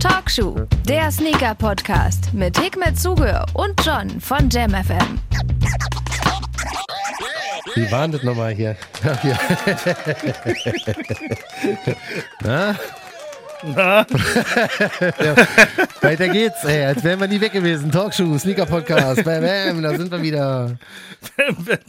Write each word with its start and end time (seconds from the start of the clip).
Talkshow, 0.00 0.66
der 0.88 1.10
Sneaker-Podcast 1.10 2.34
mit 2.34 2.58
Hikmet 2.58 2.98
Zuge 2.98 3.44
und 3.54 3.74
John 3.84 4.20
von 4.20 4.48
JamFM. 4.50 5.20
Wie 7.74 7.90
war 7.90 8.02
denn 8.02 8.12
das 8.12 8.22
nochmal 8.22 8.52
hier? 8.52 8.76
Na? 12.42 12.76
Na? 13.64 14.04
ja, 15.20 15.36
weiter 16.00 16.28
geht's, 16.28 16.64
ey, 16.64 16.84
als 16.84 17.04
wären 17.04 17.20
wir 17.20 17.28
nie 17.28 17.40
weg 17.40 17.52
gewesen. 17.52 17.92
Talkshow, 17.92 18.36
Sneaker-Podcast, 18.36 19.24
bam, 19.24 19.42
bam, 19.42 19.82
da 19.82 19.96
sind 19.96 20.10
wir 20.10 20.22
wieder. 20.22 20.76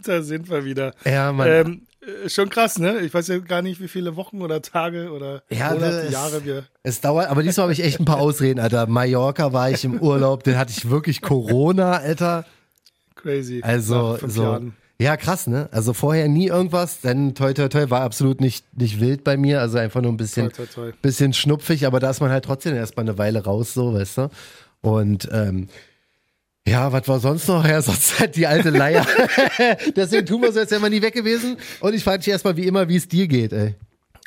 da 0.05 0.21
sind 0.21 0.49
wir 0.49 0.63
wieder. 0.63 0.93
Ja, 1.03 1.31
Mann. 1.31 1.47
Ähm, 1.47 1.73
äh, 1.73 1.92
schon 2.27 2.49
krass, 2.49 2.79
ne? 2.79 2.99
Ich 2.99 3.13
weiß 3.13 3.27
ja 3.27 3.37
gar 3.39 3.61
nicht, 3.61 3.81
wie 3.81 3.87
viele 3.87 4.15
Wochen 4.15 4.41
oder 4.41 4.61
Tage 4.61 5.11
oder 5.11 5.43
ja, 5.49 5.73
Monate, 5.73 6.01
es, 6.01 6.13
Jahre 6.13 6.45
wir. 6.45 6.65
Es 6.83 7.01
dauert, 7.01 7.29
aber 7.29 7.43
diesmal 7.43 7.63
habe 7.63 7.73
ich 7.73 7.83
echt 7.83 7.99
ein 7.99 8.05
paar 8.05 8.19
Ausreden, 8.19 8.59
Alter. 8.59 8.87
Mallorca 8.87 9.53
war 9.53 9.69
ich 9.71 9.83
im 9.83 9.99
Urlaub, 10.01 10.43
den 10.43 10.57
hatte 10.57 10.73
ich 10.75 10.89
wirklich 10.89 11.21
Corona, 11.21 11.93
Alter. 11.93 12.45
Crazy. 13.15 13.61
Also, 13.63 14.17
so. 14.25 14.43
Jahren. 14.43 14.75
Ja, 14.99 15.17
krass, 15.17 15.47
ne? 15.47 15.67
Also 15.71 15.93
vorher 15.93 16.27
nie 16.27 16.47
irgendwas, 16.47 17.01
denn 17.01 17.35
toi 17.35 17.51
toi 17.53 17.67
toi 17.67 17.89
war 17.89 18.01
absolut 18.01 18.39
nicht, 18.39 18.77
nicht 18.77 18.99
wild 19.01 19.23
bei 19.23 19.37
mir, 19.37 19.59
also 19.59 19.77
einfach 19.77 20.01
nur 20.01 20.11
ein 20.11 20.17
bisschen, 20.17 20.49
toi, 20.51 20.65
toi, 20.65 20.91
toi. 20.91 20.91
bisschen 21.01 21.33
schnupfig, 21.33 21.85
aber 21.85 21.99
da 21.99 22.09
ist 22.09 22.21
man 22.21 22.29
halt 22.29 22.45
trotzdem 22.45 22.75
erstmal 22.75 23.05
eine 23.05 23.17
Weile 23.17 23.43
raus, 23.43 23.73
so, 23.73 23.93
weißt 23.93 24.17
du? 24.19 24.29
Und 24.81 25.27
ähm, 25.31 25.67
ja, 26.67 26.91
was 26.91 27.07
war 27.07 27.19
sonst 27.19 27.47
noch? 27.47 27.65
Ja, 27.65 27.81
sonst 27.81 28.19
halt 28.19 28.35
die 28.35 28.47
alte 28.47 28.69
Leier. 28.69 29.05
Deswegen 29.95 30.25
tun 30.25 30.41
wir 30.41 30.51
so, 30.51 30.59
als 30.59 30.71
wären 30.71 30.81
wir 30.81 30.89
nie 30.89 31.01
weg 31.01 31.13
gewesen. 31.13 31.57
Und 31.79 31.93
ich 31.93 32.03
frage 32.03 32.19
dich 32.19 32.29
erstmal 32.29 32.55
wie 32.57 32.67
immer, 32.67 32.87
wie 32.87 32.95
es 32.95 33.07
dir 33.07 33.27
geht, 33.27 33.53
ey. 33.53 33.75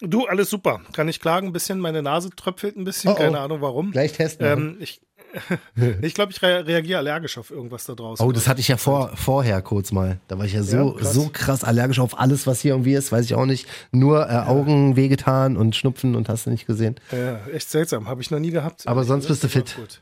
Du, 0.01 0.27
alles 0.27 0.51
super. 0.51 0.81
Kann 0.93 1.09
ich 1.09 1.21
klagen, 1.21 1.47
ein 1.47 1.53
bisschen. 1.55 1.81
Meine 1.81 2.03
Nase 2.03 2.29
tröpfelt 2.31 2.77
ein 2.77 2.85
bisschen, 2.85 3.11
oh, 3.11 3.15
oh. 3.15 3.17
keine 3.17 3.41
Ahnung 3.41 3.63
warum. 3.63 3.93
Gleich 3.93 4.13
testen. 4.13 4.47
Ähm, 4.47 4.77
ich 4.81 5.01
ich 6.03 6.15
glaube, 6.15 6.33
ich 6.33 6.43
re 6.43 6.67
reagiere 6.67 6.99
allergisch 6.99 7.39
auf 7.39 7.51
irgendwas 7.51 7.85
da 7.85 7.95
draußen. 7.95 8.25
Oh, 8.25 8.33
das 8.33 8.49
hatte 8.49 8.61
ich 8.61 8.69
ja 8.69 8.77
vor, 8.77 9.13
vorher 9.17 9.61
kurz 9.63 9.93
mal. 9.93 10.19
Da 10.29 10.39
war 10.39 10.45
ich 10.45 10.53
ja 10.53 10.63
so, 10.63 10.77
ja, 10.77 10.93
krass. 10.99 11.15
so 11.15 11.31
krass 11.33 11.65
allergisch 11.65 11.99
auf 11.99 12.19
alles, 12.19 12.47
was 12.47 12.61
hier 12.61 12.73
irgendwie 12.73 12.95
ist, 12.95 13.13
weiß 13.13 13.25
ich 13.25 13.35
auch 13.35 13.47
nicht. 13.47 13.67
Nur 13.93 14.29
äh, 14.29 14.35
Augen 14.35 14.97
wehgetan 14.97 15.57
und 15.57 15.77
Schnupfen 15.77 16.15
und 16.15 16.29
hast 16.29 16.47
du 16.47 16.51
nicht 16.51 16.67
gesehen. 16.67 16.97
Ja, 17.13 17.41
echt 17.53 17.71
seltsam. 17.71 18.09
Habe 18.09 18.23
ich 18.23 18.31
noch 18.31 18.39
nie 18.39 18.51
gehabt. 18.51 18.87
Aber 18.87 19.05
sonst 19.05 19.27
bist 19.27 19.45
du 19.45 19.49
fit. 19.49 19.75
Gut. 19.77 20.01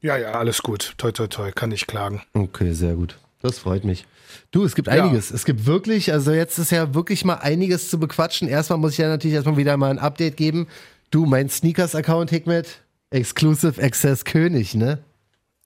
Ja, 0.00 0.16
ja, 0.16 0.32
alles 0.32 0.62
gut. 0.62 0.94
Toi, 0.98 1.12
toi, 1.12 1.26
toi. 1.26 1.52
Kann 1.52 1.72
ich 1.72 1.86
klagen. 1.86 2.22
Okay, 2.34 2.72
sehr 2.72 2.94
gut. 2.94 3.18
Das 3.42 3.58
freut 3.58 3.84
mich. 3.84 4.06
Du, 4.50 4.64
es 4.64 4.74
gibt 4.74 4.88
einiges. 4.88 5.30
Ja. 5.30 5.36
Es 5.36 5.44
gibt 5.44 5.66
wirklich, 5.66 6.12
also 6.12 6.32
jetzt 6.32 6.58
ist 6.58 6.70
ja 6.70 6.94
wirklich 6.94 7.24
mal 7.24 7.34
einiges 7.34 7.90
zu 7.90 7.98
bequatschen. 7.98 8.48
Erstmal 8.48 8.78
muss 8.78 8.92
ich 8.92 8.98
ja 8.98 9.08
natürlich 9.08 9.34
erstmal 9.34 9.56
wieder 9.56 9.76
mal 9.76 9.90
ein 9.90 9.98
Update 9.98 10.36
geben. 10.36 10.68
Du, 11.10 11.26
mein 11.26 11.48
Sneakers-Account, 11.48 12.30
Hikmet, 12.30 12.80
Exclusive 13.10 13.82
Access 13.82 14.24
König, 14.24 14.74
ne? 14.74 14.98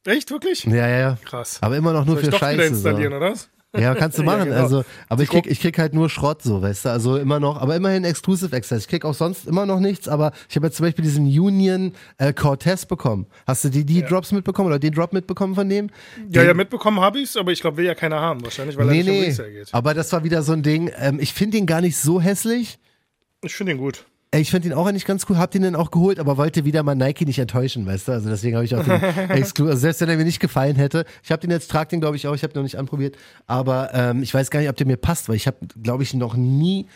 Echt, 0.04 0.30
wirklich? 0.30 0.64
Ja, 0.64 0.88
ja, 0.88 0.98
ja. 0.98 1.18
Krass. 1.24 1.58
Aber 1.60 1.76
immer 1.76 1.92
noch 1.92 2.04
nur 2.04 2.16
Soll 2.16 2.24
für 2.24 2.30
ich 2.30 2.38
Scheiße. 2.38 2.54
Wieder 2.54 2.66
installieren, 2.66 3.12
so. 3.12 3.16
oder 3.16 3.30
was? 3.32 3.48
Ja, 3.76 3.94
kannst 3.94 4.18
du 4.18 4.22
machen. 4.24 4.38
ja, 4.38 4.44
genau. 4.44 4.62
Also, 4.62 4.84
aber 5.08 5.22
ich 5.22 5.28
krieg, 5.28 5.46
ich 5.46 5.60
krieg 5.60 5.78
halt 5.78 5.94
nur 5.94 6.10
Schrott, 6.10 6.42
so, 6.42 6.60
weißt 6.60 6.86
du. 6.86 6.88
Also 6.90 7.16
immer 7.16 7.38
noch, 7.38 7.60
aber 7.60 7.76
immerhin 7.76 8.04
Exclusive 8.04 8.54
Access. 8.54 8.82
Ich 8.82 8.88
krieg 8.88 9.04
auch 9.04 9.14
sonst 9.14 9.46
immer 9.46 9.66
noch 9.66 9.80
nichts, 9.80 10.08
aber 10.08 10.32
ich 10.48 10.56
habe 10.56 10.66
jetzt 10.66 10.76
zum 10.76 10.86
Beispiel 10.86 11.04
diesen 11.04 11.26
Union 11.26 11.92
äh, 12.18 12.32
Cortez 12.32 12.86
bekommen. 12.86 13.26
Hast 13.46 13.64
du 13.64 13.68
die, 13.68 13.84
die 13.84 14.00
ja. 14.00 14.08
Drops 14.08 14.32
mitbekommen 14.32 14.68
oder 14.68 14.78
den 14.78 14.92
Drop 14.92 15.12
mitbekommen 15.12 15.54
von 15.54 15.68
dem? 15.68 15.90
Ja, 16.30 16.42
den, 16.42 16.48
ja, 16.48 16.54
mitbekommen 16.54 17.00
habe 17.00 17.20
ich's, 17.20 17.36
aber 17.36 17.52
ich 17.52 17.60
glaube, 17.60 17.76
will 17.76 17.86
ja 17.86 17.94
keiner 17.94 18.20
haben, 18.20 18.42
wahrscheinlich, 18.42 18.76
weil 18.76 18.86
nee, 18.86 19.00
er 19.00 19.04
nicht 19.04 19.38
nee, 19.38 19.44
um 19.44 19.52
geht. 19.52 19.74
Aber 19.74 19.94
das 19.94 20.12
war 20.12 20.24
wieder 20.24 20.42
so 20.42 20.52
ein 20.52 20.62
Ding. 20.62 20.90
Ähm, 20.96 21.20
ich 21.20 21.32
finde 21.32 21.58
den 21.58 21.66
gar 21.66 21.80
nicht 21.80 21.96
so 21.96 22.20
hässlich. 22.20 22.78
Ich 23.42 23.54
finde 23.54 23.72
ihn 23.72 23.78
gut. 23.78 24.04
Ich 24.32 24.52
finde 24.52 24.68
ihn 24.68 24.74
auch 24.74 24.86
eigentlich 24.86 25.06
ganz 25.06 25.26
cool, 25.28 25.38
hab 25.38 25.50
den 25.50 25.62
dann 25.62 25.74
auch 25.74 25.90
geholt, 25.90 26.20
aber 26.20 26.36
wollte 26.36 26.64
wieder 26.64 26.84
mal 26.84 26.94
Nike 26.94 27.24
nicht 27.24 27.40
enttäuschen, 27.40 27.84
weißt 27.84 28.06
du? 28.06 28.12
Also 28.12 28.28
deswegen 28.28 28.54
habe 28.54 28.64
ich 28.64 28.76
auch 28.76 28.84
den 28.84 29.00
Exclu 29.30 29.66
also 29.66 29.78
selbst 29.80 30.00
wenn 30.00 30.08
er 30.08 30.16
mir 30.16 30.24
nicht 30.24 30.38
gefallen 30.38 30.76
hätte. 30.76 31.04
Ich 31.24 31.32
habe 31.32 31.40
den 31.40 31.50
jetzt, 31.50 31.68
trag 31.68 31.88
den 31.88 32.00
glaube 32.00 32.14
ich 32.14 32.28
auch, 32.28 32.34
ich 32.34 32.44
habe 32.44 32.54
noch 32.54 32.62
nicht 32.62 32.78
anprobiert, 32.78 33.16
aber 33.48 33.90
ähm, 33.92 34.22
ich 34.22 34.32
weiß 34.32 34.50
gar 34.50 34.60
nicht, 34.60 34.68
ob 34.68 34.76
der 34.76 34.86
mir 34.86 34.98
passt, 34.98 35.28
weil 35.28 35.34
ich 35.34 35.48
habe, 35.48 35.56
glaube 35.82 36.04
ich, 36.04 36.14
noch 36.14 36.36
nie 36.36 36.86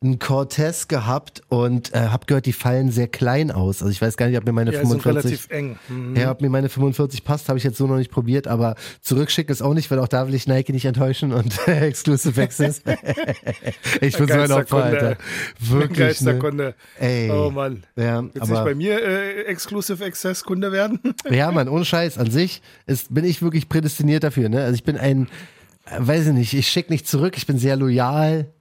einen 0.00 0.20
Cortez 0.20 0.86
gehabt 0.86 1.42
und 1.48 1.92
äh, 1.92 1.98
habe 1.98 2.26
gehört, 2.26 2.46
die 2.46 2.52
fallen 2.52 2.92
sehr 2.92 3.08
klein 3.08 3.50
aus. 3.50 3.82
Also 3.82 3.90
ich 3.90 4.00
weiß 4.00 4.16
gar 4.16 4.28
nicht, 4.28 4.38
ob 4.38 4.44
mir 4.44 4.52
meine 4.52 4.72
ja, 4.72 4.80
45 4.80 5.06
relativ 5.06 5.50
eng. 5.50 5.78
Mhm. 5.88 6.14
Ja, 6.14 6.30
ob 6.30 6.40
mir 6.40 6.50
meine 6.50 6.68
45 6.68 7.24
passt, 7.24 7.48
habe 7.48 7.58
ich 7.58 7.64
jetzt 7.64 7.78
so 7.78 7.88
noch 7.88 7.96
nicht 7.96 8.10
probiert, 8.10 8.46
aber 8.46 8.76
zurückschicken 9.00 9.50
ist 9.50 9.60
auch 9.60 9.74
nicht, 9.74 9.90
weil 9.90 9.98
auch 9.98 10.06
da 10.06 10.28
will 10.28 10.34
ich 10.34 10.46
Nike 10.46 10.72
nicht 10.72 10.84
enttäuschen 10.84 11.32
und 11.32 11.58
Exclusive 11.66 12.40
Access. 12.40 12.80
ich 14.00 14.16
bin 14.16 14.28
so 14.28 14.34
ein 14.34 14.52
Opfer, 14.52 14.84
Alter. 14.84 15.16
Wirklich. 15.58 15.98
Geilster 15.98 16.34
ne? 16.34 16.38
Kunde. 16.38 16.74
Ey. 17.00 17.30
Oh 17.32 17.50
Mann. 17.50 17.82
Ja, 17.96 18.22
Willst 18.22 18.40
aber, 18.40 18.52
nicht 18.52 18.64
bei 18.64 18.74
mir 18.76 19.02
äh, 19.02 19.42
Exclusive 19.46 20.04
Access 20.04 20.44
Kunde 20.44 20.70
werden? 20.70 21.00
ja, 21.30 21.50
Mann, 21.50 21.68
ohne 21.68 21.84
Scheiß. 21.84 22.18
An 22.18 22.30
sich 22.30 22.62
ist, 22.86 23.12
bin 23.12 23.24
ich 23.24 23.42
wirklich 23.42 23.68
prädestiniert 23.68 24.22
dafür. 24.22 24.48
Ne? 24.48 24.62
Also 24.62 24.74
ich 24.74 24.84
bin 24.84 24.96
ein, 24.96 25.26
äh, 25.86 25.96
weiß 25.98 26.28
ich 26.28 26.32
nicht, 26.34 26.54
ich 26.54 26.68
schicke 26.68 26.92
nicht 26.92 27.08
zurück, 27.08 27.36
ich 27.36 27.48
bin 27.48 27.58
sehr 27.58 27.74
loyal 27.74 28.52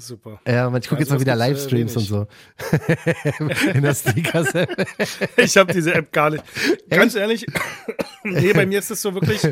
super. 0.00 0.40
Ja, 0.46 0.74
ich 0.76 0.88
gucke 0.88 1.00
jetzt 1.00 1.10
mal 1.10 1.20
wieder 1.20 1.36
Livestreams 1.36 1.96
und 1.96 2.02
so. 2.02 2.26
In 3.74 3.82
der 3.82 3.94
Sneakers. 3.94 4.48
ich 5.36 5.56
habe 5.56 5.72
diese 5.72 5.94
App 5.94 6.12
gar 6.12 6.30
nicht. 6.30 6.44
Ganz 6.88 7.14
ehrlich, 7.14 7.46
nee, 8.24 8.52
bei 8.52 8.66
mir 8.66 8.78
ist 8.78 8.90
das 8.90 9.02
so 9.02 9.14
wirklich 9.14 9.42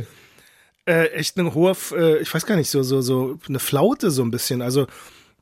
äh, 0.87 1.07
echt 1.09 1.37
ein 1.37 1.55
hoher, 1.55 1.77
äh, 1.93 2.19
ich 2.19 2.33
weiß 2.33 2.47
gar 2.47 2.57
nicht, 2.57 2.71
so, 2.71 2.83
so, 2.83 3.01
so 3.01 3.39
eine 3.49 3.59
Flaute 3.59 4.11
so 4.11 4.23
ein 4.23 4.31
bisschen. 4.31 4.63
Also 4.63 4.87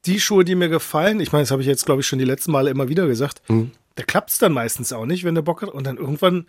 die 0.07 0.21
Schuhe, 0.21 0.45
die 0.45 0.55
mir 0.55 0.69
gefallen, 0.69 1.21
ich 1.21 1.33
meine, 1.33 1.43
das 1.43 1.51
habe 1.51 1.63
ich 1.63 1.69
jetzt, 1.69 1.87
glaube 1.87 2.01
ich, 2.01 2.07
schon 2.07 2.19
die 2.19 2.25
letzten 2.25 2.53
Male 2.53 2.71
immer 2.71 2.89
wieder 2.89 3.07
gesagt, 3.07 3.43
mhm. 3.49 3.71
da 3.95 4.03
klappt 4.03 4.31
es 4.31 4.39
dann 4.39 4.53
meistens 4.53 4.93
auch 4.93 5.07
nicht, 5.07 5.25
wenn 5.25 5.35
der 5.35 5.43
Bock 5.43 5.63
hat. 5.63 5.71
Und 5.71 5.85
dann 5.85 5.97
irgendwann 5.97 6.47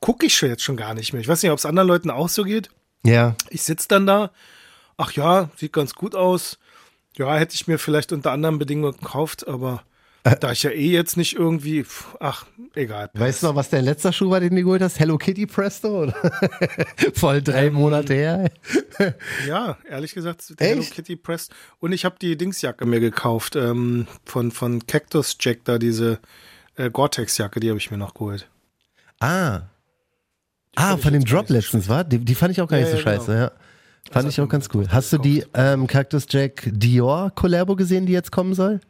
gucke 0.00 0.26
ich 0.26 0.36
schon 0.36 0.48
jetzt 0.48 0.62
schon 0.62 0.76
gar 0.76 0.94
nicht 0.94 1.12
mehr. 1.12 1.20
Ich 1.20 1.28
weiß 1.28 1.42
nicht, 1.42 1.52
ob 1.52 1.58
es 1.58 1.66
anderen 1.66 1.88
Leuten 1.88 2.10
auch 2.10 2.28
so 2.28 2.44
geht. 2.44 2.70
Ja. 3.04 3.36
Ich 3.50 3.62
sitze 3.62 3.88
dann 3.88 4.06
da, 4.06 4.30
ach 4.96 5.12
ja, 5.12 5.50
sieht 5.56 5.72
ganz 5.72 5.94
gut 5.94 6.14
aus 6.14 6.58
ja, 7.16 7.36
hätte 7.36 7.54
ich 7.54 7.66
mir 7.66 7.78
vielleicht 7.78 8.12
unter 8.12 8.32
anderen 8.32 8.58
Bedingungen 8.58 8.96
gekauft, 8.96 9.48
aber 9.48 9.82
äh. 10.24 10.36
da 10.38 10.52
ich 10.52 10.62
ja 10.62 10.70
eh 10.70 10.90
jetzt 10.90 11.16
nicht 11.16 11.34
irgendwie, 11.34 11.84
ach, 12.20 12.46
egal. 12.74 13.10
Weißt 13.14 13.42
du 13.42 13.48
noch, 13.48 13.54
was 13.54 13.70
der 13.70 13.82
letzte 13.82 14.12
Schuh 14.12 14.30
war, 14.30 14.40
den 14.40 14.54
du 14.54 14.62
geholt 14.62 14.82
hast? 14.82 14.98
Hello 14.98 15.16
Kitty 15.16 15.46
Presto? 15.46 16.12
Voll 17.14 17.42
drei 17.42 17.66
ähm, 17.66 17.74
Monate 17.74 18.14
her. 18.14 18.50
ja, 19.46 19.78
ehrlich 19.88 20.14
gesagt, 20.14 20.42
Hello 20.58 20.82
Kitty 20.82 21.16
Presto. 21.16 21.54
Und 21.78 21.92
ich 21.92 22.04
habe 22.04 22.16
die 22.20 22.36
Dingsjacke 22.36 22.86
mir 22.86 23.00
gekauft, 23.00 23.56
ähm, 23.56 24.06
von, 24.24 24.50
von 24.50 24.86
Cactus 24.86 25.36
Jack, 25.40 25.64
da 25.64 25.78
diese 25.78 26.18
äh, 26.76 26.90
Gore-Tex-Jacke, 26.90 27.60
die 27.60 27.70
habe 27.70 27.78
ich 27.78 27.90
mir 27.90 27.98
noch 27.98 28.14
geholt. 28.14 28.48
Ah. 29.20 29.60
Die 30.72 30.82
ah, 30.82 30.96
von 30.98 31.12
dem 31.12 31.24
Drop 31.24 31.48
letztens, 31.48 31.88
war? 31.88 32.04
Die, 32.04 32.18
die, 32.18 32.34
fand 32.34 32.52
ich 32.52 32.60
auch 32.60 32.68
gar 32.68 32.78
ja, 32.78 32.84
nicht 32.84 32.92
so 32.92 32.98
ja, 32.98 33.02
scheiße, 33.02 33.26
genau. 33.26 33.38
ja. 33.38 33.52
Fand 34.10 34.28
ich 34.28 34.40
auch 34.40 34.48
ganz 34.48 34.68
cool. 34.74 34.86
Hast 34.88 35.12
du 35.12 35.18
die 35.18 35.44
ähm, 35.54 35.86
Cactus 35.86 36.26
Jack 36.28 36.68
Dior 36.72 37.30
Collabo 37.34 37.76
gesehen, 37.76 38.06
die 38.06 38.12
jetzt 38.12 38.32
kommen 38.32 38.54
soll? 38.54 38.80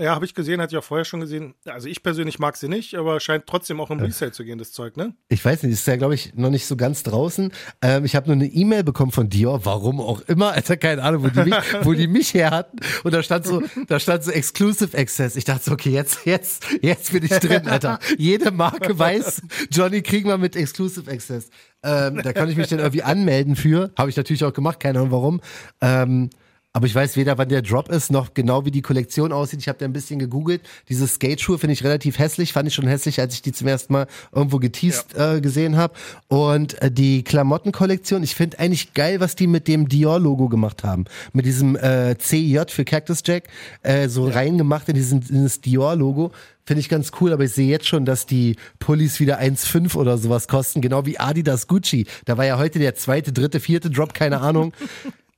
Ja, 0.00 0.14
habe 0.14 0.24
ich 0.24 0.34
gesehen, 0.34 0.62
hatte 0.62 0.74
ich 0.74 0.78
auch 0.78 0.84
vorher 0.84 1.04
schon 1.04 1.20
gesehen. 1.20 1.54
Also 1.66 1.86
ich 1.86 2.02
persönlich 2.02 2.38
mag 2.38 2.56
sie 2.56 2.68
nicht, 2.68 2.94
aber 2.94 3.20
scheint 3.20 3.46
trotzdem 3.46 3.80
auch 3.80 3.90
im 3.90 3.98
Resale 3.98 4.32
zu 4.32 4.44
gehen, 4.44 4.58
das 4.58 4.72
Zeug, 4.72 4.96
ne? 4.96 5.14
Ich 5.28 5.44
weiß 5.44 5.62
nicht, 5.62 5.72
ist 5.72 5.86
ja, 5.86 5.96
glaube 5.96 6.14
ich, 6.14 6.34
noch 6.34 6.48
nicht 6.48 6.66
so 6.66 6.74
ganz 6.74 7.02
draußen. 7.02 7.52
Ähm, 7.82 8.06
ich 8.06 8.16
habe 8.16 8.26
nur 8.26 8.36
eine 8.36 8.46
E-Mail 8.46 8.82
bekommen 8.82 9.12
von 9.12 9.28
Dior, 9.28 9.66
warum 9.66 10.00
auch 10.00 10.22
immer, 10.22 10.52
also 10.52 10.76
keine 10.76 11.02
Ahnung, 11.02 11.24
wo 11.24 11.28
die 11.28 11.50
mich, 11.50 11.54
wo 11.82 11.92
die 11.92 12.06
mich 12.06 12.32
her 12.32 12.50
hatten. 12.50 12.78
Und 13.04 13.12
da 13.12 13.22
stand 13.22 13.46
so, 13.46 13.62
da 13.88 14.00
stand 14.00 14.24
so 14.24 14.30
Exclusive 14.30 14.96
Access. 14.96 15.36
Ich 15.36 15.44
dachte 15.44 15.64
so, 15.64 15.72
okay, 15.72 15.90
jetzt, 15.90 16.24
jetzt, 16.24 16.66
jetzt 16.80 17.12
bin 17.12 17.22
ich 17.24 17.30
drin, 17.30 17.68
Alter. 17.68 17.98
Jede 18.16 18.52
Marke 18.52 18.98
weiß, 18.98 19.42
Johnny 19.70 20.00
kriegen 20.00 20.28
wir 20.28 20.38
mit 20.38 20.56
Exclusive 20.56 21.10
Access. 21.10 21.50
Ähm, 21.82 22.20
da 22.22 22.32
kann 22.32 22.48
ich 22.48 22.56
mich 22.56 22.68
dann 22.68 22.78
irgendwie 22.78 23.02
anmelden 23.02 23.56
für. 23.56 23.90
Habe 23.96 24.10
ich 24.10 24.16
natürlich 24.16 24.44
auch 24.44 24.52
gemacht, 24.52 24.80
keine 24.80 24.98
Ahnung 24.98 25.10
warum. 25.10 25.40
Ähm, 25.80 26.30
aber 26.72 26.86
ich 26.86 26.94
weiß 26.94 27.16
weder, 27.16 27.36
wann 27.36 27.48
der 27.48 27.62
Drop 27.62 27.88
ist, 27.88 28.12
noch 28.12 28.32
genau 28.32 28.64
wie 28.64 28.70
die 28.70 28.82
Kollektion 28.82 29.32
aussieht. 29.32 29.60
Ich 29.60 29.68
habe 29.68 29.78
da 29.78 29.86
ein 29.86 29.92
bisschen 29.92 30.20
gegoogelt. 30.20 30.62
Diese 30.88 31.08
Skate-Schuhe 31.08 31.58
finde 31.58 31.72
ich 31.72 31.82
relativ 31.82 32.18
hässlich. 32.20 32.52
Fand 32.52 32.68
ich 32.68 32.74
schon 32.74 32.86
hässlich, 32.86 33.18
als 33.18 33.34
ich 33.34 33.42
die 33.42 33.50
zum 33.50 33.66
ersten 33.66 33.92
Mal 33.92 34.06
irgendwo 34.32 34.58
geteased 34.58 35.14
ja. 35.16 35.34
äh, 35.34 35.40
gesehen 35.40 35.76
habe. 35.76 35.94
Und 36.28 36.80
äh, 36.80 36.92
die 36.92 37.24
Klamottenkollektion, 37.24 38.22
ich 38.22 38.36
finde 38.36 38.60
eigentlich 38.60 38.94
geil, 38.94 39.18
was 39.18 39.34
die 39.34 39.48
mit 39.48 39.66
dem 39.66 39.88
Dior-Logo 39.88 40.48
gemacht 40.48 40.84
haben. 40.84 41.06
Mit 41.32 41.44
diesem 41.44 41.74
äh, 41.74 42.16
CJ 42.16 42.60
für 42.68 42.84
Cactus 42.84 43.22
Jack 43.24 43.48
äh, 43.82 44.08
so 44.08 44.28
ja. 44.28 44.34
reingemacht 44.34 44.88
in, 44.88 44.94
diesen, 44.94 45.22
in 45.22 45.26
dieses 45.26 45.60
Dior-Logo. 45.60 46.30
Finde 46.64 46.82
ich 46.82 46.88
ganz 46.88 47.10
cool, 47.20 47.32
aber 47.32 47.42
ich 47.42 47.52
sehe 47.52 47.68
jetzt 47.68 47.88
schon, 47.88 48.04
dass 48.04 48.26
die 48.26 48.54
Pullis 48.78 49.18
wieder 49.18 49.40
1,5 49.40 49.96
oder 49.96 50.18
sowas 50.18 50.46
kosten, 50.46 50.80
genau 50.80 51.04
wie 51.04 51.18
Adidas 51.18 51.66
Gucci. 51.66 52.06
Da 52.26 52.38
war 52.38 52.46
ja 52.46 52.58
heute 52.58 52.78
der 52.78 52.94
zweite, 52.94 53.32
dritte, 53.32 53.58
vierte 53.58 53.90
Drop, 53.90 54.14
keine 54.14 54.40
Ahnung. 54.40 54.72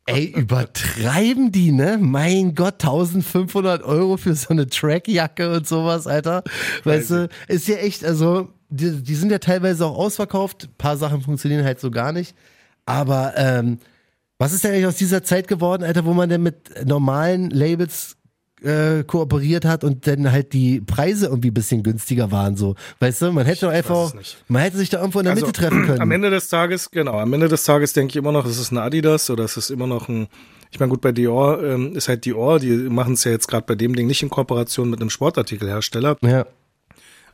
Ey, 0.07 0.27
übertreiben 0.27 1.53
die, 1.53 1.71
ne? 1.71 1.97
Mein 2.01 2.55
Gott, 2.55 2.83
1500 2.83 3.83
Euro 3.85 4.17
für 4.17 4.35
so 4.35 4.49
eine 4.49 4.67
Trackjacke 4.67 5.55
und 5.55 5.69
sowas, 5.69 6.07
Alter. 6.09 6.43
Weißt 6.83 7.11
du, 7.11 7.29
ist 7.47 7.69
ja 7.69 7.77
echt, 7.77 8.05
also, 8.05 8.49
die, 8.69 9.03
die 9.03 9.15
sind 9.15 9.31
ja 9.31 9.39
teilweise 9.39 9.87
auch 9.87 9.97
ausverkauft. 9.97 10.65
Ein 10.65 10.75
paar 10.77 10.97
Sachen 10.97 11.21
funktionieren 11.21 11.65
halt 11.65 11.79
so 11.79 11.91
gar 11.91 12.13
nicht. 12.13 12.35
Aber, 12.85 13.35
ähm, 13.37 13.79
was 14.39 14.53
ist 14.53 14.65
denn 14.65 14.73
eigentlich 14.73 14.87
aus 14.87 14.97
dieser 14.97 15.23
Zeit 15.23 15.47
geworden, 15.47 15.85
Alter, 15.85 16.05
wo 16.05 16.15
man 16.15 16.29
denn 16.29 16.43
mit 16.43 16.85
normalen 16.85 17.51
Labels 17.51 18.17
äh, 18.65 19.05
kooperiert 19.05 19.65
hat 19.65 19.85
und 19.85 20.07
dann 20.07 20.31
halt 20.33 20.53
die 20.53 20.81
Preise 20.81 21.27
irgendwie 21.27 21.49
ein 21.51 21.55
bisschen 21.55 21.83
günstiger 21.83 22.31
waren 22.31 22.57
so. 22.57 22.75
Weißt 23.01 23.23
du, 23.23 23.33
man 23.33 23.45
hätte 23.47 23.67
doch 23.67 23.73
einfach, 23.73 24.13
man 24.49 24.63
hätte 24.63 24.77
sich 24.77 24.89
da 24.91 24.99
irgendwo 25.01 25.19
in 25.21 25.25
der 25.25 25.35
Also, 25.35 25.47
Mitte 25.47 25.59
treffen 25.61 25.85
können. 25.87 26.01
Am 26.01 26.11
Ende 26.11 26.31
des 26.31 26.49
Tages, 26.49 26.91
genau, 26.91 27.19
am 27.19 27.33
Ende 27.33 27.49
des 27.49 27.65
Tages 27.65 27.93
denke 27.93 28.11
ich 28.13 28.17
immer 28.17 28.33
noch, 28.33 28.47
es 28.47 28.59
ist 28.59 28.71
ein 28.73 28.79
Adidas 28.79 29.29
oder 29.31 29.45
es 29.45 29.57
ist 29.57 29.71
immer 29.71 29.87
noch 29.87 30.09
ein, 30.09 30.29
ich 30.71 30.81
meine, 30.81 30.91
gut, 30.91 31.01
bei 31.01 31.13
Dior 31.13 31.63
ähm, 31.63 31.95
ist 31.95 32.09
halt 32.09 32.25
Dior, 32.25 32.59
die 32.59 32.71
machen 32.73 33.15
es 33.15 33.25
ja 33.25 33.31
jetzt 33.33 33.49
gerade 33.49 33.67
bei 33.67 33.75
dem 33.75 33.95
Ding 33.95 34.07
nicht 34.07 34.23
in 34.23 34.31
Kooperation 34.31 34.89
mit 34.91 35.01
einem 35.01 35.11
Sportartikelhersteller. 35.11 36.17
ja. 36.23 36.47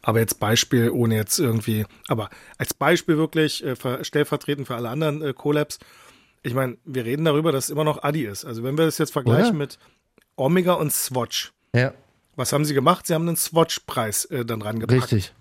Aber 0.01 0.21
jetzt 0.21 0.39
Beispiel, 0.39 0.91
ohne 0.91 1.17
jetzt 1.17 1.41
irgendwie, 1.41 1.85
aber 2.07 2.31
als 2.57 2.73
Beispiel 2.73 3.17
wirklich 3.19 3.65
äh, 3.65 3.75
ver- 3.75 4.05
stellvertretend 4.05 4.69
für 4.69 4.77
alle 4.77 4.89
anderen 4.91 5.21
äh, 5.23 5.33
Collabs. 5.35 5.81
Ich 6.45 6.55
meine, 6.55 6.77
wir 6.85 7.05
reden 7.05 7.25
darüber, 7.25 7.51
dass 7.51 7.65
es 7.65 7.71
immer 7.71 7.83
noch 7.83 8.05
Adi 8.05 8.25
ist. 8.25 8.45
Also 8.45 8.63
wenn 8.63 8.79
wir 8.79 8.85
das 8.87 8.97
jetzt 8.99 9.13
vergleichen 9.13 9.49
Oder? 9.51 9.59
mit 9.59 9.79
Omega 10.38 10.75
und 10.75 10.93
Swatch. 10.93 11.52
Ja, 11.75 11.93
Was 12.37 12.52
haben 12.52 12.64
sie 12.64 12.75
gemacht? 12.75 13.06
Sie 13.06 13.14
haben 13.14 13.26
einen 13.29 13.37
Swatch-Preis 13.37 14.25
äh, 14.26 14.44
dann 14.44 14.62
rangepackt. 14.62 15.02
richtig. 15.02 15.32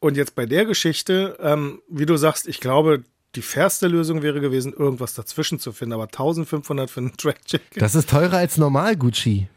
Und 0.00 0.16
jetzt 0.16 0.34
bei 0.34 0.46
der 0.46 0.64
Geschichte, 0.64 1.36
ähm, 1.40 1.82
wie 1.88 2.06
du 2.06 2.16
sagst, 2.16 2.48
ich 2.48 2.60
glaube, 2.60 3.04
die 3.34 3.42
fairste 3.42 3.86
Lösung 3.86 4.22
wäre 4.22 4.40
gewesen, 4.40 4.72
irgendwas 4.72 5.14
dazwischen 5.14 5.58
zu 5.60 5.72
finden. 5.72 5.92
Aber 5.92 6.04
1500 6.04 6.90
für 6.90 7.00
einen 7.00 7.16
Track-Jacket. 7.16 7.80
Das 7.82 7.94
ist 7.94 8.10
teurer 8.10 8.38
als 8.38 8.56
normal 8.56 8.96
Gucci. 8.96 9.48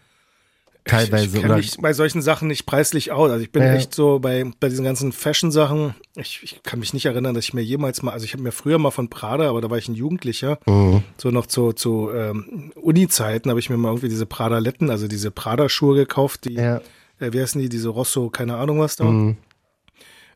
Teilweise. 0.86 1.38
Ich, 1.38 1.44
ich 1.44 1.50
mich 1.50 1.78
bei 1.78 1.94
solchen 1.94 2.22
Sachen 2.22 2.48
nicht 2.50 2.66
preislich 2.66 3.12
aus. 3.12 3.32
Also 3.32 3.44
ich 3.44 3.52
bin 3.52 3.64
Ja. 3.64 3.74
echt 3.74 3.94
so 3.96 4.20
bei, 4.20 4.44
bei 4.60 4.68
diesen 4.70 4.84
ganzen 4.84 5.12
Fashion-Sachen, 5.14 5.96
ich, 6.16 6.42
ich 6.44 6.62
kann 6.64 6.80
mich 6.80 6.94
nicht 6.94 7.06
erinnern, 7.06 7.34
dass 7.34 7.46
ich 7.46 7.54
mir 7.54 7.62
jemals 7.64 8.02
mal, 8.02 8.12
also 8.12 8.26
ich 8.26 8.34
habe 8.34 8.44
mir 8.44 8.52
früher 8.52 8.78
mal 8.80 8.92
von 8.92 9.10
Prada, 9.10 9.48
aber 9.50 9.62
da 9.62 9.70
war 9.70 9.78
ich 9.78 9.88
ein 9.88 9.96
Jugendlicher, 9.96 10.60
Mhm. 10.66 11.04
so 11.18 11.32
noch 11.32 11.46
zu, 11.46 11.72
zu 11.74 12.10
ähm, 12.14 12.72
Uni-Zeiten 12.76 13.50
habe 13.50 13.60
ich 13.60 13.70
mir 13.70 13.78
mal 13.78 13.90
irgendwie 13.90 14.10
diese 14.10 14.26
Prada-Letten, 14.26 14.90
also 14.90 15.08
diese 15.08 15.32
Prada-Schuhe 15.32 15.96
gekauft, 15.96 16.46
die, 16.46 16.56
Ja. 16.56 16.78
äh, 17.20 17.32
wie 17.32 17.40
heißen 17.42 17.62
die, 17.62 17.70
diese 17.70 17.90
Rosso, 17.90 18.30
keine 18.30 18.58
Ahnung 18.58 18.80
was 18.80 18.96
da. 18.98 19.06
Mhm. 19.06 19.38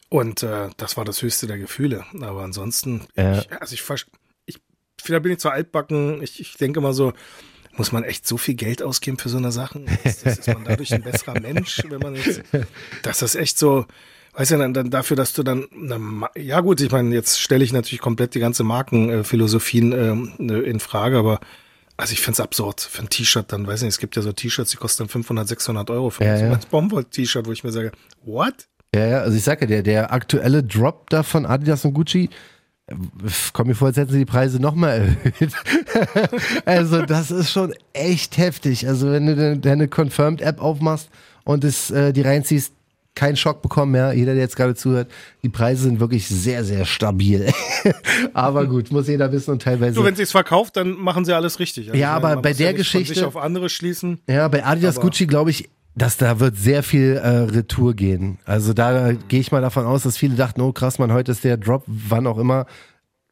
Und 0.09 0.43
äh, 0.43 0.69
das 0.77 0.95
war 0.95 1.03
das 1.03 1.21
höchste 1.21 1.47
der 1.47 1.57
Gefühle. 1.57 2.05
Aber 2.21 2.43
ansonsten, 2.43 3.01
Ja. 3.17 3.39
ich, 3.39 3.51
also 3.51 3.73
ich, 3.73 3.83
ich 4.45 4.61
vielleicht 5.01 5.23
bin 5.23 5.33
ich 5.33 5.39
zu 5.39 5.49
altbacken. 5.49 6.21
Ich, 6.23 6.39
ich 6.39 6.55
denke 6.55 6.79
immer 6.79 6.93
so, 6.93 7.11
muss 7.77 7.91
man 7.91 8.03
echt 8.03 8.27
so 8.27 8.37
viel 8.37 8.55
Geld 8.55 8.81
ausgeben 8.81 9.17
für 9.17 9.29
so 9.29 9.37
eine 9.37 9.51
Sache? 9.51 9.81
Ist, 10.03 10.25
das, 10.25 10.39
ist 10.39 10.47
man 10.47 10.63
dadurch 10.65 10.93
ein 10.93 11.01
besserer 11.03 11.39
Mensch, 11.39 11.81
wenn 11.89 11.99
man 11.99 12.15
jetzt, 12.15 12.41
das 13.03 13.21
ist 13.21 13.35
echt 13.35 13.57
so, 13.57 13.85
weißt 14.33 14.51
du, 14.51 14.57
dann, 14.57 14.73
dann 14.73 14.89
dafür, 14.89 15.15
dass 15.15 15.33
du 15.33 15.43
dann, 15.43 15.65
Ma- 15.71 16.29
ja 16.35 16.59
gut, 16.61 16.81
ich 16.81 16.91
meine, 16.91 17.13
jetzt 17.13 17.39
stelle 17.39 17.63
ich 17.63 17.71
natürlich 17.73 18.01
komplett 18.01 18.35
die 18.35 18.39
ganze 18.39 18.63
Markenphilosophien 18.63 19.91
ähm, 19.91 20.33
in 20.63 20.79
Frage, 20.79 21.17
aber 21.17 21.39
also 21.97 22.13
ich 22.13 22.21
find's 22.21 22.39
absurd 22.39 22.81
für 22.81 23.01
ein 23.01 23.09
T-Shirt 23.09 23.51
dann, 23.51 23.65
weiß 23.65 23.81
nicht, 23.81 23.89
es 23.89 23.99
gibt 23.99 24.15
ja 24.15 24.21
so 24.21 24.31
T-Shirts, 24.31 24.71
die 24.71 24.77
kosten 24.77 25.03
dann 25.03 25.09
500, 25.09 25.47
600 25.47 25.89
Euro 25.89 26.09
für 26.11 26.23
Ja, 26.23 26.37
so 26.37 26.45
ja. 26.45 26.51
ein 26.51 26.59
Baumwoll-T-Shirt, 26.69 27.47
wo 27.47 27.51
ich 27.51 27.63
mir 27.63 27.71
sage, 27.71 27.91
what? 28.23 28.67
Ja, 28.93 29.05
ja, 29.05 29.19
also 29.21 29.35
ich 29.35 29.43
sag 29.43 29.61
ja, 29.61 29.67
der, 29.67 29.83
der 29.83 30.13
aktuelle 30.13 30.63
Drop 30.63 31.09
da 31.09 31.23
von 31.23 31.45
Adidas 31.45 31.83
und 31.85 31.93
Gucci, 31.93 32.29
kommt 33.53 33.67
mir 33.67 33.75
vor, 33.75 33.89
als 33.89 33.97
hätten 33.97 34.11
sie 34.13 34.19
die 34.19 34.25
Preise 34.25 34.59
nochmal 34.61 35.15
erhöht. 35.23 35.53
also 36.65 37.01
das 37.01 37.31
ist 37.31 37.51
schon 37.51 37.73
echt 37.93 38.37
heftig. 38.37 38.87
Also 38.87 39.11
wenn 39.11 39.25
du 39.27 39.35
de- 39.35 39.57
deine 39.57 39.87
Confirmed-App 39.87 40.61
aufmachst 40.61 41.09
und 41.43 41.63
es 41.63 41.91
äh, 41.91 42.13
die 42.13 42.21
reinziehst, 42.21 42.73
keinen 43.13 43.35
Schock 43.35 43.63
bekommen, 43.63 43.95
ja. 43.95 44.11
Jeder, 44.11 44.33
der 44.35 44.43
jetzt 44.43 44.55
gerade 44.55 44.75
zuhört, 44.75 45.09
die 45.41 45.49
Preise 45.49 45.83
sind 45.83 45.99
wirklich 45.99 46.27
sehr, 46.27 46.63
sehr 46.63 46.85
stabil. 46.85 47.51
aber 48.33 48.67
gut, 48.67 48.91
muss 48.91 49.07
jeder 49.07 49.31
wissen 49.31 49.49
und 49.51 49.63
teilweise. 49.63 49.95
Du, 49.95 50.03
wenn 50.03 50.15
sie 50.15 50.21
es 50.21 50.31
verkauft, 50.31 50.77
dann 50.77 50.91
machen 50.91 51.25
sie 51.25 51.33
alles 51.33 51.59
richtig. 51.59 51.87
Also 51.89 51.99
Ja, 51.99 52.11
aber 52.13 52.37
bei 52.41 52.53
der 52.53 52.75
Geschichte- 52.75 53.15
sich 53.15 53.23
auf 53.23 53.35
andere 53.35 53.69
schließen. 53.69 54.19
Ja, 54.29 54.47
bei 54.49 54.63
Adidas 54.63 54.99
Gucci 54.99 55.25
glaube 55.25 55.49
ich, 55.49 55.67
dass 55.97 56.17
da 56.17 56.39
wird 56.39 56.55
sehr 56.55 56.83
viel 56.83 57.13
äh, 57.15 57.27
Retour 57.27 57.95
gehen. 57.95 58.37
Also 58.45 58.73
da 58.73 59.13
gehe 59.13 59.39
ich 59.39 59.51
mal 59.51 59.61
davon 59.61 59.85
aus, 59.85 60.03
dass 60.03 60.15
viele 60.15 60.35
dachten, 60.35 60.61
oh 60.61 60.71
krass, 60.71 60.99
man, 60.99 61.11
heute 61.11 61.31
ist 61.31 61.43
der 61.43 61.57
Drop, 61.57 61.83
wann 61.87 62.27
auch 62.27 62.37
immer 62.37 62.67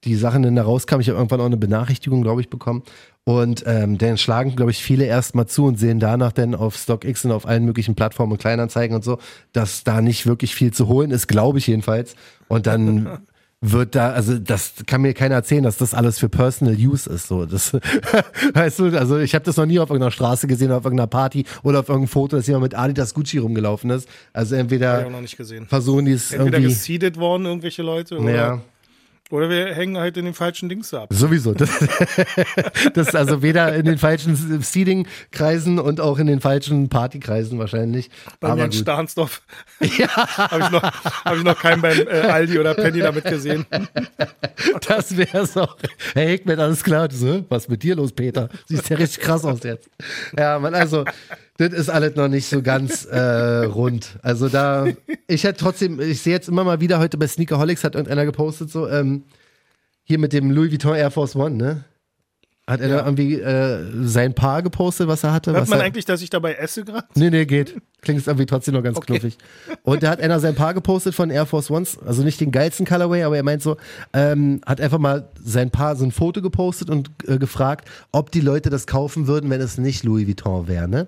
die 0.04 0.16
Sachen 0.16 0.44
denn 0.44 0.56
da 0.56 0.64
rauskamen. 0.64 1.02
Ich 1.02 1.10
habe 1.10 1.18
irgendwann 1.18 1.42
auch 1.42 1.46
eine 1.46 1.58
Benachrichtigung, 1.58 2.24
glaube 2.24 2.42
ich, 2.42 2.50
bekommen. 2.50 2.84
Und 3.24 3.64
ähm, 3.66 3.98
dann 3.98 4.18
schlagen, 4.18 4.56
glaube 4.56 4.72
ich, 4.72 4.84
viele 4.84 5.06
erstmal 5.06 5.48
zu 5.48 5.66
und 5.66 5.80
sehen 5.80 6.00
danach 6.00 6.32
dann 6.32 6.54
auf 6.54 6.76
StockX 6.76 7.26
und 7.26 7.32
auf 7.32 7.48
allen 7.48 7.66
möglichen 7.66 7.96
Plattformen 7.96 8.34
und 8.34 8.38
Kleinanzeigen 8.40 8.96
und 8.96 9.04
so, 9.04 9.18
dass 9.52 9.84
da 9.84 10.02
nicht 10.02 10.26
wirklich 10.28 10.54
viel 10.54 10.72
zu 10.72 10.88
holen 10.88 11.12
ist, 11.12 11.28
glaube 11.28 11.58
ich 11.58 11.68
jedenfalls. 11.68 12.16
Und 12.48 12.68
dann 12.68 13.20
wird 13.72 13.96
da, 13.96 14.12
also 14.12 14.38
das 14.38 14.74
kann 14.86 15.02
mir 15.02 15.14
keiner 15.14 15.36
erzählen, 15.36 15.64
dass 15.64 15.78
das 15.78 15.94
alles 15.94 16.20
für 16.20 16.30
Personal 16.30 16.76
Use 16.76 17.10
ist. 17.10 17.28
So, 17.28 17.46
das, 17.46 17.74
weißt 18.54 18.80
du, 18.80 18.98
also 18.98 19.18
ich 19.20 19.34
habe 19.36 19.46
das 19.46 19.58
noch 19.58 19.66
nie 19.66 19.80
auf 19.80 19.90
irgendeiner 19.90 20.12
Straße 20.12 20.48
gesehen, 20.48 20.72
auf 20.72 20.84
irgendeiner 20.86 21.08
Party 21.08 21.46
oder 21.64 21.80
auf 21.80 21.90
irgendeinem 21.90 22.10
Foto, 22.10 22.36
dass 22.38 22.48
jemand 22.48 22.64
mit 22.64 22.76
Adidas 22.76 23.14
Gucci 23.14 23.38
rumgelaufen 23.38 23.90
ist. 23.90 24.08
Also 24.34 24.56
entweder 24.56 25.06
auch 25.06 25.12
noch 25.12 25.22
nicht 25.22 25.38
gesehen. 25.38 25.68
versuchen 25.68 26.06
die 26.06 26.12
es 26.14 26.32
Entweder 26.32 26.58
irgendwie. 26.58 26.74
geseedet 26.74 27.18
worden, 27.18 27.46
irgendwelche 27.46 27.82
Leute, 27.84 28.18
oder, 28.20 28.34
Ja, 28.36 28.62
oder 29.32 29.50
wir 29.50 29.74
hängen 29.74 29.98
halt 29.98 30.18
in 30.18 30.26
den 30.26 30.34
falschen 30.34 30.70
Dings 30.70 30.94
ab. 30.94 31.08
sowieso. 31.12 31.54
Das, 31.54 31.70
das 32.94 33.08
ist 33.08 33.16
also 33.16 33.42
weder 33.42 33.74
in 33.76 33.86
den 33.86 33.98
falschen 33.98 34.36
Seeding-Kreisen 34.62 35.80
und 35.80 36.00
auch 36.00 36.20
in 36.20 36.28
den 36.28 36.42
falschen 36.42 36.90
Partykreisen 36.90 37.58
wahrscheinlich. 37.58 38.10
Bei 38.40 38.50
mir 38.50 38.54
Aber 38.54 38.64
in 38.66 38.70
gut. 38.72 38.80
Stahnsdorf 38.80 39.42
habe 39.82 40.60
ich, 40.64 40.70
noch- 40.72 40.84
hab 41.26 41.36
ich 41.36 41.44
noch 41.44 41.60
keinen 41.60 41.82
beim 41.82 42.08
äh, 42.08 42.12
Aldi 42.22 42.60
oder 42.60 42.74
Penny 42.76 43.00
damit 43.00 43.24
gesehen. 43.26 43.66
Das 44.88 45.18
wär's 45.18 45.58
auch. 45.58 45.76
Herr 46.14 46.28
Hickmet, 46.30 46.60
alles 46.60 46.84
klar. 46.84 47.10
Was 47.50 47.64
ist 47.64 47.70
mit 47.70 47.84
dir 47.84 47.96
los, 47.96 48.12
Peter? 48.12 48.50
Siehst 48.68 48.90
ja 48.90 48.98
richtig 48.98 49.24
krass 49.24 49.44
aus 49.44 49.64
jetzt. 49.64 49.90
Ja, 50.38 50.60
man, 50.60 50.74
also, 50.76 51.04
das 51.58 51.74
ist 51.74 51.90
alles 51.90 52.16
noch 52.16 52.28
nicht 52.28 52.48
so 52.48 52.62
ganz 52.62 53.06
äh, 53.12 53.66
rund. 53.66 54.18
Also 54.22 54.50
da, 54.50 54.88
ich 55.28 55.44
hätte 55.44 55.60
trotzdem, 55.60 56.00
ich 56.00 56.22
sehe 56.22 56.34
jetzt 56.34 56.50
immer 56.50 56.64
mal 56.64 56.82
wieder, 56.82 57.00
heute 57.00 57.18
bei 57.18 57.28
Sneakerholics 57.28 57.84
hat 57.84 57.96
irgendeiner 57.96 58.26
gepostet, 58.26 58.70
so, 58.70 58.88
ähm, 58.88 59.24
hier 60.04 60.20
mit 60.20 60.34
dem 60.34 60.52
Louis 60.52 60.72
Vuitton 60.72 60.96
Air 60.96 61.12
Force 61.12 61.36
One, 61.36 61.56
ne? 61.56 61.84
Hat 62.68 62.82
er 62.82 62.90
da 62.90 63.06
irgendwie 63.06 63.40
äh, 63.40 63.86
sein 64.08 64.34
Paar 64.34 64.64
gepostet, 64.64 65.08
was 65.08 65.24
er 65.24 65.32
hatte? 65.34 65.54
Hört 65.54 65.70
man 65.70 65.80
er, 65.80 65.86
eigentlich, 65.86 66.06
dass 66.06 66.24
ich 66.24 66.32
dabei 66.32 66.56
esse 66.56 66.84
gerade? 66.84 67.06
Nee, 67.14 67.30
nee, 67.30 67.46
geht. 67.46 67.80
Klingt 68.02 68.26
irgendwie 68.26 68.48
trotzdem 68.48 68.74
noch 68.74 68.82
ganz 68.82 68.98
Okay. 68.98 69.14
knuffig. 69.14 69.38
Und 69.84 70.02
da 70.02 70.10
hat 70.10 70.20
einer 70.20 70.40
sein 70.40 70.56
Paar 70.56 70.74
gepostet 70.74 71.14
von 71.14 71.30
Air 71.30 71.46
Force 71.46 71.70
Ones, 71.70 72.00
also 72.04 72.24
nicht 72.24 72.42
den 72.42 72.52
geilsten 72.52 72.88
Colorway, 72.88 73.22
aber 73.22 73.38
er 73.38 73.44
meint 73.44 73.62
so, 73.62 73.78
ähm, 74.14 74.62
hat 74.66 74.82
einfach 74.82 74.98
mal 74.98 75.30
sein 75.44 75.70
Paar 75.70 75.96
so 75.96 76.06
ein 76.06 76.12
Foto 76.12 76.42
gepostet 76.42 76.90
und 76.90 77.12
äh, 77.28 77.38
gefragt, 77.38 77.88
ob 78.12 78.32
die 78.32 78.42
Leute 78.42 78.72
das 78.72 78.88
kaufen 78.88 79.28
würden, 79.28 79.52
wenn 79.52 79.62
es 79.62 79.78
nicht 79.78 80.04
Louis 80.04 80.26
Vuitton 80.26 80.68
wäre, 80.68 80.88
ne? 80.88 81.06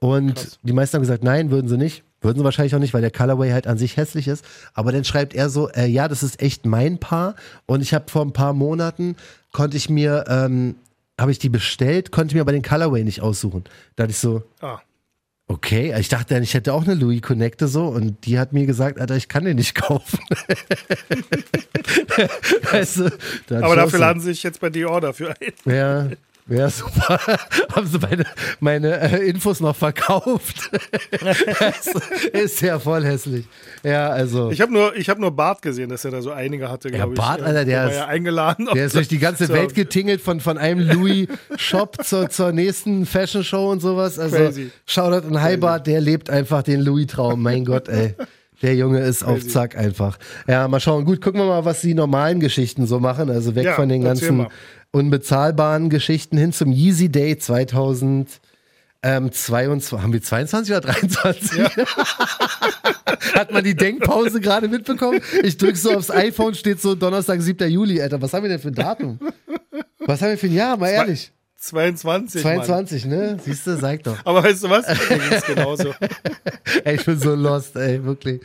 Und 0.00 0.58
die 0.62 0.72
meisten 0.72 0.96
haben 0.96 1.02
gesagt, 1.02 1.24
nein, 1.24 1.50
würden 1.50 1.68
sie 1.68 1.76
nicht. 1.76 2.02
Würden 2.22 2.38
sie 2.38 2.44
wahrscheinlich 2.44 2.74
auch 2.74 2.80
nicht, 2.80 2.92
weil 2.92 3.02
der 3.02 3.10
Colorway 3.10 3.50
halt 3.50 3.66
an 3.66 3.78
sich 3.78 3.96
hässlich 3.96 4.28
ist. 4.28 4.44
Aber 4.74 4.92
dann 4.92 5.04
schreibt 5.04 5.34
er 5.34 5.48
so, 5.48 5.70
äh, 5.70 5.86
ja, 5.86 6.08
das 6.08 6.22
ist 6.22 6.42
echt 6.42 6.66
mein 6.66 6.98
Paar. 6.98 7.34
Und 7.66 7.82
ich 7.82 7.94
habe 7.94 8.10
vor 8.10 8.22
ein 8.22 8.32
paar 8.32 8.52
Monaten, 8.52 9.16
konnte 9.52 9.76
ich 9.76 9.88
mir, 9.88 10.24
ähm, 10.28 10.76
habe 11.18 11.32
ich 11.32 11.38
die 11.38 11.48
bestellt, 11.48 12.12
konnte 12.12 12.34
mir 12.34 12.42
aber 12.42 12.52
den 12.52 12.62
Colorway 12.62 13.04
nicht 13.04 13.20
aussuchen. 13.20 13.64
Da 13.96 14.04
dachte 14.04 14.12
ich 14.12 14.18
so, 14.18 14.42
Ah, 14.60 14.80
Okay, 15.50 15.92
ich 15.98 16.08
dachte, 16.08 16.38
ich 16.38 16.54
hätte 16.54 16.72
auch 16.72 16.84
eine 16.84 16.94
Louis 16.94 17.22
Connecte 17.22 17.66
so 17.66 17.88
und 17.88 18.24
die 18.24 18.38
hat 18.38 18.52
mir 18.52 18.66
gesagt, 18.66 19.00
Alter, 19.00 19.16
ich 19.16 19.26
kann 19.26 19.44
den 19.44 19.56
nicht 19.56 19.74
kaufen. 19.74 20.20
weißt 22.70 22.98
du, 22.98 23.10
da 23.48 23.62
aber 23.62 23.74
dafür 23.74 23.98
laden 23.98 24.20
sie 24.20 24.28
sich 24.28 24.44
jetzt 24.44 24.60
bei 24.60 24.70
Dior 24.70 25.00
dafür 25.00 25.34
ein. 25.40 25.72
Ja, 25.72 26.06
ja, 26.50 26.68
super. 26.68 27.18
Haben 27.74 27.86
sie 27.86 27.98
meine, 27.98 28.24
meine 28.60 29.00
äh, 29.00 29.28
Infos 29.28 29.60
noch 29.60 29.76
verkauft? 29.76 30.70
das 31.20 31.86
ist 32.32 32.60
ja 32.60 32.78
voll 32.78 33.04
hässlich. 33.04 33.46
Ja, 33.82 34.08
also. 34.10 34.50
Ich 34.50 34.60
habe 34.60 34.72
nur, 34.72 34.94
ich 34.96 35.08
hab 35.08 35.18
nur 35.18 35.30
Bart 35.30 35.62
gesehen, 35.62 35.88
dass 35.88 36.04
er 36.04 36.10
da 36.10 36.20
so 36.22 36.30
einige 36.32 36.68
hatte, 36.70 36.90
glaube 36.90 37.14
ich. 37.14 37.18
Bart, 37.18 37.40
Alter, 37.42 37.64
der 37.64 37.82
war 37.84 37.90
ist- 37.90 37.96
ja 37.96 38.06
eingeladen. 38.06 38.68
Der 38.74 38.86
ist 38.86 38.94
durch 38.96 39.08
die 39.08 39.18
ganze 39.18 39.46
So. 39.46 39.54
Welt 39.54 39.74
getingelt 39.74 40.20
von, 40.20 40.40
von 40.40 40.58
einem 40.58 40.88
Louis-Shop 40.88 41.98
zur, 42.04 42.28
zur 42.30 42.52
nächsten 42.52 43.06
Fashion-Show 43.06 43.70
und 43.70 43.80
sowas. 43.80 44.18
Also 44.18 44.36
Crazy. 44.36 44.70
Shoutout 44.86 45.26
an 45.28 45.40
Heibart, 45.40 45.86
der 45.86 46.00
lebt 46.00 46.30
einfach 46.30 46.62
den 46.62 46.80
Louis-Traum. 46.80 47.40
Mein 47.42 47.64
Gott, 47.64 47.88
ey. 47.88 48.14
Der 48.62 48.74
Junge 48.74 49.00
ist 49.00 49.22
auf 49.24 49.46
Zack 49.48 49.78
einfach. 49.78 50.18
Ja, 50.46 50.68
mal 50.68 50.80
schauen. 50.80 51.06
Gut, 51.06 51.22
gucken 51.22 51.40
wir 51.40 51.46
mal, 51.46 51.64
was 51.64 51.80
die 51.80 51.94
normalen 51.94 52.40
Geschichten 52.40 52.86
so 52.86 53.00
machen. 53.00 53.30
Also 53.30 53.54
weg 53.54 53.64
Ja, 53.64 53.72
von 53.72 53.88
den 53.88 54.02
ganzen. 54.02 54.48
Unbezahlbaren 54.92 55.90
Geschichten 55.90 56.36
hin 56.36 56.52
zum 56.52 56.72
Yeezy 56.72 57.10
Day 57.10 57.38
2000. 57.38 58.40
Ähm, 59.02 59.32
22, 59.32 59.98
haben 59.98 60.12
wir 60.12 60.20
22 60.20 60.74
oder 60.74 60.80
23? 60.82 61.64
Hat 63.34 63.50
man 63.50 63.64
die 63.64 63.74
Denkpause 63.74 64.40
gerade 64.40 64.68
mitbekommen? 64.68 65.22
Ich 65.42 65.56
drück 65.56 65.78
so 65.78 65.92
aufs 65.96 66.10
iPhone, 66.10 66.54
steht 66.54 66.82
so 66.82 66.94
Donnerstag, 66.94 67.40
7. 67.40 67.70
Juli, 67.70 68.02
Alter. 68.02 68.20
Was 68.20 68.34
haben 68.34 68.42
wir 68.42 68.50
denn 68.50 68.58
für 68.58 68.68
ein 68.68 68.74
Datum? 68.74 69.18
Was 70.00 70.20
haben 70.20 70.30
wir 70.30 70.38
für 70.38 70.48
ein 70.48 70.54
Jahr? 70.54 70.76
Mal 70.76 70.90
ehrlich. 70.90 71.32
22. 71.60 72.40
22, 72.40 73.04
Mann. 73.04 73.18
ne? 73.18 73.38
Siehst 73.44 73.66
du, 73.66 73.76
sag 73.76 74.02
doch. 74.02 74.16
Aber 74.24 74.42
weißt 74.42 74.64
du 74.64 74.70
was? 74.70 74.86
Mir 74.88 75.54
genauso. 75.54 75.92
ey, 76.84 76.94
ich 76.96 77.04
bin 77.04 77.20
so 77.20 77.34
lost, 77.34 77.76
ey, 77.76 78.02
wirklich. 78.02 78.40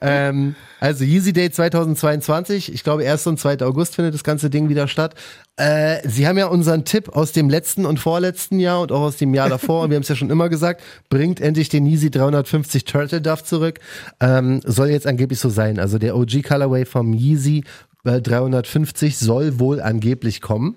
ähm, 0.00 0.54
also 0.78 1.02
Yeezy 1.02 1.32
Day 1.32 1.50
2022, 1.50 2.72
ich 2.72 2.84
glaube 2.84 3.08
1. 3.08 3.26
und 3.26 3.40
2. 3.40 3.62
August 3.62 3.96
findet 3.96 4.14
das 4.14 4.22
ganze 4.22 4.50
Ding 4.50 4.68
wieder 4.68 4.86
statt. 4.86 5.16
Äh, 5.56 6.08
Sie 6.08 6.28
haben 6.28 6.38
ja 6.38 6.46
unseren 6.46 6.84
Tipp 6.84 7.08
aus 7.08 7.32
dem 7.32 7.50
letzten 7.50 7.84
und 7.84 7.98
vorletzten 7.98 8.60
Jahr 8.60 8.80
und 8.82 8.92
auch 8.92 9.00
aus 9.00 9.16
dem 9.16 9.34
Jahr 9.34 9.48
davor, 9.48 9.82
und 9.82 9.90
wir 9.90 9.96
haben 9.96 10.02
es 10.02 10.08
ja 10.08 10.14
schon 10.14 10.30
immer 10.30 10.48
gesagt, 10.48 10.80
bringt 11.08 11.40
endlich 11.40 11.70
den 11.70 11.86
Yeezy 11.86 12.10
350 12.12 12.84
Turtle 12.84 13.20
Dove 13.20 13.42
zurück. 13.42 13.80
Ähm, 14.20 14.60
soll 14.64 14.90
jetzt 14.90 15.08
angeblich 15.08 15.40
so 15.40 15.48
sein. 15.48 15.80
Also 15.80 15.98
der 15.98 16.16
OG 16.16 16.44
Colorway 16.44 16.84
vom 16.84 17.14
Yeezy 17.14 17.64
350 18.04 19.18
soll 19.18 19.58
wohl 19.58 19.80
angeblich 19.80 20.40
kommen. 20.40 20.76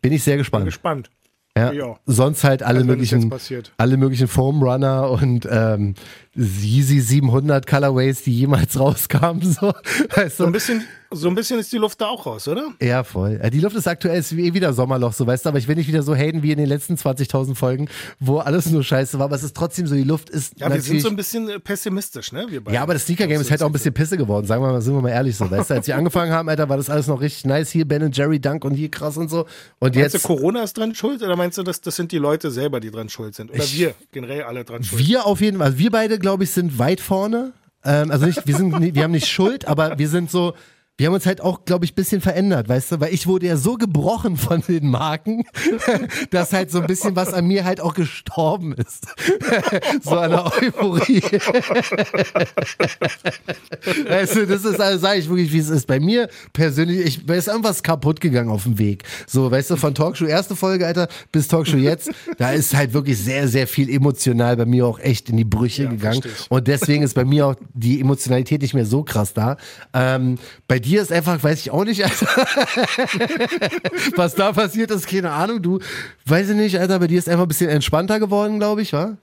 Bin 0.00 0.12
ich 0.12 0.22
sehr 0.22 0.36
gespannt. 0.36 0.64
Bin 0.64 0.68
gespannt. 0.70 1.10
Ja. 1.56 1.72
Ja. 1.72 1.98
Sonst 2.06 2.44
halt 2.44 2.62
alle 2.62 2.78
Also 2.78 2.86
möglichen, 2.86 3.34
alle 3.76 3.96
möglichen 3.96 4.28
Foam 4.28 4.62
Runner 4.62 5.10
und 5.10 5.48
ähm, 5.50 5.94
Yeezy 6.40 7.00
700 7.00 7.66
Colorways, 7.66 8.22
die 8.22 8.32
jemals 8.38 8.78
rauskamen. 8.80 9.42
So, 9.42 9.72
weißt 10.14 10.36
So 10.38 10.44
ein 10.44 10.48
du? 10.48 10.52
bisschen, 10.52 10.84
so 11.12 11.28
ein 11.28 11.34
bisschen 11.34 11.58
ist 11.58 11.72
die 11.72 11.76
Luft 11.78 12.00
da 12.00 12.06
auch 12.06 12.24
raus, 12.24 12.46
oder? 12.48 12.68
Ja, 12.80 13.04
voll. 13.04 13.38
Die 13.52 13.60
Luft 13.60 13.76
ist 13.76 13.86
aktuell 13.88 14.18
ist 14.20 14.34
wie 14.36 14.46
eh 14.46 14.54
wieder 14.54 14.72
Sommerloch, 14.72 15.12
so 15.12 15.26
weißt 15.26 15.44
du, 15.44 15.48
aber 15.50 15.58
ich 15.58 15.66
will 15.68 15.74
nicht 15.76 15.88
wieder 15.88 16.02
so 16.02 16.14
haten 16.14 16.42
wie 16.42 16.52
in 16.52 16.58
den 16.58 16.68
letzten 16.68 16.94
20.000 16.94 17.54
Folgen, 17.56 17.88
wo 18.20 18.38
alles 18.38 18.66
nur 18.70 18.82
scheiße 18.84 19.18
war, 19.18 19.24
aber 19.26 19.36
es 19.36 19.42
ist 19.42 19.56
trotzdem 19.56 19.86
so, 19.86 19.94
die 19.96 20.04
Luft 20.04 20.30
ist 20.30 20.54
Ja, 20.60 20.72
wir 20.72 20.80
sind 20.80 21.00
so 21.02 21.08
ein 21.08 21.16
bisschen 21.16 21.48
äh, 21.48 21.58
pessimistisch, 21.58 22.32
ne? 22.32 22.46
Wir 22.48 22.62
beide. 22.62 22.74
ja, 22.76 22.82
aber 22.82 22.94
das 22.94 23.04
Sneaker-Game 23.06 23.40
ist 23.40 23.50
halt 23.50 23.62
auch 23.62 23.66
ein 23.66 23.72
bisschen 23.72 23.92
Pisse 23.92 24.16
geworden, 24.16 24.46
sagen 24.46 24.62
wir 24.62 24.70
mal, 24.72 24.80
sind 24.80 24.94
wir 24.94 25.02
mal 25.02 25.10
ehrlich 25.10 25.36
so, 25.36 25.50
weißt 25.50 25.70
du, 25.70 25.74
als 25.74 25.86
wir 25.88 25.96
angefangen 25.96 26.32
haben, 26.32 26.48
Alter, 26.48 26.68
war 26.68 26.76
das 26.76 26.88
alles 26.88 27.06
noch 27.08 27.20
richtig 27.20 27.44
nice, 27.44 27.70
hier 27.70 27.86
Ben 27.86 28.10
Jerry 28.12 28.38
Dunk 28.40 28.64
und 28.64 28.74
hier 28.74 28.90
krass 28.90 29.16
und 29.16 29.28
so 29.28 29.40
und 29.80 29.94
Meinst 29.96 30.14
jetzt... 30.14 30.24
du, 30.24 30.28
Corona 30.28 30.62
ist 30.62 30.78
dran 30.78 30.94
schuld 30.94 31.22
oder 31.22 31.34
meinst 31.36 31.58
du, 31.58 31.62
dass 31.64 31.80
das 31.80 31.96
sind 31.96 32.12
die 32.12 32.18
Leute 32.18 32.50
selber, 32.52 32.78
die 32.80 32.90
dran 32.92 33.08
schuld 33.08 33.34
sind? 33.34 33.50
Oder 33.50 33.64
Ich- 33.64 33.76
wir 33.78 33.94
generell 34.12 34.44
alle 34.44 34.64
dran 34.64 34.84
schuld? 34.84 35.04
Wir 35.04 35.26
auf 35.26 35.40
jeden 35.40 35.58
Fall, 35.58 35.66
also 35.66 35.78
wir 35.78 35.90
beide, 35.90 36.18
glaube 36.20 36.29
ich, 36.38 36.50
sind 36.50 36.78
weit 36.78 37.00
vorne. 37.00 37.52
Ähm, 37.84 38.10
also 38.10 38.26
nicht, 38.26 38.46
wir 38.46 38.56
sind, 38.56 38.94
wir 38.94 39.02
haben 39.02 39.10
nicht 39.10 39.28
Schuld, 39.28 39.66
aber 39.66 39.98
wir 39.98 40.08
sind 40.08 40.30
so, 40.30 40.54
wir 41.00 41.06
haben 41.06 41.14
uns 41.14 41.24
halt 41.24 41.40
auch, 41.40 41.64
glaube 41.64 41.86
ich, 41.86 41.92
ein 41.92 41.94
bisschen 41.94 42.20
verändert, 42.20 42.68
weißt 42.68 42.92
du, 42.92 43.00
weil 43.00 43.14
ich 43.14 43.26
wurde 43.26 43.46
ja 43.46 43.56
so 43.56 43.78
gebrochen 43.78 44.36
von 44.36 44.60
den 44.60 44.90
Marken, 44.90 45.44
dass 46.30 46.52
halt 46.52 46.70
so 46.70 46.82
ein 46.82 46.86
bisschen 46.86 47.16
was 47.16 47.32
an 47.32 47.46
mir 47.46 47.64
halt 47.64 47.80
auch 47.80 47.94
gestorben 47.94 48.74
ist. 48.74 49.06
so 50.02 50.10
an 50.10 50.32
der 50.32 50.44
Euphorie. 50.44 51.22
weißt 54.08 54.36
du, 54.36 54.46
das 54.46 54.66
ist, 54.66 54.78
also 54.78 54.98
sage 54.98 55.20
ich 55.20 55.28
wirklich, 55.30 55.50
wie 55.54 55.60
es 55.60 55.70
ist. 55.70 55.86
Bei 55.86 55.98
mir 55.98 56.28
persönlich, 56.52 57.06
ich, 57.06 57.26
mir 57.26 57.36
ist 57.36 57.48
irgendwas 57.48 57.82
kaputt 57.82 58.20
gegangen 58.20 58.50
auf 58.50 58.64
dem 58.64 58.78
Weg. 58.78 59.04
So, 59.26 59.50
weißt 59.50 59.70
du, 59.70 59.76
von 59.76 59.94
Talkshow 59.94 60.26
erste 60.26 60.54
Folge, 60.54 60.86
Alter, 60.86 61.08
bis 61.32 61.48
Talkshow 61.48 61.78
jetzt, 61.78 62.10
da 62.36 62.52
ist 62.52 62.76
halt 62.76 62.92
wirklich 62.92 63.16
sehr, 63.16 63.48
sehr 63.48 63.66
viel 63.66 63.88
emotional 63.88 64.54
bei 64.54 64.66
mir 64.66 64.86
auch 64.86 64.98
echt 64.98 65.30
in 65.30 65.38
die 65.38 65.44
Brüche 65.44 65.88
gegangen. 65.88 66.20
versteh 66.20 66.42
ich. 66.42 66.50
Und 66.50 66.68
deswegen 66.68 67.02
ist 67.02 67.14
bei 67.14 67.24
mir 67.24 67.46
auch 67.46 67.54
die 67.72 68.02
Emotionalität 68.02 68.60
nicht 68.60 68.74
mehr 68.74 68.84
so 68.84 69.02
krass 69.02 69.32
da. 69.32 69.56
Ähm, 69.94 70.36
bei 70.68 70.78
dir 70.78 70.89
ist 70.96 71.12
einfach, 71.12 71.42
weiß 71.42 71.60
ich 71.60 71.70
auch 71.70 71.84
nicht, 71.84 72.04
Alter. 72.04 72.26
Was 74.16 74.34
da 74.34 74.52
passiert 74.52 74.90
ist, 74.90 75.06
keine 75.06 75.30
Ahnung. 75.32 75.62
Du, 75.62 75.78
weiß 76.26 76.50
ich 76.50 76.56
nicht, 76.56 76.78
Alter, 76.78 76.98
bei 76.98 77.06
dir 77.06 77.18
ist 77.18 77.28
einfach 77.28 77.44
ein 77.44 77.48
bisschen 77.48 77.70
entspannter 77.70 78.18
geworden, 78.20 78.58
glaube 78.58 78.82
ich, 78.82 78.92
wa? 78.92 79.16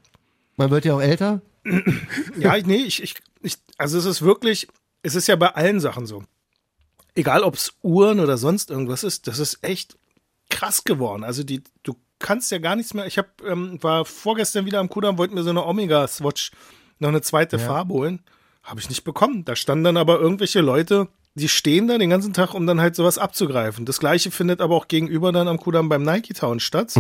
Man 0.56 0.70
wird 0.72 0.86
ja 0.86 0.96
auch 0.96 1.02
älter. 1.02 1.42
Ja, 2.40 2.56
ich- 2.56 2.66
nee, 2.66 2.78
ich, 2.78 3.02
ich, 3.04 3.16
ich, 3.42 3.58
also 3.78 3.98
es 3.98 4.06
ist 4.06 4.22
wirklich, 4.22 4.68
es 5.04 5.16
ist 5.16 5.28
ja 5.28 5.36
bei 5.36 5.50
allen 5.56 5.80
Sachen 5.80 6.06
so. 6.06 6.24
Egal 7.16 7.44
ob 7.44 7.56
es 7.56 7.74
Uhren 7.82 8.20
oder 8.20 8.38
sonst 8.38 8.70
irgendwas 8.70 9.04
ist, 9.04 9.28
das 9.28 9.40
ist 9.40 9.60
echt 9.64 9.98
krass 10.50 10.84
geworden. 10.84 11.24
Also 11.24 11.44
die, 11.44 11.64
du 11.84 11.96
kannst 12.20 12.52
ja 12.52 12.60
gar 12.60 12.76
nichts 12.76 12.94
mehr. 12.94 13.06
Ich 13.08 13.18
hab, 13.18 13.42
ähm, 13.44 13.82
war 13.82 14.06
vorgestern 14.06 14.66
wieder 14.66 14.80
am 14.80 14.88
Kudamm, 14.90 15.18
wollte 15.18 15.34
mir 15.34 15.44
so 15.44 15.50
eine 15.50 15.66
Omega-Swatch 15.66 16.52
noch 17.00 17.10
eine 17.10 17.22
zweite 17.22 17.58
Farbe 17.60 17.94
holen. 17.94 18.20
Habe 18.64 18.80
ich 18.80 18.90
nicht 18.90 19.04
bekommen. 19.04 19.44
Da 19.46 19.56
standen 19.56 19.84
dann 19.84 19.98
aber 19.98 20.20
irgendwelche 20.20 20.62
Leute, 20.62 21.08
die 21.38 21.50
stehen 21.50 21.88
da 21.88 21.98
den 21.98 22.10
ganzen 22.10 22.34
Tag, 22.34 22.54
um 22.54 22.66
dann 22.66 22.82
halt 22.82 22.96
sowas 22.96 23.18
abzugreifen. 23.18 23.86
Das 23.86 24.00
gleiche 24.00 24.32
findet 24.32 24.60
aber 24.60 24.76
auch 24.76 24.88
gegenüber 24.88 25.32
dann 25.32 25.48
am 25.48 25.60
Kudamm 25.60 25.88
beim 25.88 26.04
Nike 26.04 26.34
Town 26.34 26.60
statt 26.60 26.94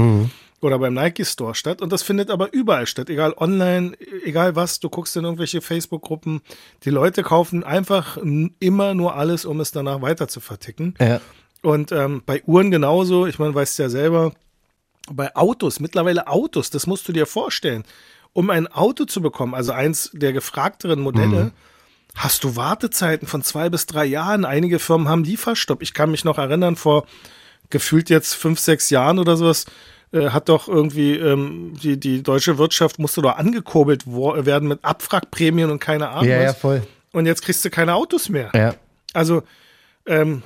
oder 0.62 0.79
beim 0.79 0.94
Nike 0.94 1.25
Store 1.25 1.56
statt. 1.56 1.82
Und 1.82 1.91
das 1.91 2.03
findet 2.03 2.29
aber 2.29 2.53
überall 2.53 2.86
statt, 2.86 3.10
egal 3.10 3.34
online, 3.38 3.94
egal 4.24 4.56
was. 4.56 4.79
Du 4.79 4.89
guckst 4.89 5.15
in 5.17 5.24
irgendwelche 5.24 5.62
Facebook-Gruppen. 5.62 6.41
Die 6.84 6.91
Leute 6.91 7.24
kaufen 7.24 7.63
einfach 7.63 8.17
immer 8.60 8.94
nur 8.94 9.15
alles, 9.15 9.46
um 9.46 9.60
es 9.60 9.72
danach 9.72 10.01
weiter 10.01 10.27
zu 10.27 10.39
verticken. 10.39 10.94
Ja. 11.00 11.20
Und 11.63 11.91
ähm, 11.91 12.22
bei 12.25 12.44
Uhren 12.46 12.70
genauso. 12.70 13.25
Ich 13.25 13.39
meine, 13.39 13.56
weißt 13.56 13.79
ja 13.79 13.89
selber. 13.89 14.34
Bei 15.10 15.36
Autos, 15.36 15.79
mittlerweile 15.79 16.27
Autos, 16.27 16.70
das 16.70 16.86
musst 16.86 17.08
du 17.08 17.13
dir 17.13 17.25
vorstellen. 17.25 17.86
Um 18.34 18.51
ein 18.51 18.67
Auto 18.67 19.06
zu 19.06 19.22
bekommen, 19.22 19.56
also 19.56 19.72
eins 19.72 20.12
der 20.13 20.34
gefragteren 20.34 21.00
Modelle, 21.00 21.53
hast 22.17 22.43
du 22.43 22.55
Wartezeiten 22.55 23.27
von 23.27 23.43
zwei 23.43 23.69
bis 23.69 23.86
drei 23.86 24.05
Jahren. 24.05 24.43
Einige 24.43 24.79
Firmen 24.79 25.07
haben 25.07 25.24
Lieferstopp. 25.24 25.81
Ich 25.81 25.93
kann 25.93 26.12
mich 26.12 26.25
noch 26.25 26.38
erinnern, 26.38 26.75
vor 26.75 27.05
gefühlt 27.69 28.09
jetzt 28.09 28.33
fünf, 28.33 28.59
sechs 28.59 28.89
Jahren 28.89 29.19
oder 29.19 29.38
sowas, 29.38 29.65
äh, 30.12 30.29
hat 30.29 30.50
doch 30.50 30.67
irgendwie 30.67 31.15
ähm, 31.15 31.74
die, 31.81 32.00
die 32.00 32.24
deutsche 32.24 32.57
Wirtschaft 32.57 32.97
musste 32.97 33.21
doch 33.21 33.38
angekurbelt 33.38 34.03
wo, 34.05 34.33
werden 34.45 34.67
mit 34.67 34.83
Abwrackprämien 34.83 35.69
und 35.69 35.79
keine 35.79 36.09
Ahnung 36.09 36.29
Ja, 36.29 36.41
ja, 36.41 36.53
voll. 36.53 36.81
Und 37.12 37.25
jetzt 37.25 37.41
kriegst 37.41 37.63
du 37.65 37.69
keine 37.69 37.93
Autos 37.93 38.29
mehr. 38.29 38.51
Ja. 38.53 38.75
Also 39.13 39.43
ähm, 40.05 40.43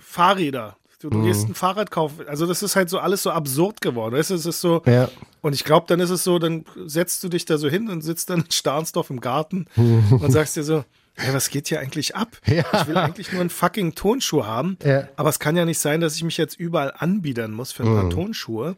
Fahrräder. 0.00 0.76
Du, 1.04 1.10
Mhm. 1.10 1.20
du 1.20 1.26
gehst 1.26 1.46
ein 1.48 1.54
Fahrrad 1.54 1.90
kaufen. 1.90 2.26
Also 2.26 2.46
das 2.46 2.62
ist 2.62 2.76
halt 2.76 2.88
so 2.88 2.98
alles 2.98 3.22
so 3.22 3.30
absurd 3.30 3.82
geworden. 3.82 4.14
Weißt 4.14 4.30
du, 4.30 4.34
es 4.36 4.46
ist 4.46 4.60
so. 4.62 4.82
Ja. 4.86 5.10
Und 5.42 5.52
ich 5.54 5.62
glaube, 5.64 5.84
dann 5.86 6.00
ist 6.00 6.08
es 6.08 6.24
so, 6.24 6.38
dann 6.38 6.64
setzt 6.86 7.22
du 7.22 7.28
dich 7.28 7.44
da 7.44 7.58
so 7.58 7.68
hin 7.68 7.90
und 7.90 8.00
sitzt 8.00 8.30
dann 8.30 8.40
in 8.40 8.50
Starnsdorf 8.50 9.10
im 9.10 9.20
Garten 9.20 9.66
und 9.76 10.30
sagst 10.32 10.56
dir 10.56 10.62
so, 10.64 10.82
hey, 11.16 11.34
was 11.34 11.50
geht 11.50 11.68
hier 11.68 11.78
eigentlich 11.80 12.16
ab? 12.16 12.28
Ja. 12.46 12.64
Ich 12.80 12.86
will 12.88 12.96
eigentlich 12.96 13.30
nur 13.32 13.42
einen 13.42 13.50
fucking 13.50 13.94
Tonschuh 13.94 14.46
haben. 14.46 14.78
Ja. 14.82 15.06
Aber 15.16 15.28
es 15.28 15.38
kann 15.38 15.56
ja 15.56 15.66
nicht 15.66 15.78
sein, 15.78 16.00
dass 16.00 16.16
ich 16.16 16.24
mich 16.24 16.38
jetzt 16.38 16.58
überall 16.58 16.94
anbiedern 16.96 17.52
muss 17.52 17.70
für 17.70 17.82
ein 17.82 17.90
Mhm. 17.92 18.00
paar 18.00 18.10
Tonschuhe. 18.10 18.74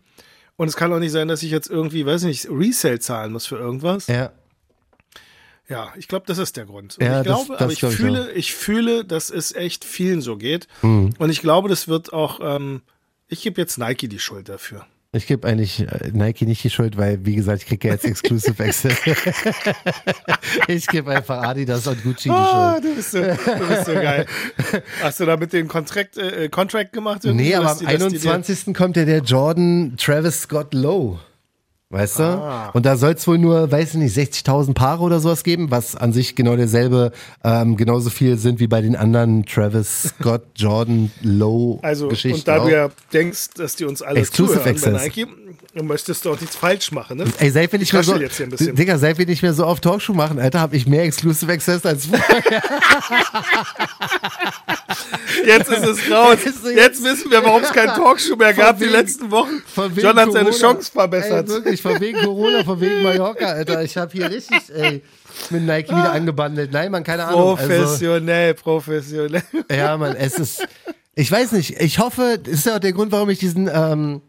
Und 0.56 0.66
es 0.66 0.74
kann 0.74 0.92
auch 0.92 0.98
nicht 0.98 1.12
sein, 1.12 1.28
dass 1.28 1.44
ich 1.44 1.52
jetzt 1.52 1.70
irgendwie, 1.70 2.04
weiß 2.06 2.24
nicht, 2.24 2.48
Resale 2.50 2.98
zahlen 2.98 3.30
muss 3.32 3.46
für 3.46 3.56
irgendwas. 3.56 4.08
Ja. 4.08 4.32
Ja, 5.68 5.92
ich 5.96 6.06
glaube, 6.08 6.24
das 6.26 6.38
ist 6.38 6.56
der 6.56 6.64
Grund. 6.66 6.96
Und 6.98 7.04
Ja, 7.04 7.20
ich 7.22 7.26
das- 7.26 7.34
glaube, 7.36 7.52
das 7.54 7.62
aber 7.62 7.72
ich 7.72 7.78
glaub 7.80 7.92
ich 7.92 7.98
fühle, 7.98 8.32
ich, 8.32 8.54
fühle, 8.54 9.04
dass 9.04 9.30
es 9.30 9.52
echt 9.52 9.84
vielen 9.84 10.20
so 10.20 10.36
geht. 10.36 10.68
Mhm. 10.82 11.10
Und 11.18 11.30
ich 11.30 11.40
glaube, 11.40 11.68
das 11.68 11.88
wird 11.88 12.12
auch, 12.12 12.38
ähm, 12.42 12.82
ich 13.28 13.42
gebe 13.42 13.60
jetzt 13.60 13.76
Nike 13.78 14.08
die 14.08 14.20
Schuld 14.20 14.48
dafür. 14.48 14.86
Ich 15.12 15.26
gebe 15.26 15.48
eigentlich 15.48 15.80
äh, 15.80 16.10
Nike 16.12 16.42
nicht 16.44 16.62
die 16.62 16.68
Schuld, 16.70 16.96
weil, 16.98 17.24
wie 17.24 17.34
gesagt, 17.36 17.62
ich 17.62 17.68
kriege 17.68 17.88
ja 17.88 17.94
jetzt 17.94 18.04
Exclusive 18.06 18.62
Access. 18.62 18.96
ich 20.68 20.86
gebe 20.86 21.10
einfach 21.16 21.42
Adidas 21.42 21.86
und 21.86 22.02
Gucci 22.02 22.24
die 22.24 22.30
Ah, 22.30 22.72
Schuld. 22.74 22.84
du 22.84 22.94
bist 22.96 23.10
so, 23.12 23.18
du 23.22 23.68
bist 23.68 23.86
so 23.86 23.94
geil. 23.94 24.26
Hast 25.02 25.20
du 25.20 25.24
da 25.26 25.36
mit 25.36 25.52
dem 25.52 25.68
Contract, 25.68 26.16
äh, 26.18 26.48
Contract 26.48 26.92
gemacht? 26.92 27.22
Nee, 27.24 27.54
aber 27.54 27.70
am 27.70 27.78
die- 27.78 27.84
dass 27.86 28.08
die 28.12 28.18
dir- 28.18 28.30
21. 28.32 28.74
kommt 28.74 28.96
ja 28.96 29.04
der 29.04 29.20
Jordan 29.22 29.94
Travis 29.96 30.42
Scott 30.42 30.74
Low. 30.74 31.18
Weißt 31.88 32.18
du? 32.18 32.24
Ah. 32.24 32.70
Und 32.74 32.84
da 32.84 32.96
soll 32.96 33.12
es 33.12 33.24
wohl 33.28 33.38
nur, 33.38 33.70
weiß 33.70 33.90
ich 33.90 33.94
nicht, 33.94 34.16
60.000 34.16 34.74
Paare 34.74 35.04
oder 35.04 35.20
sowas 35.20 35.44
geben, 35.44 35.70
was 35.70 35.94
an 35.94 36.12
sich 36.12 36.34
genau 36.34 36.56
derselbe, 36.56 37.12
ähm, 37.44 37.76
genauso 37.76 38.10
viel 38.10 38.38
sind 38.38 38.58
wie 38.58 38.66
bei 38.66 38.80
den 38.80 38.96
anderen 38.96 39.46
Travis 39.46 40.12
Scott, 40.18 40.42
Jordan 40.56 41.12
Low 41.22 41.78
Also, 41.82 42.08
Geschichten. 42.08 42.40
und 42.40 42.48
da 42.48 42.58
auch. 42.58 42.64
du 42.66 42.72
ja 42.72 42.88
denkst, 43.12 43.50
dass 43.56 43.76
die 43.76 43.84
uns 43.84 44.02
alle 44.02 44.18
Exclusive 44.18 44.58
zuhören 44.58 44.80
bei 44.82 44.90
Access. 44.90 45.16
Nike, 45.16 45.26
dann 45.76 45.86
möchtest 45.86 46.24
du 46.24 46.32
auch 46.32 46.40
nichts 46.40 46.56
falsch 46.56 46.90
machen, 46.90 47.18
ne? 47.18 47.24
Ey, 47.38 47.50
seit 47.50 47.70
wir 47.70 47.78
nicht 47.78 47.92
mehr 47.92 48.02
so, 48.02 48.12
raschel 48.12 48.24
jetzt 48.26 48.36
hier 48.38 48.46
ein 48.46 48.50
bisschen. 48.50 48.74
Digga, 48.74 48.98
seit 48.98 49.18
wir 49.18 49.26
nicht 49.26 49.42
mehr 49.42 49.54
so 49.54 49.64
oft 49.64 49.84
Talkshow 49.84 50.12
machen, 50.12 50.40
Alter, 50.40 50.58
habe 50.58 50.74
ich 50.74 50.88
mehr 50.88 51.04
Exclusive 51.04 51.52
Access 51.52 51.86
als 51.86 52.06
vorher. 52.06 52.42
Jetzt 55.44 55.70
ist 55.70 55.84
es 55.86 56.10
raus. 56.10 56.38
Du, 56.62 56.70
Jetzt 56.70 57.04
wissen 57.04 57.30
wir, 57.30 57.44
warum 57.44 57.62
es 57.62 57.70
keinen 57.72 57.88
Talkshow 57.94 58.36
mehr 58.36 58.54
gab 58.54 58.78
die 58.78 58.84
wegen- 58.84 58.92
letzten 58.92 59.30
Wochen. 59.30 59.62
John 59.96 60.16
hat 60.16 60.32
seine 60.32 60.50
Corona. 60.50 60.50
Chance 60.74 60.90
verbessert. 60.92 61.48
Ey, 61.64 61.75
wirklich, 61.84 62.16
von 62.16 62.18
wegen 62.18 62.18
Corona, 62.20 62.64
von 62.64 62.80
wegen 62.80 63.02
Mallorca, 63.02 63.46
Alter. 63.46 63.82
Ich 63.82 63.96
habe 63.96 64.12
hier 64.12 64.30
richtig, 64.30 64.60
ey, 64.74 65.02
mit 65.50 65.62
Nike 65.62 65.90
wieder 65.90 66.12
angebandelt. 66.12 66.72
Nein, 66.72 66.90
man, 66.90 67.04
keine 67.04 67.24
Ahnung. 67.24 67.56
Also, 67.56 67.66
Professionell, 67.66 68.54
professionell. 68.54 69.42
ja, 69.70 69.96
man, 69.96 70.16
es 70.16 70.38
ist, 70.38 70.66
ich 71.14 71.30
weiß 71.30 71.52
nicht, 71.52 71.80
ich 71.80 71.98
hoffe, 71.98 72.38
das 72.42 72.54
ist 72.54 72.66
ja 72.66 72.76
auch 72.76 72.80
der 72.80 72.92
Grund, 72.92 73.12
warum 73.12 73.30
ich 73.30 73.38
diesen, 73.38 73.70
ähm, 73.72 74.22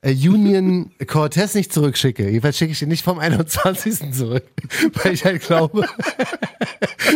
äh, 0.00 0.12
Union 0.12 0.92
Cortez 1.06 1.54
nicht 1.54 1.72
zurückschicke. 1.72 2.24
Jedenfalls 2.28 2.56
schicke 2.56 2.72
ich 2.72 2.78
den 2.78 2.88
nicht 2.88 3.04
vom 3.04 3.18
21. 3.18 4.12
zurück. 4.12 4.44
Weil 5.02 5.14
ich 5.14 5.24
halt 5.24 5.42
glaube, 5.42 5.86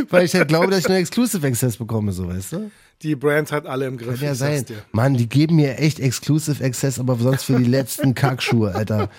weil 0.08 0.24
ich 0.24 0.34
halt 0.34 0.48
glaube, 0.48 0.68
dass 0.68 0.80
ich 0.80 0.88
nur 0.88 0.96
Exclusive 0.96 1.46
Access 1.46 1.76
bekomme, 1.76 2.12
so 2.12 2.28
weißt 2.28 2.52
du? 2.52 2.70
Die 3.02 3.16
Brand 3.16 3.50
hat 3.50 3.66
alle 3.66 3.86
im 3.86 3.98
Griff. 3.98 4.20
Kann 4.20 4.28
ja 4.28 4.34
sein. 4.34 4.64
Mann, 4.92 5.14
die 5.14 5.28
geben 5.28 5.56
mir 5.56 5.78
echt 5.78 5.98
Exclusive 5.98 6.64
Access, 6.64 6.98
aber 6.98 7.16
sonst 7.16 7.44
für 7.44 7.56
die 7.56 7.64
letzten 7.64 8.14
Kackschuhe, 8.14 8.74
Alter. 8.74 9.10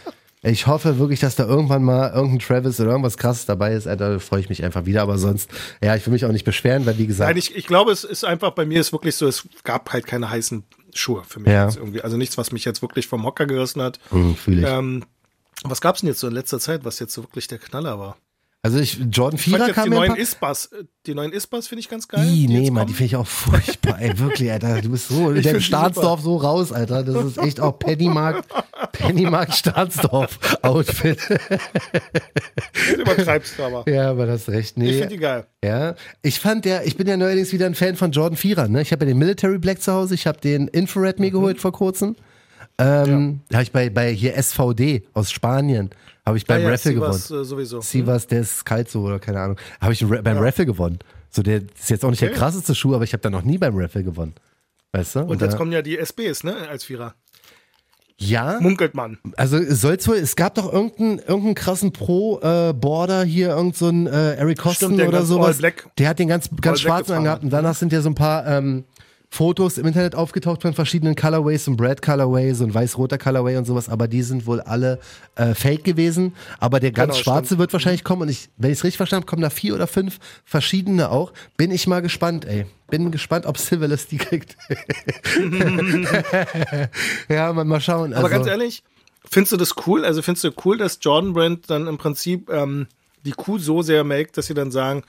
Ich 0.45 0.67
hoffe 0.67 0.99
wirklich, 0.99 1.21
dass 1.21 1.35
da 1.35 1.45
irgendwann 1.45 1.83
mal 1.83 2.11
irgendein 2.13 2.39
Travis 2.39 2.79
oder 2.79 2.91
irgendwas 2.91 3.17
krasses 3.17 3.45
dabei 3.45 3.73
ist, 3.73 3.87
Alter. 3.87 4.11
Da 4.11 4.19
freue 4.19 4.41
ich 4.41 4.49
mich 4.49 4.63
einfach 4.63 4.85
wieder. 4.85 5.01
Aber 5.01 5.17
sonst, 5.17 5.49
ja, 5.81 5.95
ich 5.95 6.05
will 6.05 6.11
mich 6.11 6.25
auch 6.25 6.31
nicht 6.31 6.43
beschweren, 6.43 6.85
weil 6.85 6.97
wie 6.97 7.07
gesagt. 7.07 7.29
Nein, 7.29 7.37
ich, 7.37 7.55
ich 7.55 7.65
glaube, 7.65 7.91
es 7.91 8.03
ist 8.03 8.25
einfach, 8.25 8.51
bei 8.51 8.65
mir 8.65 8.81
ist 8.81 8.91
wirklich 8.91 9.15
so, 9.15 9.25
es 9.25 9.47
gab 9.63 9.93
halt 9.93 10.05
keine 10.05 10.29
heißen 10.29 10.63
Schuhe 10.93 11.23
für 11.25 11.39
mich 11.39 11.51
Ja. 11.51 11.65
jetzt 11.65 11.77
irgendwie. 11.77 12.01
Also 12.01 12.17
nichts, 12.17 12.37
was 12.37 12.51
mich 12.51 12.65
jetzt 12.65 12.81
wirklich 12.81 13.07
vom 13.07 13.23
Hocker 13.25 13.45
gerissen 13.45 13.81
hat. 13.81 13.99
Hm, 14.09 14.35
fühl 14.35 14.59
ich. 14.59 14.65
Ähm, 14.67 15.05
was 15.63 15.79
gab's 15.79 16.01
denn 16.01 16.09
jetzt 16.09 16.19
so 16.19 16.27
in 16.27 16.33
letzter 16.33 16.59
Zeit, 16.59 16.83
was 16.83 16.99
jetzt 16.99 17.13
so 17.13 17.23
wirklich 17.23 17.47
der 17.47 17.57
Knaller 17.57 17.97
war? 17.97 18.17
Also 18.65 18.79
ich, 18.79 18.97
Jordan 19.11 19.37
Vierer 19.37 19.73
kam 19.73 19.83
die 19.83 19.89
mir 19.89 19.95
neuen. 19.97 20.15
Ispas, 20.15 20.67
äh, 20.67 20.85
die 21.05 21.13
neuen 21.13 21.33
Ispas 21.33 21.67
finde 21.67 21.81
ich 21.81 21.89
ganz 21.89 22.07
geil. 22.07 22.25
Die 22.25 22.47
nee, 22.47 22.71
Mann, 22.71 22.87
die 22.87 22.93
finde 22.93 23.07
ich 23.07 23.15
auch 23.17 23.27
furchtbar, 23.27 24.01
ey, 24.01 24.17
wirklich, 24.19 24.49
Alter. 24.51 24.81
Du 24.81 24.89
bist 24.89 25.09
so 25.09 25.31
in 25.31 25.41
die 25.41 25.61
Staatsdorf 25.61 26.21
so 26.21 26.37
raus, 26.37 26.71
Alter. 26.71 27.03
Das 27.03 27.25
ist 27.25 27.37
echt 27.39 27.59
auch 27.59 27.77
Pennymarkt, 27.77 28.49
Pennymarkt 28.93 29.53
Staatsdorf 29.55 30.39
Outfit. 30.61 31.19
Jetzt 31.29 32.97
übertreibst 32.99 33.59
du 33.59 33.63
aber. 33.63 33.89
ja, 33.91 34.09
aber 34.09 34.25
das 34.25 34.43
ist 34.43 34.49
recht. 34.49 34.77
Ich 34.77 34.83
Nee. 34.83 34.91
finde 34.93 35.07
die 35.09 35.17
geil. 35.17 35.45
Ja, 35.63 35.95
ich 36.21 36.39
fand 36.39 36.65
ja, 36.65 36.81
ich 36.83 36.95
bin 36.95 37.07
ja 37.07 37.17
neuerdings 37.17 37.51
wieder 37.51 37.65
ein 37.65 37.75
Fan 37.75 37.95
von 37.95 38.11
Jordan 38.11 38.37
Vierer, 38.37 38.67
ne? 38.67 38.81
Ich 38.81 38.91
habe 38.91 39.03
ja 39.05 39.09
den 39.09 39.17
Military 39.17 39.57
Black 39.59 39.81
zu 39.81 39.91
Hause, 39.91 40.13
ich 40.15 40.25
habe 40.27 40.39
den 40.39 40.67
Infrared 40.69 41.19
Mhm. 41.19 41.25
mir 41.25 41.31
geholt 41.31 41.59
vor 41.59 41.71
kurzem. 41.73 42.15
Ähm, 42.79 43.41
habe 43.51 43.63
ich 43.63 43.71
bei, 43.71 43.89
bei 43.89 44.11
hier 44.11 44.35
SVD 44.35 45.03
aus 45.13 45.31
Spanien, 45.31 45.91
habe 46.25 46.37
ich 46.37 46.45
beim 46.47 46.61
Ja, 46.61 46.67
ja, 46.67 46.71
Raffle 46.71 46.93
gewonnen. 46.95 47.13
Äh, 47.13 47.43
sowieso. 47.43 47.81
Sivas, 47.81 48.25
der 48.27 48.41
ist 48.41 48.65
kalt 48.65 48.89
so 48.89 49.01
oder 49.01 49.19
keine 49.19 49.41
Ahnung. 49.41 49.57
Habe 49.79 49.93
ich 49.93 50.03
beim 50.07 50.37
Raffle 50.37 50.65
gewonnen. 50.65 50.99
So, 51.29 51.41
der 51.43 51.57
ist 51.57 51.89
jetzt 51.89 52.03
auch 52.05 52.09
nicht 52.09 52.21
der 52.21 52.29
Okay. 52.29 52.37
krasseste 52.39 52.73
Schuh, 52.73 52.95
aber 52.95 53.03
ich 53.03 53.13
habe 53.13 53.21
da 53.21 53.29
noch 53.29 53.43
nie 53.43 53.57
beim 53.57 53.75
Raffle 53.77 54.03
gewonnen. 54.03 54.33
Weißt 54.91 55.15
du? 55.15 55.19
Und 55.21 55.41
jetzt 55.41 55.53
da- 55.53 55.57
kommen 55.57 55.71
ja 55.71 55.81
die 55.81 55.97
SBs, 55.97 56.43
ne, 56.43 56.55
als 56.69 56.83
Vierer. 56.83 57.15
Ja, 58.17 58.59
Munkelt 58.59 58.95
man. 58.95 59.17
also 59.37 59.57
es 59.57 59.81
soll's 59.81 60.07
wohl, 60.07 60.15
es 60.15 60.35
gab 60.35 60.55
doch 60.55 60.71
irgendeinen, 60.71 61.19
irgendeinen 61.19 61.55
krassen 61.55 61.91
Pro-Border 61.91 63.23
hier, 63.23 63.49
irgend 63.49 63.75
so 63.75 63.89
äh, 63.89 64.35
Eric 64.35 64.61
Stimmt, 64.71 64.99
der 64.99 65.07
oder 65.07 65.23
sowas. 65.23 65.59
Der 65.97 66.09
hat 66.09 66.19
den 66.19 66.27
ganz, 66.27 66.49
ganz 66.61 66.81
schwarzen 66.81 67.13
angehabt 67.13 67.43
und 67.43 67.49
danach 67.49 67.75
sind 67.75 67.91
ja 67.91 68.01
so 68.01 68.09
ein 68.09 68.15
paar 68.15 68.45
ähm, 68.47 68.85
Fotos 69.33 69.79
im 69.79 69.87
Internet 69.87 70.13
aufgetaucht 70.13 70.61
von 70.61 70.75
verschiedenen 70.75 71.15
Colorways, 71.15 71.65
ein 71.65 71.75
Brad 71.75 72.03
Colorway, 72.03 72.53
so 72.53 72.65
ein 72.65 72.71
weiß-roter 72.71 73.17
Colorway 73.17 73.57
und 73.57 73.65
sowas, 73.65 73.89
aber 73.89 74.07
die 74.07 74.21
sind 74.21 74.45
wohl 74.45 74.61
alle 74.61 74.99
äh, 75.33 75.55
fake 75.55 75.83
gewesen. 75.83 76.35
Aber 76.59 76.79
der 76.79 76.91
ganz 76.91 77.13
Genau, 77.13 77.23
schwarze 77.23 77.45
stimmt. 77.47 77.61
wird 77.61 77.73
wahrscheinlich 77.73 78.03
kommen 78.03 78.21
und 78.21 78.29
ich, 78.29 78.49
wenn 78.57 78.69
ich 78.69 78.77
es 78.77 78.83
richtig 78.83 78.97
verstanden 78.97 79.23
habe, 79.23 79.29
kommen 79.31 79.41
da 79.41 79.49
vier 79.49 79.73
oder 79.73 79.87
fünf 79.87 80.19
verschiedene 80.45 81.09
auch. 81.09 81.33
Bin 81.57 81.71
ich 81.71 81.87
mal 81.87 82.03
gespannt, 82.03 82.45
ey. 82.45 82.67
Bin 82.91 83.09
gespannt, 83.09 83.47
ob 83.47 83.57
Silverless 83.57 84.07
die 84.07 84.17
kriegt. 84.17 84.55
ja, 87.27 87.51
mal, 87.53 87.65
mal 87.65 87.81
schauen. 87.81 88.13
Aber 88.13 88.25
also, 88.25 88.37
ganz 88.37 88.47
ehrlich, 88.47 88.83
findest 89.25 89.53
du 89.53 89.57
das 89.57 89.73
cool? 89.87 90.05
Also 90.05 90.21
findest 90.21 90.43
du 90.43 90.51
cool, 90.63 90.77
dass 90.77 90.99
Jordan 91.01 91.33
Brand 91.33 91.71
dann 91.71 91.87
im 91.87 91.97
Prinzip 91.97 92.51
ähm, 92.51 92.85
die 93.25 93.31
Kuh 93.31 93.57
so 93.57 93.81
sehr 93.81 94.03
melkt, 94.03 94.37
dass 94.37 94.45
sie 94.45 94.53
dann 94.53 94.69
sagen, 94.69 95.01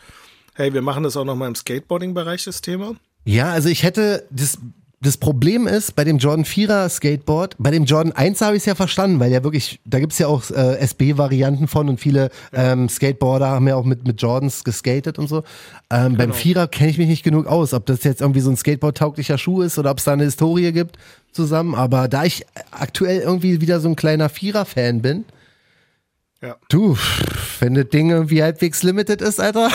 hey, 0.55 0.73
wir 0.73 0.81
machen 0.81 1.03
das 1.03 1.15
auch 1.19 1.27
nochmal 1.27 1.49
im 1.49 1.57
Skateboarding-Bereich, 1.57 2.45
das 2.45 2.63
Thema? 2.63 2.95
Ja, 3.25 3.51
also 3.51 3.69
ich 3.69 3.83
hätte 3.83 4.25
das. 4.31 4.59
Das 5.01 5.19
Problem 5.19 5.67
ist, 5.67 5.97
bei 5.97 6.05
dem 6.05 6.17
Jordan 6.17 6.47
4er 6.47 6.89
Skateboard, 6.89 7.57
bei 7.59 7.71
dem 7.71 7.85
Jordan 7.85 8.13
1 8.13 8.41
habe 8.41 8.57
ich 8.57 8.63
es 8.63 8.65
ja 8.65 8.75
verstanden, 8.75 9.21
weil 9.21 9.31
ja 9.31 9.45
wirklich, 9.45 9.79
da 9.85 9.99
gibt's 10.01 10.19
ja 10.19 10.29
auch 10.29 10.49
äh, 10.51 10.79
SB-Varianten 10.79 11.69
von 11.69 11.91
und 11.91 12.01
viele 12.01 12.31
ähm, 12.55 12.89
Skateboarder 12.89 13.49
haben 13.49 13.69
ja 13.69 13.77
auch 13.77 13.85
mit, 13.85 14.07
mit 14.07 14.23
Jordans 14.23 14.65
geskatet 14.65 15.19
und 15.19 15.29
so. 15.29 15.43
Ähm, 15.91 16.17
Beim 16.17 16.31
Genau. 16.31 16.35
4er 16.35 16.69
kenne 16.69 16.89
ich 16.89 16.97
mich 16.97 17.09
nicht 17.09 17.23
genug 17.23 17.47
aus, 17.47 17.75
ob 17.75 17.85
das 17.85 18.03
jetzt 18.03 18.23
irgendwie 18.23 18.41
so 18.41 18.49
ein 18.49 18.57
Skateboard-tauglicher 18.57 19.37
Schuh 19.37 19.61
ist 19.61 19.79
oder 19.79 19.91
ob 19.91 19.99
es 19.99 20.05
da 20.05 20.15
eine 20.15 20.25
Historie 20.25 20.73
gibt 20.73 20.97
zusammen. 21.33 21.75
Aber 21.75 22.09
da 22.09 22.25
ich 22.25 22.47
aktuell 22.71 23.21
irgendwie 23.21 23.61
wieder 23.61 23.81
so 23.81 23.91
ein 23.91 23.97
kleiner 23.97 24.31
4er-Fan 24.31 25.03
bin, 25.03 25.27
Ja. 26.45 26.57
Du, 26.69 26.97
wenn 27.61 27.75
das 27.75 27.89
Ding 27.89 28.11
irgendwie 28.11 28.43
halbwegs 28.43 28.83
limited 28.83 29.23
ist, 29.23 29.41
Alter, 29.41 29.71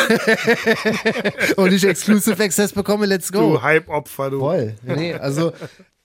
und 1.57 1.73
ich 1.73 1.83
Exclusive 1.83 2.41
Access 2.43 2.73
bekomme, 2.73 3.05
let's 3.05 3.31
go. 3.31 3.53
Du 3.53 3.61
Hype-Opfer, 3.61 4.29
du. 4.29 4.39
Voll. 4.39 4.75
Nee, 4.83 5.13
also 5.15 5.51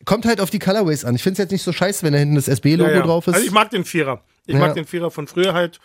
kommt 0.04 0.25
halt 0.26 0.40
auf 0.40 0.50
die 0.50 0.59
Colorways 0.59 1.04
an. 1.04 1.14
Ich 1.14 1.23
finde 1.23 1.35
es 1.35 1.38
jetzt 1.38 1.50
nicht 1.52 1.62
so 1.62 1.73
scheiße, 1.73 2.02
wenn 2.04 2.12
da 2.12 2.18
hinten 2.18 2.35
das 2.35 2.49
SB-Logo 2.49 2.90
Ja, 2.90 2.97
ja. 2.97 3.02
drauf 3.02 3.26
ist. 3.26 3.35
Also 3.35 3.47
ich 3.47 3.52
mag 3.52 3.71
den 3.71 3.85
Vierer. 3.85 4.23
Ich 4.47 4.54
Ja. 4.54 4.61
mag 4.61 4.75
den 4.75 4.87
Vierer 4.87 5.11
von 5.11 5.26
früher 5.26 5.52
halt. 5.54 5.80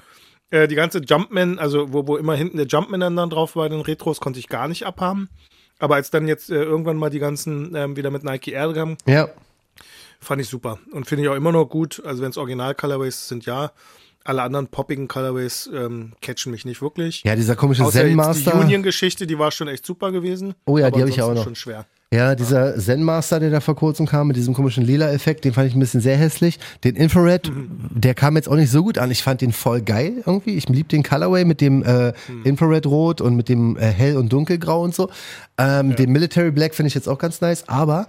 Äh, 0.51 0.67
die 0.67 0.75
ganze 0.75 0.99
Jumpman, 0.99 1.59
also 1.59 1.93
wo, 1.93 2.07
wo 2.07 2.17
immer 2.17 2.35
hinten 2.35 2.57
der 2.57 2.65
Jumpman 2.65 3.01
dann 3.15 3.29
drauf 3.29 3.55
war, 3.55 3.69
den 3.69 3.81
Retros 3.81 4.19
konnte 4.19 4.39
ich 4.39 4.47
gar 4.49 4.67
nicht 4.67 4.85
abhaben. 4.85 5.29
Aber 5.77 5.95
als 5.95 6.09
dann 6.09 6.27
jetzt 6.27 6.49
äh, 6.49 6.55
irgendwann 6.55 6.97
mal 6.97 7.09
die 7.09 7.19
ganzen 7.19 7.75
ähm, 7.75 7.95
wieder 7.95 8.11
mit 8.11 8.23
Nike 8.23 8.51
Air 8.51 8.73
kamen, 8.73 8.97
ja. 9.05 9.29
fand 10.19 10.41
ich 10.41 10.49
super. 10.49 10.79
Und 10.91 11.05
finde 11.07 11.23
ich 11.23 11.29
auch 11.29 11.35
immer 11.35 11.51
noch 11.51 11.65
gut. 11.65 12.01
Also 12.03 12.23
wenn 12.23 12.31
es 12.31 12.37
Original-Colorways 12.37 13.27
sind, 13.29 13.45
ja. 13.45 13.71
Alle 14.25 14.41
anderen 14.43 14.67
poppigen 14.67 15.07
Colorways 15.07 15.69
ähm, 15.73 16.13
catchen 16.21 16.51
mich 16.51 16.65
nicht 16.65 16.81
wirklich. 16.81 17.23
Ja, 17.23 17.35
dieser 17.35 17.55
komische 17.55 17.83
Außer 17.83 17.99
Zen 17.99 18.01
jetzt 18.01 18.11
die 18.11 18.15
Master. 18.15 18.81
Geschichte, 18.81 19.25
die 19.25 19.39
war 19.39 19.51
schon 19.51 19.67
echt 19.67 19.85
super 19.85 20.11
gewesen. 20.11 20.53
Oh 20.65 20.77
ja, 20.77 20.91
die 20.91 21.01
hab 21.01 21.09
ich 21.09 21.21
auch 21.21 21.33
noch. 21.33 21.43
schon 21.43 21.55
schwer. 21.55 21.85
Ja, 22.11 22.33
dieser 22.33 22.75
Zen 22.77 23.03
Master, 23.03 23.39
der 23.39 23.51
da 23.51 23.59
vor 23.59 23.75
kurzem 23.75 24.07
kam, 24.07 24.27
mit 24.27 24.35
diesem 24.35 24.55
komischen 24.55 24.83
Lila-Effekt, 24.83 25.45
den 25.45 25.53
fand 25.53 25.67
ich 25.69 25.75
ein 25.75 25.79
bisschen 25.79 26.01
sehr 26.01 26.17
hässlich. 26.17 26.57
Den 26.83 26.95
Infrared, 26.95 27.51
der 27.91 28.15
kam 28.15 28.35
jetzt 28.35 28.49
auch 28.49 28.55
nicht 28.55 28.71
so 28.71 28.81
gut 28.83 28.97
an. 28.97 29.11
Ich 29.11 29.21
fand 29.21 29.41
den 29.41 29.51
voll 29.51 29.81
geil 29.81 30.23
irgendwie. 30.25 30.55
Ich 30.55 30.67
lieb 30.69 30.89
den 30.89 31.03
Colorway 31.03 31.45
mit 31.45 31.61
dem 31.61 31.83
äh, 31.83 32.13
Infrared-Rot 32.43 33.21
und 33.21 33.35
mit 33.35 33.47
dem 33.47 33.77
äh, 33.77 33.81
Hell- 33.81 34.17
und 34.17 34.33
Dunkelgrau 34.33 34.81
und 34.81 34.95
so. 34.95 35.11
Ähm, 35.59 35.95
Den 35.95 36.11
Military 36.11 36.49
Black 36.49 36.73
finde 36.73 36.87
ich 36.87 36.95
jetzt 36.95 37.07
auch 37.07 37.19
ganz 37.19 37.41
nice. 37.41 37.69
Aber 37.69 38.07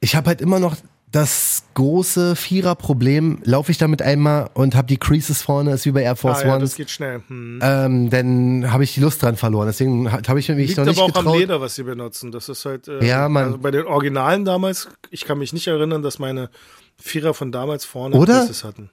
ich 0.00 0.16
habe 0.16 0.28
halt 0.28 0.40
immer 0.40 0.58
noch 0.58 0.76
das 1.14 1.64
große 1.74 2.34
Vierer-Problem. 2.36 3.38
Laufe 3.44 3.70
ich 3.70 3.78
damit 3.78 4.02
einmal 4.02 4.50
und 4.54 4.74
habe 4.74 4.86
die 4.88 4.96
Creases 4.96 5.42
vorne, 5.42 5.72
ist 5.72 5.86
wie 5.86 5.92
bei 5.92 6.02
Air 6.02 6.16
Force 6.16 6.42
Ah, 6.42 6.46
ja, 6.48 6.54
Ones. 6.54 6.70
das 6.70 6.76
geht 6.76 6.90
schnell. 6.90 7.22
Hm. 7.28 7.60
ähm, 7.62 8.10
dann 8.10 8.72
habe 8.72 8.84
ich 8.84 8.94
die 8.94 9.00
Lust 9.00 9.22
dran 9.22 9.36
verloren. 9.36 9.66
Deswegen 9.66 10.10
habe 10.12 10.40
ich 10.40 10.48
mich 10.48 10.68
Liegt 10.68 10.76
noch 10.78 10.82
aber 10.84 10.90
nicht 10.90 11.00
auch 11.00 11.06
getraut. 11.08 11.26
am 11.34 11.38
Leder, 11.38 11.60
was 11.60 11.74
sie 11.76 11.82
benutzen. 11.84 12.32
Das 12.32 12.48
ist 12.48 12.64
halt. 12.64 12.88
Äh, 12.88 13.04
Ja, 13.06 13.28
Mann. 13.28 13.44
Also 13.44 13.58
bei 13.58 13.70
den 13.70 13.86
Originalen 13.86 14.44
damals, 14.44 14.88
ich 15.10 15.24
kann 15.24 15.38
mich 15.38 15.52
nicht 15.52 15.66
erinnern, 15.68 16.02
dass 16.02 16.18
meine 16.18 16.50
Vierer 16.96 17.34
von 17.34 17.52
damals 17.52 17.84
vorne 17.84 18.16
Oder? 18.16 18.48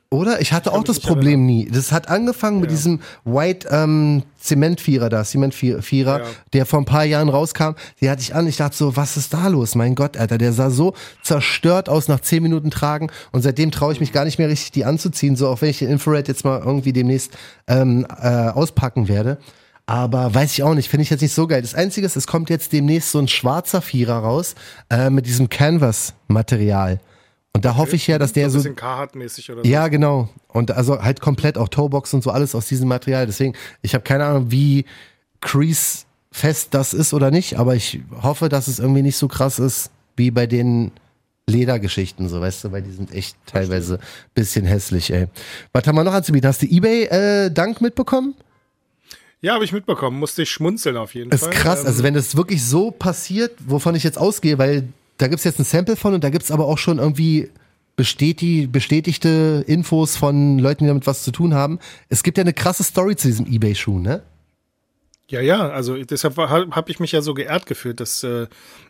Oder? 0.09 0.41
Ich 0.41 0.51
hatte 0.51 0.73
auch 0.73 0.79
mich 0.79 0.87
das 0.87 0.99
Problem 0.99 1.45
nie. 1.45 1.69
Das 1.71 1.91
hat 1.91 2.09
angefangen 2.09 2.59
mit 2.59 2.69
diesem 2.69 2.99
White 3.23 3.69
ähm, 3.71 4.23
Zementvierer 4.39 5.07
da, 5.07 5.23
Zementvierer, 5.23 6.19
Ja. 6.19 6.25
der 6.51 6.65
vor 6.65 6.79
ein 6.79 6.85
paar 6.85 7.05
Jahren 7.05 7.29
rauskam. 7.29 7.75
Die 8.01 8.09
hatte 8.09 8.21
ich 8.21 8.35
an. 8.35 8.47
Ich 8.47 8.57
dachte 8.57 8.75
so, 8.75 8.97
was 8.97 9.15
ist 9.15 9.33
da 9.33 9.47
los? 9.47 9.75
Mein 9.75 9.95
Gott, 9.95 10.17
Alter, 10.17 10.37
der 10.37 10.51
sah 10.51 10.71
so 10.71 10.93
zerstört 11.23 11.87
aus 11.87 12.07
nach 12.09 12.19
zehn 12.19 12.43
Minuten 12.43 12.69
tragen. 12.69 13.09
Und 13.31 13.43
seitdem 13.43 13.71
traue 13.71 13.93
ich 13.93 13.99
mich 14.01 14.11
gar 14.11 14.25
nicht 14.25 14.39
mehr 14.39 14.49
richtig, 14.49 14.71
die 14.71 14.83
anzuziehen. 14.83 15.35
So, 15.35 15.47
auch 15.47 15.61
wenn 15.61 15.69
ich 15.69 15.79
den 15.79 15.89
Infrared 15.89 16.27
jetzt 16.27 16.43
mal 16.43 16.59
irgendwie 16.59 16.93
demnächst 16.93 17.31
ähm, 17.67 18.05
äh, 18.21 18.27
auspacken 18.49 19.07
werde. 19.07 19.37
Aber 19.85 20.33
weiß 20.33 20.51
ich 20.53 20.63
auch 20.63 20.73
nicht, 20.73 20.89
finde 20.89 21.03
ich 21.03 21.09
jetzt 21.09 21.21
nicht 21.21 21.33
so 21.33 21.47
geil. 21.47 21.61
Das 21.61 21.75
Einzige 21.75 22.05
ist, 22.05 22.15
es 22.15 22.27
kommt 22.27 22.49
jetzt 22.49 22.73
demnächst 22.73 23.11
so 23.11 23.19
ein 23.19 23.27
schwarzer 23.27 23.81
Vierer 23.81 24.17
raus 24.19 24.55
äh, 24.89 25.09
mit 25.09 25.25
diesem 25.27 25.49
Canvas-Material. 25.49 26.99
Und 27.53 27.65
da 27.65 27.75
hoffe 27.75 27.95
ich 27.97 28.07
ja, 28.07 28.17
dass 28.17 28.33
der 28.33 28.49
so 28.49 28.59
ein 28.59 28.63
bisschen 28.63 28.75
Carhartt-mäßig 28.75 29.51
oder 29.51 29.63
so. 29.63 29.69
ja, 29.69 29.87
genau. 29.89 30.29
Und 30.47 30.71
also 30.71 31.01
halt 31.01 31.19
komplett 31.21 31.57
auch 31.57 31.67
Toebox 31.67 32.13
und 32.13 32.23
so 32.23 32.31
alles 32.31 32.55
aus 32.55 32.67
diesem 32.67 32.87
Material. 32.87 33.25
Deswegen, 33.25 33.53
ich 33.81 33.93
habe 33.93 34.03
keine 34.03 34.25
Ahnung, 34.25 34.51
wie 34.51 34.85
Crease 35.41 36.05
fest 36.31 36.69
das 36.71 36.93
ist 36.93 37.13
oder 37.13 37.29
nicht, 37.29 37.59
aber 37.59 37.75
ich 37.75 37.99
hoffe, 38.21 38.47
dass 38.47 38.67
es 38.69 38.79
irgendwie 38.79 39.01
nicht 39.01 39.17
so 39.17 39.27
krass 39.27 39.59
ist 39.59 39.91
wie 40.15 40.31
bei 40.31 40.47
den 40.47 40.91
Ledergeschichten, 41.49 42.29
so 42.29 42.39
weißt 42.39 42.63
du, 42.63 42.71
weil 42.71 42.83
die 42.83 42.91
sind 42.91 43.11
echt 43.13 43.35
teilweise 43.45 43.99
bisschen 44.33 44.65
hässlich, 44.65 45.11
ey. 45.11 45.27
Was 45.73 45.85
haben 45.85 45.95
wir 45.95 46.03
noch 46.05 46.13
anzubieten? 46.13 46.47
Hast 46.47 46.61
du 46.61 46.67
eBay 46.67 47.03
äh, 47.05 47.49
Dank 47.51 47.81
mitbekommen? 47.81 48.35
Ja, 49.41 49.55
habe 49.55 49.65
ich 49.65 49.73
mitbekommen. 49.73 50.17
Musste 50.19 50.43
ich 50.43 50.49
schmunzeln 50.51 50.95
auf 50.95 51.15
jeden 51.15 51.31
Das 51.31 51.41
Fall. 51.41 51.51
ist 51.51 51.59
krass, 51.59 51.81
Ähm, 51.81 51.87
also 51.87 52.03
wenn 52.03 52.13
das 52.13 52.37
wirklich 52.37 52.63
so 52.63 52.91
passiert, 52.91 53.51
wovon 53.65 53.95
ich 53.95 54.03
jetzt 54.03 54.17
ausgehe, 54.17 54.57
weil 54.57 54.87
da 55.21 55.27
gibt's 55.27 55.43
jetzt 55.43 55.59
ein 55.59 55.65
Sample 55.65 55.95
von 55.95 56.13
und 56.13 56.23
da 56.23 56.29
gibt's 56.29 56.51
aber 56.51 56.65
auch 56.65 56.77
schon 56.77 56.97
irgendwie 56.99 57.49
bestäti 57.95 58.67
bestätigte 58.67 59.63
Infos 59.67 60.15
von 60.15 60.57
Leuten, 60.59 60.85
die 60.85 60.87
damit 60.87 61.07
was 61.07 61.23
zu 61.23 61.31
tun 61.31 61.53
haben. 61.53 61.79
Es 62.09 62.23
gibt 62.23 62.37
ja 62.37 62.43
eine 62.43 62.53
krasse 62.53 62.83
Story 62.83 63.15
zu 63.15 63.27
diesem 63.27 63.45
Ebay-Schuh, 63.45 63.99
ne? 63.99 64.23
Ja, 65.27 65.39
ja, 65.39 65.69
also 65.69 65.95
deshalb 66.03 66.35
habe 66.35 66.91
ich 66.91 66.99
mich 66.99 67.13
ja 67.13 67.21
so 67.21 67.33
geehrt 67.33 67.65
gefühlt, 67.65 68.01
dass 68.01 68.21
äh, 68.23 68.47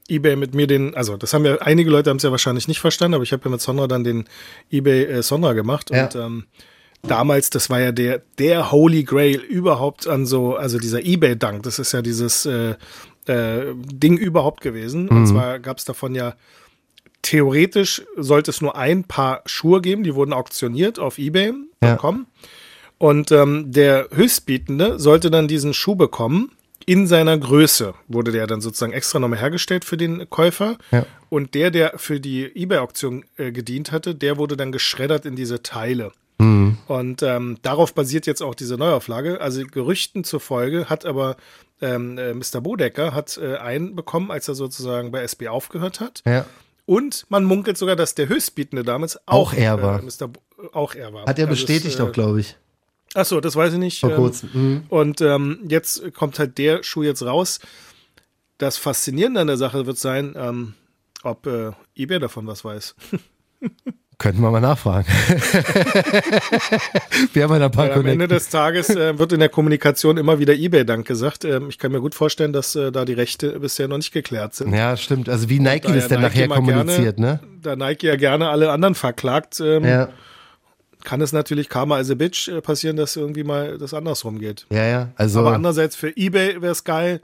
eBay 0.10 0.36
mit 0.36 0.56
mir 0.56 0.66
den, 0.66 0.96
also 0.96 1.16
das 1.16 1.34
haben 1.36 1.46
ja, 1.46 1.58
einige 1.58 1.92
Leute 1.92 2.10
haben 2.10 2.18
es 2.18 2.24
ja 2.24 2.32
wahrscheinlich 2.32 2.68
nicht 2.68 2.80
verstanden, 2.80 3.14
aber 3.14 3.24
ich 3.24 3.32
habe 3.32 3.44
ja 3.46 3.52
mit 3.52 3.62
Sondra 3.62 3.86
dann 3.86 4.04
den 4.04 4.26
eBay 4.72 5.04
äh, 5.06 5.22
Sondra 5.22 5.54
gemacht 5.54 5.92
Ja. 5.92 6.06
und 6.06 6.16
ähm, 6.16 6.46
damals, 7.04 7.52
das 7.52 7.70
war 7.70 7.80
ja 7.80 7.92
der, 7.92 8.24
der 8.40 8.72
Holy 8.72 9.04
Grail 9.04 9.40
überhaupt 9.40 10.08
an 10.08 10.26
so, 10.26 10.56
also 10.56 10.80
dieser 10.80 11.06
eBay-Dank, 11.06 11.62
das 11.62 11.78
ist 11.78 11.92
ja 11.92 12.02
dieses 12.02 12.48
äh, 12.48 12.76
äh, 13.28 13.74
Ding 13.76 14.18
überhaupt 14.18 14.62
gewesen. 14.62 15.10
Und 15.10 15.28
zwar 15.28 15.60
gab 15.60 15.78
es 15.78 15.86
davon 15.86 16.16
ja 16.16 16.36
theoretisch 17.22 18.02
sollte 18.18 18.52
es 18.52 18.62
nur 18.62 18.76
ein 18.76 19.04
paar 19.04 19.42
Schuhe 19.46 19.82
geben, 19.82 20.04
die 20.04 20.16
wurden 20.16 20.34
auktioniert 20.34 21.00
auf 21.00 21.18
eBay.com. 21.18 22.28
Und 22.98 23.32
ähm, 23.32 23.72
der 23.72 24.08
Höchstbietende 24.14 25.00
sollte 25.00 25.32
dann 25.32 25.48
diesen 25.48 25.74
Schuh 25.74 25.96
bekommen. 25.96 26.52
In 26.86 27.08
seiner 27.08 27.38
Größe 27.38 27.94
wurde 28.08 28.32
der 28.32 28.48
dann 28.48 28.62
sozusagen 28.62 28.92
extra 28.92 29.20
nochmal 29.20 29.40
hergestellt 29.40 29.86
für 29.86 29.98
den 29.98 30.30
Käufer. 30.30 30.78
Ja. 30.92 31.06
Und 31.30 31.54
der, 31.54 31.72
der 31.72 31.94
für 31.98 32.20
die 32.20 32.46
eBay-Auktion 32.46 33.26
äh, 33.38 33.52
gedient 33.52 33.92
hatte, 33.92 34.14
der 34.16 34.38
wurde 34.38 34.58
dann 34.58 34.72
geschreddert 34.72 35.26
in 35.26 35.36
diese 35.36 35.64
Teile. 35.64 36.12
Und 36.88 37.24
ähm, 37.24 37.58
darauf 37.62 37.94
basiert 37.94 38.26
jetzt 38.26 38.42
auch 38.42 38.56
diese 38.56 38.76
Neuauflage. 38.78 39.42
Also 39.42 39.64
Gerüchten 39.66 40.24
zufolge 40.24 40.90
hat 40.90 41.06
aber 41.06 41.38
ähm, 41.82 42.18
äh, 42.18 42.34
Mr. 42.34 42.62
Bodecker 42.62 43.14
hat 43.14 43.38
äh, 43.38 43.58
einen 43.58 43.96
bekommen, 43.96 44.32
als 44.32 44.48
er 44.48 44.56
sozusagen 44.56 45.12
bei 45.12 45.22
SB 45.22 45.48
aufgehört 45.48 46.00
hat. 46.00 46.22
Ja. 46.26 46.46
Und 46.86 47.26
man 47.30 47.44
munkelt 47.44 47.78
sogar, 47.78 47.96
dass 47.96 48.16
der 48.16 48.28
höchstbietende 48.28 48.84
damals 48.84 49.18
auch, 49.28 49.52
Auch 49.52 49.54
er 49.54 49.82
war. 49.82 50.00
Äh, 50.00 50.04
Mr. 50.04 50.32
Auch 50.74 50.96
er 50.96 51.14
war. 51.14 51.26
Hat 51.26 51.40
er 51.40 51.48
Also 51.48 51.50
bestätigt 51.50 51.96
es, 51.96 52.00
äh, 52.00 52.04
auch, 52.04 52.12
glaube 52.12 52.40
ich. 52.42 52.58
Ach 53.14 53.26
so, 53.26 53.42
das 53.42 53.56
weiß 53.56 53.74
ich 53.74 53.80
nicht. 53.80 54.00
Vor 54.00 54.12
ähm, 54.12 54.16
kurzem. 54.16 54.50
Mhm. 54.54 54.84
Und 54.90 55.22
ähm, 55.22 55.60
jetzt 55.68 56.14
kommt 56.14 56.40
halt 56.40 56.58
der 56.58 56.84
Schuh 56.84 57.04
jetzt 57.04 57.24
raus. 57.24 57.60
Das 58.58 58.78
Faszinierende 58.78 59.42
an 59.42 59.48
der 59.48 59.58
Sache 59.58 59.86
wird 59.86 59.98
sein, 59.98 60.36
ähm, 60.38 60.74
ob 61.24 61.48
äh, 61.48 61.72
eBay 61.96 62.20
davon 62.20 62.48
was 62.48 62.64
weiß. 62.64 62.96
Könnten 64.22 64.42
wir 64.44 64.52
mal 64.52 64.62
nachfragen. 64.62 65.08
wir 67.34 67.44
haben 67.44 67.60
ja 67.60 67.66
ein 67.66 67.72
paar 67.72 67.90
Weil 67.90 67.94
am 67.94 68.06
Ende 68.06 68.28
des 68.28 68.50
Tages 68.50 68.92
äh, 68.92 69.18
wird 69.18 69.34
in 69.34 69.40
der 69.40 69.50
Kommunikation 69.50 70.18
immer 70.18 70.38
wieder 70.38 70.54
eBay 70.54 70.86
Dank 70.86 71.08
gesagt. 71.08 71.44
Ähm, 71.44 71.70
ich 71.70 71.80
kann 71.80 71.92
mir 71.92 72.02
gut 72.02 72.14
vorstellen, 72.14 72.54
dass 72.54 72.76
äh, 72.76 72.92
da 72.92 73.04
die 73.04 73.14
Rechte 73.14 73.60
bisher 73.60 73.88
noch 73.88 73.98
nicht 73.98 74.12
geklärt 74.12 74.54
sind. 74.54 74.76
Ja, 74.76 74.96
stimmt. 74.96 75.28
Also 75.28 75.50
wie 75.50 75.60
Nike 75.60 75.88
Da 75.88 75.94
das 75.96 76.04
ja 76.04 76.10
denn 76.10 76.22
Nike 76.22 76.36
nachher 76.36 76.48
kommuniziert, 76.50 77.18
gerne, 77.18 77.32
ne? 77.32 77.40
Da 77.64 77.76
Nike 77.76 78.04
ja 78.04 78.16
gerne 78.16 78.50
alle 78.50 78.70
anderen 78.70 78.94
verklagt, 78.94 79.60
ähm, 79.60 79.86
Ja, 79.86 80.10
kann 81.04 81.20
es 81.22 81.34
natürlich 81.34 81.68
Karma 81.68 81.98
as 81.98 82.12
a 82.12 82.14
Bitch 82.14 82.48
äh, 82.48 82.62
passieren, 82.62 82.98
dass 82.98 83.16
irgendwie 83.16 83.44
mal 83.44 83.80
das 83.80 83.96
andersrum 83.96 84.38
geht. 84.38 84.68
ja, 84.70 84.86
ja. 84.86 85.10
Also 85.16 85.40
Aber 85.40 85.56
andererseits 85.56 85.96
für 85.96 86.16
eBay 86.16 86.62
wäre 86.62 86.74
es 86.74 86.84
geil. 86.84 87.22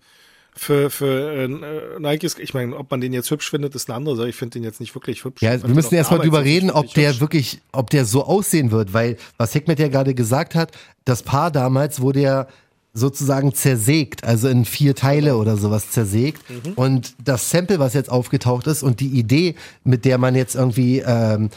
Für, 0.57 0.89
für 0.89 1.43
äh, 1.43 1.99
Nike 1.99 2.25
ist, 2.25 2.39
ich 2.39 2.53
meine, 2.53 2.75
ob 2.75 2.89
man 2.89 2.99
den 2.99 3.13
jetzt 3.13 3.29
hübsch 3.29 3.49
findet, 3.49 3.75
ist 3.75 3.89
eine 3.89 3.95
andere 3.95 4.15
Sache. 4.15 4.29
Ich 4.29 4.35
finde 4.35 4.53
den 4.53 4.63
jetzt 4.63 4.79
nicht 4.79 4.95
wirklich 4.95 5.23
hübsch. 5.23 5.41
Ja, 5.41 5.53
Ich 5.53 5.61
wir 5.61 5.69
müssen 5.69 5.93
erstmal 5.93 6.19
drüber 6.19 6.43
reden, 6.43 6.71
ob 6.71 6.91
der 6.93 7.09
hübsch. 7.09 7.21
wirklich, 7.21 7.61
ob 7.71 7.91
der 7.91 8.05
so 8.05 8.25
aussehen 8.25 8.71
wird, 8.71 8.91
weil 8.93 9.17
was 9.37 9.53
Hickmet 9.53 9.79
ja 9.79 9.87
gerade 9.87 10.15
gesagt 10.15 10.55
hat, 10.55 10.71
das 11.05 11.21
Paar 11.21 11.51
damals 11.51 12.01
wurde 12.01 12.21
ja 12.21 12.47
sozusagen 12.93 13.53
zersägt, 13.53 14.23
also 14.23 14.47
in 14.47 14.65
vier 14.65 14.95
Teile 14.95 15.37
oder 15.37 15.57
sowas 15.57 15.91
zersägt. 15.91 16.41
Mhm. 16.49 16.73
Und 16.73 17.13
das 17.23 17.51
Sample, 17.51 17.77
was 17.77 17.93
jetzt 17.93 18.09
aufgetaucht 18.09 18.65
ist 18.65 18.81
und 18.81 18.99
die 18.99 19.09
Idee, 19.09 19.55
mit 19.83 20.03
der 20.05 20.17
man 20.17 20.33
jetzt 20.33 20.55
irgendwie, 20.55 21.03
ähm, 21.05 21.51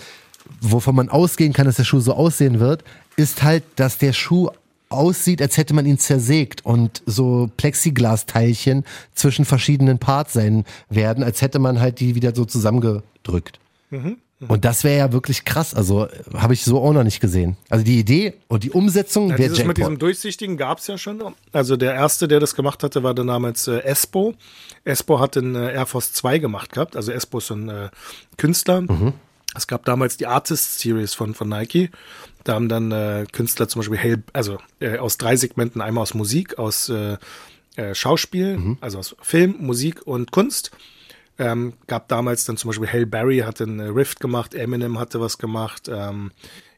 wovon 0.61 0.95
man 0.95 1.09
ausgehen 1.09 1.55
kann, 1.55 1.65
dass 1.65 1.77
der 1.77 1.85
Schuh 1.85 2.01
so 2.01 2.13
aussehen 2.13 2.61
wird, 2.61 2.85
ist 3.17 3.43
halt, 3.43 3.65
dass 3.77 3.97
der 3.97 4.13
Schuh 4.13 4.51
aussieht, 4.91 5.41
als 5.41 5.57
hätte 5.57 5.73
man 5.73 5.87
ihn 5.87 5.99
zersägt 5.99 6.67
und 6.67 7.03
so 7.07 7.51
Plexiglasteilchen 7.57 8.85
zwischen 9.15 9.45
verschiedenen 9.45 9.99
Parts 9.99 10.35
sein 10.35 10.65
werden, 10.89 11.25
als 11.25 11.41
hätte 11.41 11.59
man 11.59 11.81
halt 11.81 12.01
die 12.01 12.15
wieder 12.15 12.35
so 12.35 12.45
zusammengedrückt. 12.45 13.59
Und 14.49 14.65
das 14.65 14.85
wäre 14.85 14.99
ja 14.99 15.13
wirklich 15.13 15.45
krass. 15.45 15.75
Also 15.75 16.09
habe 16.35 16.55
ich 16.55 16.65
so 16.65 16.81
auch 16.81 16.93
noch 16.93 17.05
nicht 17.05 17.21
gesehen. 17.21 17.57
Also 17.69 17.85
die 17.85 17.99
Idee 17.99 18.35
und 18.49 18.65
die 18.65 18.71
Umsetzung 18.71 19.31
Ja, 19.31 19.39
wäre 19.39 19.51
dieses 19.51 19.67
mit 19.67 19.77
diesem 19.77 19.93
Jackpot. 19.93 20.03
Durchsichtigen 20.03 20.57
gab 20.57 20.79
es 20.79 20.87
ja 20.87 20.97
schon. 20.97 21.23
Also 21.53 21.77
der 21.77 21.95
erste, 21.95 22.27
der 22.27 22.41
das 22.41 22.55
gemacht 22.55 22.83
hatte, 22.83 23.03
war 23.03 23.15
der 23.15 23.25
namens 23.25 23.69
äh, 23.69 23.81
Espo. 23.81 24.35
Espo 24.85 25.21
hat 25.21 25.37
den 25.37 25.55
äh, 25.55 25.73
Air 25.73 25.87
Force 25.87 26.13
2 26.15 26.39
gemacht 26.39 26.73
gehabt. 26.73 26.97
Also 26.97 27.13
Espo 27.13 27.39
ist 27.39 27.49
so 27.49 27.55
ein 27.55 27.69
äh, 27.69 27.91
Künstler. 28.39 28.81
Mhm. 28.83 29.13
Es 29.57 29.67
gab 29.67 29.85
damals 29.85 30.17
die 30.17 30.27
Artist 30.27 30.79
Series 30.79 31.15
von, 31.15 31.35
von 31.35 31.49
Nike. 31.49 31.91
Da 32.45 32.55
haben 32.55 32.69
dann 32.69 32.93
äh, 32.93 33.27
Künstler 33.33 33.69
zum 33.69 33.81
Beispiel 33.81 33.99
Hail, 33.99 34.23
also 34.33 34.59
äh, 34.81 34.99
aus 34.99 35.19
drei 35.19 35.37
Segmenten, 35.37 35.81
einmal 35.81 36.03
aus 36.03 36.15
Musik, 36.15 36.59
aus 36.59 36.89
äh, 36.89 37.17
äh, 37.77 37.95
Schauspiel, 37.95 38.57
Mhm. 38.59 38.79
also 38.81 38.99
aus 38.99 39.17
Film, 39.23 39.57
Musik 39.59 40.07
und 40.07 40.31
Kunst. 40.31 40.71
Ähm, 41.39 41.73
gab 41.87 42.09
damals 42.09 42.45
dann 42.45 42.57
zum 42.59 42.69
Beispiel 42.69 42.89
Hail 42.89 43.07
Berry 43.07 43.39
hat 43.39 43.61
einen 43.61 43.81
äh, 43.81 43.85
Rift 43.85 44.21
gemacht, 44.21 44.55
Eminem 44.55 44.99
hatte 44.99 45.21
was 45.21 45.39
gemacht, 45.39 45.89
ähm, 45.91 46.33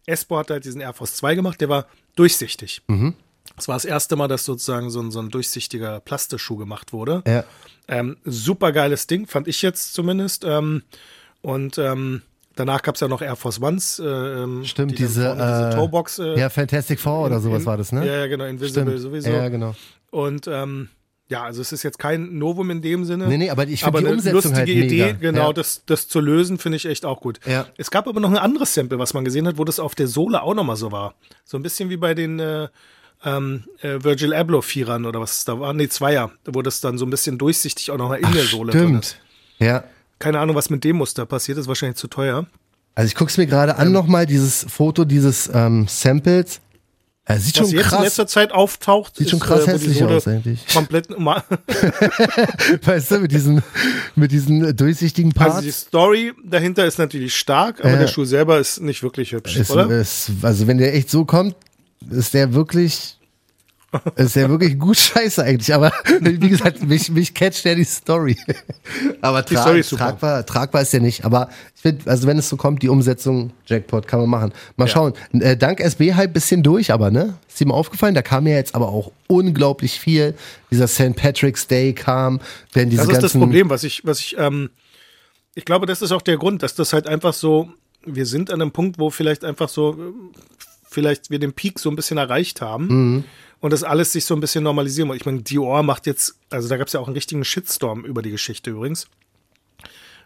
Espo 0.07 0.39
hat 0.39 0.51
halt 0.51 0.65
diesen 0.65 0.81
Air 0.81 0.93
Force 0.95 1.17
2 1.17 1.35
gemacht, 1.35 1.61
der 1.61 1.69
war 1.69 1.87
durchsichtig. 2.17 2.83
Das 3.57 3.69
war 3.69 3.75
das 3.77 3.85
erste 3.85 4.17
Mal, 4.17 4.29
dass 4.29 4.45
sozusagen 4.45 4.91
so 4.91 5.01
ein, 5.01 5.11
so 5.11 5.21
ein 5.21 5.31
durchsichtiger 5.31 6.01
Plastischuh 6.01 6.57
gemacht 6.57 6.93
wurde. 6.93 7.23
Ja. 7.27 7.45
Ähm, 7.89 8.17
super 8.25 8.73
geiles 8.73 9.07
Ding, 9.07 9.27
fand 9.27 9.47
ich 9.49 9.63
jetzt 9.63 9.95
zumindest. 9.95 10.45
Ähm, 10.45 10.83
und 11.41 11.77
ähm, 11.79 12.23
danach 12.57 12.83
gab 12.83 12.95
es 12.97 13.01
ja 13.01 13.09
noch 13.09 13.23
Air 13.23 13.37
Force 13.37 13.61
Ones. 13.61 13.99
Äh, 13.99 14.05
ähm, 14.07 14.65
Stimmt, 14.65 14.93
die 14.93 14.97
diese, 14.97 15.25
vorne 15.37 15.71
äh, 15.71 15.75
Toebox. 15.75 16.19
Äh, 16.19 16.39
Ja, 16.39 16.51
Fantastic 16.51 17.01
Four 17.01 17.27
oder 17.27 17.41
sowas 17.41 17.61
in- 17.63 17.67
war 17.67 17.77
das, 17.77 17.93
ne? 17.93 18.07
Ja, 18.07 18.17
ja, 18.21 18.27
genau, 18.27 18.45
Invisible 18.45 18.83
Stimmt. 18.85 19.01
sowieso. 19.01 19.31
Ja, 19.31 19.49
genau. 19.49 19.75
Und 20.11 20.47
ähm, 20.47 20.89
ja, 21.29 21.45
also 21.45 21.63
es 21.63 21.73
ist 21.73 21.83
jetzt 21.83 21.99
kein 21.99 22.37
Novum 22.39 22.71
in 22.71 22.83
dem 22.83 23.05
Sinne. 23.07 23.27
Nee, 23.27 23.39
nee, 23.39 23.49
aber 23.51 23.67
ich 23.67 23.83
finde 23.83 24.01
die 24.01 24.07
eine 24.07 24.17
Umsetzung 24.17 24.35
lustige 24.53 24.57
halt 24.59 24.69
Idee, 24.69 25.05
mega. 25.07 25.19
genau, 25.19 25.47
Ja. 25.49 25.53
das, 25.55 25.83
das 25.87 26.07
zu 26.09 26.21
lösen, 26.21 26.59
finde 26.59 26.77
ich 26.77 26.85
echt 26.85 27.07
auch 27.07 27.21
gut. 27.21 27.41
Ja. 27.47 27.67
Es 27.79 27.91
gab 27.91 28.07
aber 28.07 28.21
noch 28.21 28.31
ein 28.31 28.37
anderes 28.37 28.75
Sample, 28.75 28.99
was 28.99 29.15
man 29.15 29.25
gesehen 29.25 29.47
hat, 29.47 29.57
wo 29.57 29.65
das 29.65 29.81
auf 29.81 29.95
der 29.95 30.09
Sohle 30.09 30.43
auch 30.43 30.53
nochmal 30.55 30.77
so 30.77 30.93
war. 30.93 31.15
So 31.45 31.57
ein 31.57 31.63
bisschen 31.63 31.89
wie 31.89 31.97
bei 31.97 32.13
den 32.13 32.39
äh, 32.39 32.69
ähm, 33.25 33.65
äh, 33.81 34.03
Virgil 34.03 34.35
Abloh 34.35 34.61
Vierern 34.61 35.07
oder 35.07 35.21
was 35.21 35.39
es 35.39 35.45
da 35.47 35.59
war. 35.59 35.73
Nee, 35.73 35.89
Zweier, 35.89 36.33
wo 36.45 36.61
das 36.61 36.81
dann 36.83 36.99
so 36.99 37.07
ein 37.07 37.11
bisschen 37.11 37.39
durchsichtig 37.39 37.91
auch 37.93 37.97
noch 37.97 38.09
mal 38.11 38.17
in 38.17 38.31
der 38.33 38.45
Sohle 38.45 38.73
drin 38.73 38.99
ist. 38.99 39.11
Stimmt. 39.11 39.23
Ja. 39.61 39.85
Keine 40.23 40.39
Ahnung, 40.39 40.55
was 40.55 40.71
mit 40.71 40.85
dem 40.85 40.97
Muster 40.97 41.27
passiert 41.27 41.59
ist, 41.59 41.67
wahrscheinlich 41.67 41.97
zu 41.99 42.07
teuer. 42.07 42.47
Also 42.95 43.07
ich 43.09 43.15
guck's 43.15 43.37
mir 43.39 43.47
gerade 43.47 43.73
Ähm. 43.73 43.79
an 43.79 43.93
nochmal, 43.93 44.25
dieses 44.27 44.65
Foto 44.69 45.05
dieses 45.05 45.51
ähm, 45.53 45.87
Samples. 45.89 46.61
Er 47.25 47.39
sieht 47.39 47.55
Was 47.61 47.69
schon 47.69 47.77
jetzt 47.77 47.85
in 47.85 47.89
krass, 47.91 48.03
letzter 48.05 48.27
Zeit 48.27 48.53
auftaucht, 48.53 49.17
sieht 49.17 49.31
schon 49.31 49.39
ist, 49.39 49.45
krass 49.47 49.61
äh, 49.67 49.75
wo 49.75 49.79
die 49.79 49.87
hässlich 49.87 50.05
aus 50.05 50.27
eigentlich. 50.29 50.67
komplett 50.75 51.09
normal. 51.11 51.43
Weißt 52.85 53.11
du, 53.13 53.19
mit 53.21 53.33
diesen, 53.33 53.63
mit 54.17 54.33
diesen 54.33 54.65
äh, 54.65 54.75
durchsichtigen 54.75 55.33
Parts. 55.33 55.57
Also 55.57 55.67
die 55.67 55.73
Story 55.73 56.33
dahinter 56.45 56.85
ist 56.85 56.99
natürlich 56.99 57.37
stark, 57.37 57.81
aber 57.81 57.93
Ja. 57.93 57.99
der 58.01 58.09
Schuh 58.09 58.25
selber 58.25 58.59
ist 58.59 58.81
nicht 58.81 59.03
wirklich 59.03 59.33
hübsch, 59.33 59.57
ist, 59.57 59.71
oder? 59.71 59.89
ist, 60.01 60.31
also 60.43 60.67
wenn 60.67 60.79
der 60.79 60.95
echt 60.95 61.11
so 61.11 61.25
kommt, 61.25 61.55
ist 62.11 62.35
der 62.35 62.55
wirklich, 62.55 63.19
ist 64.17 64.37
der 64.37 64.49
wirklich 64.49 64.79
gut 64.79 64.97
scheiße 64.97 65.43
eigentlich. 65.43 65.75
Aber 65.75 65.93
wie 66.21 66.49
gesagt, 66.49 66.83
mich, 66.83 67.11
mich 67.11 67.35
catcht 67.35 67.65
der 67.65 67.75
die 67.75 67.85
Story. 67.85 68.37
Aber 69.21 69.45
tra 69.45 69.63
Story 69.63 69.81
ist 69.81 69.91
super. 69.91 70.05
tragbar, 70.05 70.47
tragbar 70.47 70.83
ist 70.83 70.93
der 70.93 71.01
nicht. 71.01 71.25
Aber 71.25 71.49
ich 71.75 71.83
finde, 71.83 72.11
also 72.11 72.27
wenn 72.27 72.39
es 72.39 72.49
so 72.49 72.57
kommt, 72.57 72.83
die 72.83 72.89
Umsetzung, 72.89 73.53
Jackpot, 73.67 74.07
kann 74.07 74.21
man 74.21 74.29
machen. 74.29 74.53
Mal 74.77 74.89
schauen. 74.89 75.15
Äh, 75.33 75.57
dank 75.57 75.81
SB 75.81 76.15
halt 76.15 76.33
bisschen 76.33 76.63
durch, 76.63 76.93
aber 76.93 77.11
ne? 77.11 77.35
Ist 77.49 77.61
dir 77.61 77.67
mal 77.67 77.75
aufgefallen? 77.75 78.15
Da 78.15 78.23
kam 78.23 78.47
ja 78.47 78.55
jetzt 78.55 78.75
aber 78.75 78.89
auch 78.89 79.13
unglaublich 79.27 80.01
viel. 80.01 80.35
Dieser 80.71 80.89
St. 80.89 81.15
Patrick's 81.15 81.67
Day 81.67 81.93
kam, 81.93 82.41
wenn 82.73 82.89
diese 82.89 83.03
Das 83.03 83.13
ist 83.13 83.23
das 83.23 83.33
Problem, 83.33 83.69
was 83.69 83.85
ich, 83.85 84.05
was 84.05 84.21
ich, 84.21 84.37
ähm, 84.39 84.71
ich 85.55 85.65
glaube, 85.65 85.87
das 85.87 86.01
ist 86.01 86.13
auch 86.13 86.23
der 86.23 86.39
Grund, 86.39 86.63
dass 86.63 86.75
das 86.75 86.93
halt 86.93 87.07
einfach 87.07 87.35
so, 87.35 87.69
wir 88.07 88.25
sind 88.27 88.51
an 88.51 88.63
einem 88.63 88.73
Punkt, 88.73 88.99
wo 88.99 89.11
vielleicht 89.11 89.45
einfach 89.45 89.69
so, 89.69 89.93
ähm, 89.93 90.33
vielleicht 90.93 91.31
wir 91.31 91.39
den 91.39 91.53
Peak 91.53 91.79
so 91.79 91.91
ein 91.91 91.97
bisschen 91.97 92.19
erreicht 92.19 92.61
haben 92.61 92.87
Mhm. 92.89 93.25
und 93.61 93.73
das 93.73 93.83
alles 93.83 94.13
sich 94.13 94.25
so 94.25 94.35
ein 94.35 94.41
bisschen 94.41 94.63
normalisieren 94.65 95.09
muss. 95.09 95.17
Ich 95.17 95.27
meine, 95.27 95.43
Dior 95.43 95.83
macht 95.83 96.07
jetzt, 96.07 96.37
also 96.51 96.69
da 96.69 96.77
gab 96.77 96.87
es 96.87 96.93
ja 96.93 97.01
auch 97.01 97.07
einen 97.07 97.15
richtigen 97.15 97.45
Shitstorm 97.45 98.05
über 98.05 98.23
die 98.23 98.31
Geschichte 98.31 98.71
übrigens. 98.71 99.09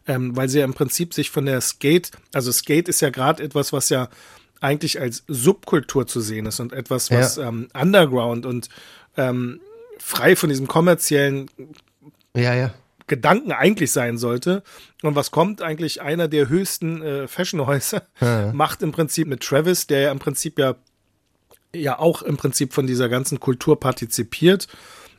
Ähm, 0.09 0.37
weil 0.37 0.49
sie 0.49 0.61
ja 0.61 0.65
im 0.65 0.75
Prinzip 0.75 1.15
sich 1.15 1.31
von 1.31 1.47
der 1.47 1.61
Skate, 1.61 2.13
also 2.33 2.53
Skate 2.53 2.89
ist 2.89 3.01
ja 3.01 3.11
gerade 3.11 3.43
etwas, 3.43 3.73
was 3.73 3.89
ja 3.89 4.09
eigentlich 4.61 5.01
als 5.01 5.25
Subkultur 5.27 6.07
zu 6.07 6.21
sehen 6.21 6.47
ist 6.47 6.61
und 6.61 6.73
etwas, 6.73 7.11
was 7.11 7.37
Ja. 7.37 7.49
ähm, 7.49 7.69
Underground 7.75 8.47
und 8.47 8.69
ähm, 9.17 9.61
frei 9.99 10.37
von 10.37 10.49
diesem 10.49 10.69
kommerziellen 10.69 11.51
Ja, 12.37 12.55
ja. 12.55 12.73
Gedanken 13.07 13.53
eigentlich 13.53 13.93
sein 13.93 14.19
sollte. 14.19 14.63
Und 15.03 15.15
was 15.15 15.31
kommt 15.31 15.63
eigentlich 15.63 16.03
einer 16.03 16.29
der 16.29 16.49
höchsten 16.49 17.03
äh, 17.03 17.29
Fashionhäuser, 17.29 18.03
macht 18.53 18.83
im 18.83 18.93
Prinzip 18.93 19.29
mit 19.29 19.43
Travis, 19.43 19.87
der 19.87 20.01
ja 20.01 20.11
im 20.13 20.19
Prinzip 20.19 20.59
ja, 20.59 20.75
ja 21.75 21.99
auch 21.99 22.23
im 22.23 22.37
Prinzip 22.37 22.73
von 22.73 22.87
dieser 22.87 23.09
ganzen 23.09 23.39
Kultur 23.41 23.79
partizipiert, 23.79 24.67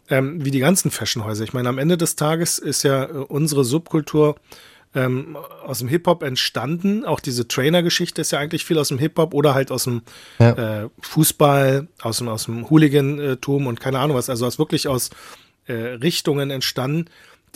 ähm, 0.09 0.43
wie 0.43 0.51
die 0.51 0.59
ganzen 0.59 0.91
Fashionhäuser. 0.91 1.43
Ich 1.43 1.53
meine, 1.53 1.69
am 1.69 1.77
Ende 1.77 1.97
des 1.97 2.15
Tages 2.15 2.59
ist 2.59 2.83
ja 2.83 3.05
äh, 3.05 3.07
unsere 3.09 3.63
Subkultur 3.63 4.35
ähm, 4.95 5.35
aus 5.65 5.79
dem 5.79 5.89
Hip-Hop 5.89 6.23
entstanden. 6.23 7.05
Auch 7.05 7.19
diese 7.19 7.47
Trainer-Geschichte 7.47 8.21
ist 8.21 8.31
ja 8.31 8.39
eigentlich 8.39 8.65
viel 8.65 8.79
aus 8.79 8.87
dem 8.87 8.97
Hip-Hop 8.97 9.33
oder 9.33 9.53
halt 9.53 9.69
aus 9.71 9.83
dem 9.83 10.01
Ja. 10.39 10.83
äh, 10.83 10.89
Fußball, 11.01 11.87
aus 12.01 12.17
dem, 12.19 12.29
aus 12.29 12.45
dem 12.45 12.69
Hooligantum 12.69 13.67
und 13.67 13.79
keine 13.79 13.99
Ahnung 13.99 14.15
was. 14.17 14.29
Also 14.29 14.45
aus 14.45 14.57
wirklich 14.59 14.87
aus 14.87 15.09
äh, 15.67 15.73
Richtungen 15.73 16.49
entstanden, 16.51 17.05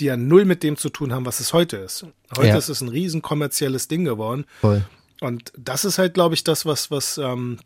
die 0.01 0.05
ja 0.07 0.17
null 0.17 0.43
mit 0.45 0.63
dem 0.63 0.75
zu 0.75 0.89
tun 0.89 1.13
haben, 1.13 1.25
was 1.25 1.39
es 1.39 1.53
heute 1.53 1.77
ist. 1.77 2.05
Heute 2.35 2.47
Ja. 2.49 2.57
ist 2.57 2.67
es 2.69 2.81
ein 2.81 2.89
riesen 2.89 3.21
kommerzielles 3.21 3.87
Ding 3.87 4.03
geworden. 4.03 4.43
Voll. 4.59 4.83
Und 5.21 5.53
das 5.57 5.85
ist 5.85 5.97
halt, 5.99 6.13
glaube 6.15 6.33
ich, 6.35 6.43
das, 6.43 6.65
was, 6.65 6.91
was 6.91 7.17
ähm, 7.17 7.59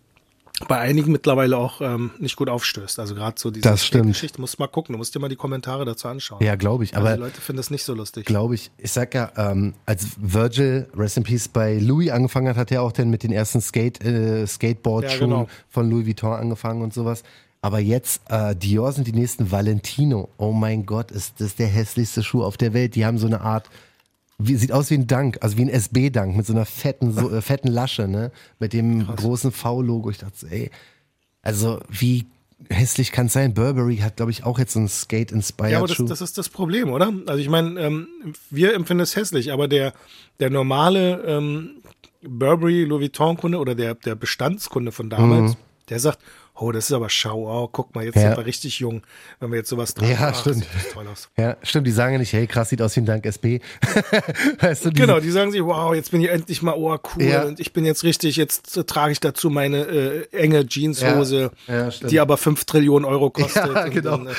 bei 0.69 0.77
einigen 0.79 1.11
mittlerweile 1.11 1.57
auch 1.57 1.81
ähm, 1.81 2.11
nicht 2.17 2.37
gut 2.37 2.49
aufstößt. 2.49 2.97
Also 2.99 3.13
gerade 3.15 3.35
so 3.37 3.51
diese 3.51 3.63
Das 3.67 3.85
stimmt. 3.85 4.07
Geschichte. 4.07 4.39
Musst 4.39 4.57
mal 4.57 4.67
gucken, 4.67 4.93
du 4.93 4.97
musst 4.97 5.13
dir 5.13 5.19
mal 5.19 5.27
die 5.27 5.35
Kommentare 5.35 5.83
dazu 5.83 6.07
anschauen. 6.07 6.41
Ja, 6.43 6.55
glaube 6.55 6.85
ich. 6.85 6.95
also 6.95 7.05
Aber 7.07 7.15
die 7.17 7.21
Leute 7.23 7.41
finden 7.41 7.57
das 7.57 7.71
nicht 7.71 7.83
so 7.83 7.93
lustig. 7.93 8.25
glaube 8.25 8.55
ich. 8.55 8.71
Ich 8.77 8.91
sag 8.93 9.13
ja, 9.15 9.31
ähm, 9.35 9.73
als 9.85 10.07
Virgil 10.17 10.87
Rest 10.95 11.17
in 11.17 11.23
Peace 11.23 11.47
bei 11.49 11.77
Louis 11.79 12.09
angefangen 12.09 12.47
hat, 12.47 12.55
hat 12.57 12.71
er 12.71 12.83
auch 12.83 12.93
dann 12.93 13.09
mit 13.09 13.23
den 13.23 13.33
ersten 13.33 13.59
Skate, 13.59 14.01
äh, 14.03 14.45
Skateboard-Schuhen 14.47 15.29
Ja, 15.31 15.37
genau. 15.39 15.47
von 15.69 15.89
Louis 15.89 16.05
Vuitton 16.07 16.33
angefangen 16.33 16.81
und 16.81 16.93
sowas. 16.93 17.23
Aber 17.65 17.79
jetzt, 17.79 18.21
äh, 18.29 18.55
Dior 18.55 18.91
sind 18.91 19.07
die 19.07 19.11
nächsten 19.11 19.51
Valentino. 19.51 20.29
Oh 20.37 20.51
mein 20.51 20.85
Gott, 20.85 21.09
ist 21.09 21.41
das 21.41 21.55
der 21.55 21.65
hässlichste 21.65 22.21
Schuh 22.21 22.43
auf 22.43 22.57
der 22.57 22.75
Welt. 22.75 22.93
Die 22.93 23.07
haben 23.07 23.17
so 23.17 23.25
eine 23.25 23.41
Art, 23.41 23.71
wie, 24.37 24.55
sieht 24.55 24.71
aus 24.71 24.91
wie 24.91 24.93
ein 24.93 25.07
Dank, 25.07 25.39
also 25.41 25.57
wie 25.57 25.63
ein 25.63 25.69
SB-Dank 25.69 26.37
mit 26.37 26.45
so 26.45 26.53
einer 26.53 26.67
fetten, 26.67 27.11
so, 27.11 27.31
äh, 27.31 27.41
fetten 27.41 27.69
Lasche, 27.69 28.07
ne? 28.07 28.31
Mit 28.59 28.73
dem 28.73 29.07
großen 29.07 29.51
V-Logo. 29.51 30.11
Ich 30.11 30.19
dachte 30.19 30.35
so, 30.37 30.45
ey, 30.45 30.69
also 31.41 31.79
wie 31.89 32.27
hässlich 32.69 33.11
kann 33.11 33.25
es 33.25 33.33
sein. 33.33 33.55
Burberry 33.55 33.97
hat, 33.97 34.17
glaube 34.17 34.29
ich, 34.29 34.43
auch 34.43 34.59
jetzt 34.59 34.73
so 34.73 34.79
einen 34.79 34.87
Skate-inspired 34.87 35.71
Ja, 35.71 35.79
aber 35.79 35.87
das, 35.87 35.97
das 36.05 36.21
ist 36.21 36.37
das 36.37 36.49
Problem, 36.49 36.91
oder? 36.91 37.11
Also 37.25 37.41
ich 37.41 37.49
meine, 37.49 37.79
ähm, 37.79 38.07
wir 38.51 38.75
empfinden 38.75 39.01
es 39.01 39.15
hässlich, 39.15 39.51
aber 39.51 39.67
der, 39.67 39.93
der 40.39 40.51
normale 40.51 41.23
ähm, 41.23 41.81
Burberry 42.21 42.83
Louis 42.83 43.05
Vuitton-Kunde 43.05 43.57
oder 43.57 43.73
der, 43.73 43.95
der 43.95 44.13
Bestandskunde 44.13 44.91
von 44.91 45.09
damals, 45.09 45.57
der 45.89 45.99
sagt, 45.99 46.19
oh, 46.55 46.71
das 46.71 46.85
ist 46.85 46.91
aber 46.93 47.09
schau, 47.09 47.47
oh, 47.63 47.67
guck 47.71 47.93
mal, 47.95 48.03
jetzt. 48.05 48.15
Ja. 48.15 48.21
sind 48.29 48.37
wir 48.37 48.45
richtig 48.45 48.79
jung, 48.79 49.01
wenn 49.39 49.51
wir 49.51 49.57
jetzt 49.59 49.69
sowas 49.69 49.93
tragen. 49.93 50.11
Ja, 50.11 50.31
Ach, 50.33 50.39
stimmt. 50.39 50.55
sieht 50.63 50.67
das 50.75 50.93
toll 50.93 51.07
aus. 51.07 51.29
ja, 51.37 51.57
stimmt, 51.63 51.87
die 51.87 51.91
sagen 51.91 52.13
ja 52.13 52.19
nicht, 52.19 52.33
hey, 52.33 52.47
krass, 52.47 52.69
sieht 52.69 52.81
aus 52.81 52.95
wie 52.95 53.01
ein 53.01 53.05
Dank 53.05 53.25
SB. 53.25 53.59
weißt 54.59 54.85
du, 54.85 54.89
diese- 54.91 55.05
Genau, 55.05 55.19
die 55.19 55.31
sagen 55.31 55.51
sich, 55.51 55.61
wow, 55.63 55.93
jetzt 55.93 56.11
bin 56.11 56.21
ich 56.21 56.29
endlich 56.29 56.61
mal, 56.61 56.73
oh, 56.75 56.97
cool, 57.15 57.23
Ja. 57.23 57.43
und 57.43 57.59
ich 57.59 57.73
bin 57.73 57.85
jetzt 57.85 58.03
richtig, 58.03 58.35
jetzt 58.37 58.77
äh, 58.77 58.83
trage 58.83 59.11
ich 59.11 59.19
dazu 59.19 59.49
meine 59.49 59.77
äh, 59.85 60.27
enge 60.31 60.65
Jeanshose, 60.67 61.51
Ja, 61.67 61.89
die 61.89 62.19
aber 62.19 62.37
5 62.37 62.65
Trillionen 62.65 63.05
Euro 63.05 63.29
kostet. 63.29 63.91
Genau. 63.91 64.17
Dann, 64.17 64.27
äh, 64.27 64.33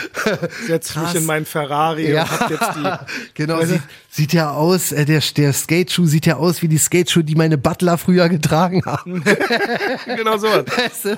setz 0.66 0.94
mich 0.94 1.04
Krass. 1.04 1.14
in 1.14 1.26
meinen 1.26 1.46
Ferrari 1.46 2.10
Ja. 2.12 2.22
und 2.22 2.30
hab 2.40 2.50
jetzt 2.50 2.70
die, 2.76 3.06
Genau, 3.34 3.62
sieht, 3.64 3.82
sieht 4.10 4.32
ja 4.32 4.52
aus, 4.52 4.92
äh, 4.92 5.04
der, 5.04 5.22
der 5.36 5.52
Skateschuh 5.52 6.06
sieht 6.06 6.26
ja 6.26 6.36
aus 6.36 6.62
wie 6.62 6.68
die 6.68 6.78
Skateschuhe, 6.78 7.24
die 7.24 7.34
meine 7.34 7.58
Butler 7.58 7.98
früher 7.98 8.28
getragen 8.28 8.82
haben. 8.86 9.22
genau 10.06 10.36
sowas. 10.38 10.64
Weißt 10.76 11.04
du? 11.04 11.16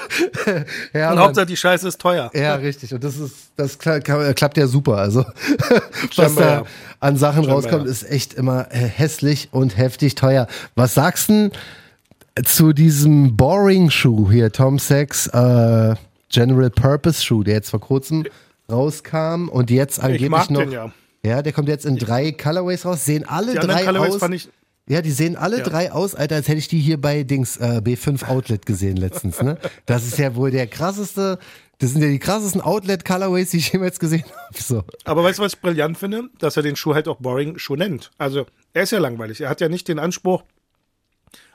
Ja, 0.93 1.13
Und. 1.13 1.19
Hauptsache 1.19 1.47
die 1.47 1.57
Scheiße 1.57 1.89
ist 1.89 2.01
teuer. 2.01 2.31
ja, 2.35 2.55
richtig. 2.57 2.95
Und 2.95 3.03
das 3.05 3.17
ist, 3.19 3.35
das 3.57 3.79
kla- 3.81 4.01
kla- 4.03 4.33
klappt 4.35 4.57
ja 4.57 4.67
super. 4.67 4.97
Also, 4.97 5.25
was 6.17 6.35
da 6.35 6.49
ja. 6.61 6.63
an 7.01 7.17
Sachen 7.17 7.45
Scheinbar, 7.45 7.57
rauskommt, 7.57 7.85
ja. 7.87 7.91
ist 7.91 8.09
echt 8.11 8.35
immer 8.35 8.67
äh, 8.71 8.77
hässlich 8.79 9.49
und 9.53 9.77
heftig 9.77 10.15
teuer. 10.15 10.47
Was 10.75 10.95
sagst 10.95 11.29
du 11.29 11.33
denn 11.33 12.45
zu 12.45 12.73
diesem 12.73 13.37
Boring-Schuh 13.37 14.31
hier, 14.31 14.53
Tom 14.53 14.79
Sachs 14.79 15.27
äh, 15.29 15.95
General 16.31 16.71
Purpose 16.71 17.23
Schuh, 17.25 17.43
der 17.43 17.55
jetzt 17.55 17.71
vor 17.71 17.81
kurzem 17.81 18.25
rauskam 18.71 19.49
und 19.49 19.71
jetzt 19.71 20.01
angeblich 20.01 20.51
noch. 20.51 20.61
den 20.61 20.73
ja. 20.73 20.93
Ja, 21.25 21.43
der 21.43 21.53
kommt 21.53 21.69
jetzt 21.69 21.85
in 21.85 21.97
drei 21.97 22.31
Colorways 22.33 22.85
raus. 22.87 23.05
Sehen 23.05 23.25
alle 23.29 23.53
Die 23.55 23.59
drei 23.67 23.85
Colorways 23.85 24.15
aus. 24.15 24.21
fand 24.21 24.35
ich, 24.35 24.49
Ja, 24.89 25.03
die 25.03 25.11
sehen 25.11 25.37
alle 25.37 25.59
Ja. 25.59 25.65
drei 25.65 25.93
aus, 25.93 26.15
Alter, 26.15 26.37
als 26.37 26.49
hätte 26.49 26.59
ich 26.59 26.69
die 26.69 26.79
hier 26.81 27.01
bei 27.01 27.23
Dings 27.23 27.57
äh, 27.59 27.81
B5 27.85 28.27
Outlet 28.29 28.67
gesehen 28.67 28.97
letztens. 28.97 29.43
Ne? 29.43 29.59
Das 29.87 30.07
ist 30.07 30.19
ja 30.19 30.35
wohl 30.35 30.51
der 30.51 30.67
krasseste. 30.67 31.39
Das 31.81 31.93
sind 31.93 32.03
ja 32.03 32.09
die 32.09 32.19
krassesten 32.19 32.61
Outlet-Colorways, 32.61 33.51
die 33.51 33.59
ich 33.59 33.73
jemals 33.73 34.01
gesehen 34.01 34.25
habe. 34.25 34.59
So. 34.61 34.83
aber 35.05 35.23
weißt 35.23 35.39
du, 35.39 35.45
was 35.45 35.55
ich 35.55 35.61
brillant 35.61 35.97
finde? 35.97 36.25
Dass 36.41 36.57
er 36.57 36.63
den 36.65 36.75
Schuh 36.75 36.95
halt 36.95 37.07
auch 37.07 37.19
Boring 37.19 37.57
Schuh 37.59 37.77
nennt. 37.77 38.11
Also, 38.19 38.47
er 38.73 38.83
ist 38.83 38.91
ja 38.91 38.99
langweilig. 38.99 39.41
Er 39.43 39.49
hat 39.49 39.61
ja 39.61 39.69
nicht 39.69 39.87
den 39.87 39.99
Anspruch, 40.01 40.43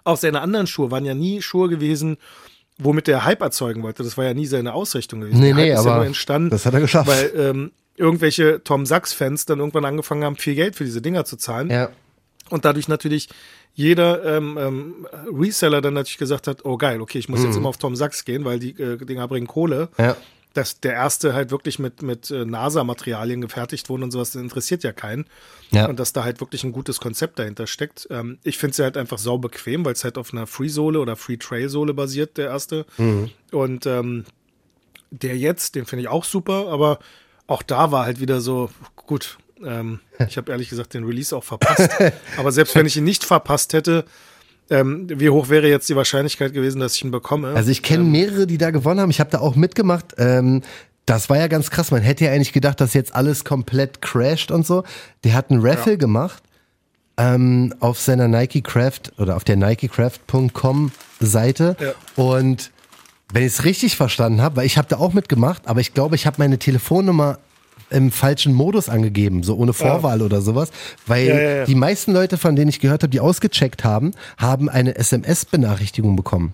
auch 0.06 0.17
seine 0.17 0.41
anderen 0.41 0.67
Schuhe 0.67 0.91
waren 0.91 1.06
ja 1.06 1.13
nie 1.13 1.41
Schuhe 1.41 1.69
gewesen, 1.69 2.17
womit 2.78 3.08
er 3.08 3.26
Hype 3.26 3.41
erzeugen 3.41 3.84
wollte. 3.84 4.04
Das 4.04 4.17
war 4.17 4.26
ja 4.26 4.34
nie 4.34 4.46
seine 4.46 4.74
Ausrichtung 4.74 5.22
gewesen. 5.22 5.39
Nee, 5.39 5.54
nee, 5.54 5.72
ist 5.72 5.80
aber 5.80 5.89
ja 5.89 5.96
nur 5.98 6.06
entstanden, 6.06 6.50
das 6.50 6.65
hat 6.65 6.74
er 6.74 6.82
geschafft. 6.82 7.10
weil 7.10 7.32
ähm, 7.36 7.72
irgendwelche 7.96 8.63
Tom 8.63 8.86
Sachs-Fans 8.86 9.46
dann 9.46 9.60
irgendwann 9.60 9.86
angefangen 9.86 10.24
haben, 10.24 10.36
viel 10.36 10.56
Geld 10.56 10.76
für 10.76 10.84
diese 10.86 11.02
Dinger 11.02 11.26
zu 11.26 11.38
zahlen. 11.38 11.69
Ja. 11.69 11.89
Und 12.50 12.66
dadurch 12.66 12.88
natürlich 12.88 13.30
jeder 13.74 14.24
ähm, 14.24 14.58
ähm, 14.60 15.08
Reseller 15.32 15.82
dann 15.82 15.96
natürlich 15.96 16.18
gesagt 16.18 16.48
hat, 16.48 16.64
oh 16.66 16.78
geil, 16.78 17.02
okay, 17.02 17.18
ich 17.18 17.30
muss 17.30 17.40
Mhm. 17.40 17.46
jetzt 17.48 17.56
immer 17.58 17.70
auf 17.70 17.78
Tom 17.78 17.96
Sachs 17.96 18.26
gehen, 18.26 18.46
weil 18.46 18.60
die 18.60 18.72
äh, 18.80 18.98
Dinger 18.98 19.28
bringen 19.28 19.48
Kohle. 19.48 19.90
Ja. 19.98 20.16
Dass 20.54 20.80
der 20.80 20.94
erste 20.94 21.34
halt 21.34 21.50
wirklich 21.50 21.80
mit, 21.80 22.04
mit 22.04 22.30
äh, 22.30 22.46
NASA-Materialien 22.46 23.42
gefertigt 23.42 23.90
wurde 23.90 24.04
und 24.04 24.12
sowas, 24.12 24.34
das 24.34 24.42
interessiert 24.44 24.84
ja 24.84 24.92
keinen. 24.92 25.26
Ja. 25.72 25.88
Und 25.88 26.00
dass 26.00 26.14
da 26.14 26.24
halt 26.24 26.42
wirklich 26.42 26.64
ein 26.64 26.72
gutes 26.72 27.00
Konzept 27.00 27.40
dahinter 27.40 27.66
steckt. 27.66 28.08
Ähm, 28.12 28.38
ich 28.44 28.60
finde 28.60 28.74
es 28.74 28.80
halt 28.80 28.96
einfach 28.96 29.18
sau 29.18 29.40
bequem, 29.40 29.84
weil 29.84 29.94
es 29.94 30.04
halt 30.04 30.20
auf 30.20 30.32
einer 30.32 30.46
Free-Sohle 30.46 31.00
oder 31.00 31.16
Free-Trail-Sohle 31.16 31.96
basiert, 31.96 32.38
der 32.38 32.50
erste. 32.50 32.86
Mhm. 32.98 33.32
Und 33.52 33.88
ähm, 33.88 34.26
der 35.10 35.36
jetzt, 35.38 35.74
den 35.74 35.86
finde 35.86 36.04
ich 36.04 36.10
auch 36.10 36.24
super, 36.24 36.68
aber 36.68 37.00
auch 37.48 37.64
da 37.64 37.92
war 37.92 38.06
halt 38.06 38.20
wieder 38.20 38.40
so, 38.40 38.70
gut, 38.96 39.40
ähm, 39.63 40.00
ich 40.28 40.38
habe 40.38 40.52
ehrlich 40.52 40.70
gesagt 40.70 40.94
den 40.94 41.04
Release 41.04 41.36
auch 41.36 41.44
verpasst. 41.44 41.89
aber 42.38 42.52
selbst 42.52 42.76
wenn 42.76 42.86
ich 42.86 42.98
ihn 42.98 43.04
nicht 43.04 43.24
verpasst 43.24 43.74
hätte, 43.74 44.06
ähm, 44.70 45.08
wie 45.10 45.30
hoch 45.30 45.50
wäre 45.50 45.68
jetzt 45.68 45.89
die 45.89 45.96
Wahrscheinlichkeit 45.96 46.54
gewesen, 46.54 46.80
dass 46.80 46.96
ich 46.96 47.04
ihn 47.04 47.12
bekomme? 47.12 47.50
Also 47.50 47.70
ich 47.70 47.84
kenne 47.84 48.04
mehrere, 48.04 48.48
die 48.48 48.58
da 48.58 48.72
gewonnen 48.72 49.00
haben. 49.00 49.10
Ich 49.10 49.20
habe 49.20 49.30
da 49.30 49.39
auch 49.39 49.56
mitgemacht. 49.56 50.16
Ähm, 50.18 50.62
das 51.06 51.30
war 51.30 51.38
ja 51.38 51.48
ganz 51.48 51.70
krass. 51.70 51.92
Man 51.92 52.02
hätte 52.02 52.26
ja 52.26 52.32
eigentlich 52.32 52.54
gedacht, 52.54 52.80
dass 52.80 52.94
jetzt 52.94 53.13
alles 53.13 53.44
komplett 53.44 54.02
crasht 54.02 54.52
und 54.52 54.66
so. 54.66 54.84
Der 55.24 55.34
hat 55.34 55.52
einen 55.52 55.66
Raffle 55.66 55.98
gemacht 55.98 56.42
ähm, 57.18 57.74
auf 57.80 58.00
seiner 58.00 58.28
Nike 58.28 58.62
Craft 58.62 59.12
oder 59.18 59.36
auf 59.36 59.44
der 59.44 59.58
NikeCraft.com 59.58 60.92
Seite. 61.20 61.76
Ja. 61.80 61.94
Und 62.16 62.72
wenn 63.32 63.44
ich 63.44 63.54
es 63.54 63.66
richtig 63.66 63.98
verstanden 63.98 64.42
habe, 64.42 64.58
weil 64.58 64.66
ich 64.66 64.78
habe 64.78 64.88
da 64.88 64.98
auch 64.98 65.13
mitgemacht, 65.13 65.68
aber 65.68 65.82
ich 65.82 65.94
glaube, 65.94 66.16
ich 66.16 66.26
habe 66.26 66.38
meine 66.39 66.58
Telefonnummer 66.58 67.39
im 67.94 68.12
falschen 68.12 68.54
Modus 68.54 68.90
angegeben, 68.90 69.44
so 69.44 69.56
ohne 69.56 69.74
Vorwahl 69.74 70.22
oder 70.22 70.42
sowas, 70.42 70.72
weil 71.08 71.28
Ja, 71.28 71.36
ja, 71.40 71.50
ja. 71.58 71.66
die 71.66 71.76
meisten 71.76 72.12
Leute, 72.14 72.38
von 72.38 72.56
denen 72.56 72.70
ich 72.70 72.80
gehört 72.80 73.04
habe, 73.04 73.12
die 73.12 73.20
ausgecheckt 73.20 73.84
haben, 73.84 74.12
haben 74.38 74.68
eine 74.70 74.96
SMS-Benachrichtigung 74.98 76.16
bekommen. 76.16 76.54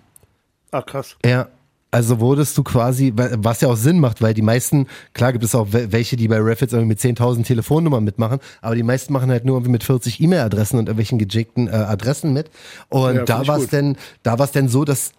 Ach 0.71 0.85
krass. 0.85 1.15
Ja. 1.25 1.47
Also 1.91 2.19
wurdest 2.19 2.55
du 2.55 2.61
quasi, 2.61 3.11
was 3.15 3.61
ja 3.61 3.67
auch 3.67 3.75
Sinn 3.75 3.99
macht, 3.99 4.21
weil 4.21 4.35
die 4.35 4.43
meisten, 4.43 4.85
klar 5.15 5.31
gibt 5.31 5.43
es 5.43 5.55
auch 5.55 5.69
wel- 5.73 5.91
welche, 5.91 6.17
die 6.17 6.27
bei 6.27 6.37
Raffles 6.39 6.71
irgendwie 6.71 6.89
mit 6.89 6.99
10.000 6.99 7.43
Telefonnummern 7.45 8.03
mitmachen, 8.03 8.37
aber 8.61 8.75
die 8.75 8.83
meisten 8.83 9.11
machen 9.11 9.31
halt 9.31 9.43
nur 9.43 9.55
irgendwie 9.55 9.71
mit 9.71 9.83
40 9.83 10.21
E-Mail-Adressen 10.21 10.77
und 10.77 10.85
irgendwelchen 10.87 11.17
gejickten 11.17 11.67
äh, 11.67 11.71
Adressen 11.71 12.31
mit. 12.31 12.51
Und 12.89 13.15
Ja, 13.15 13.23
da 13.25 13.47
war 13.47 13.57
es 13.57 13.69
denn, 13.69 13.97
da 14.21 14.37
war 14.37 14.45
es 14.45 14.51
denn 14.51 14.67
so, 14.69 14.85
dass 14.85 15.13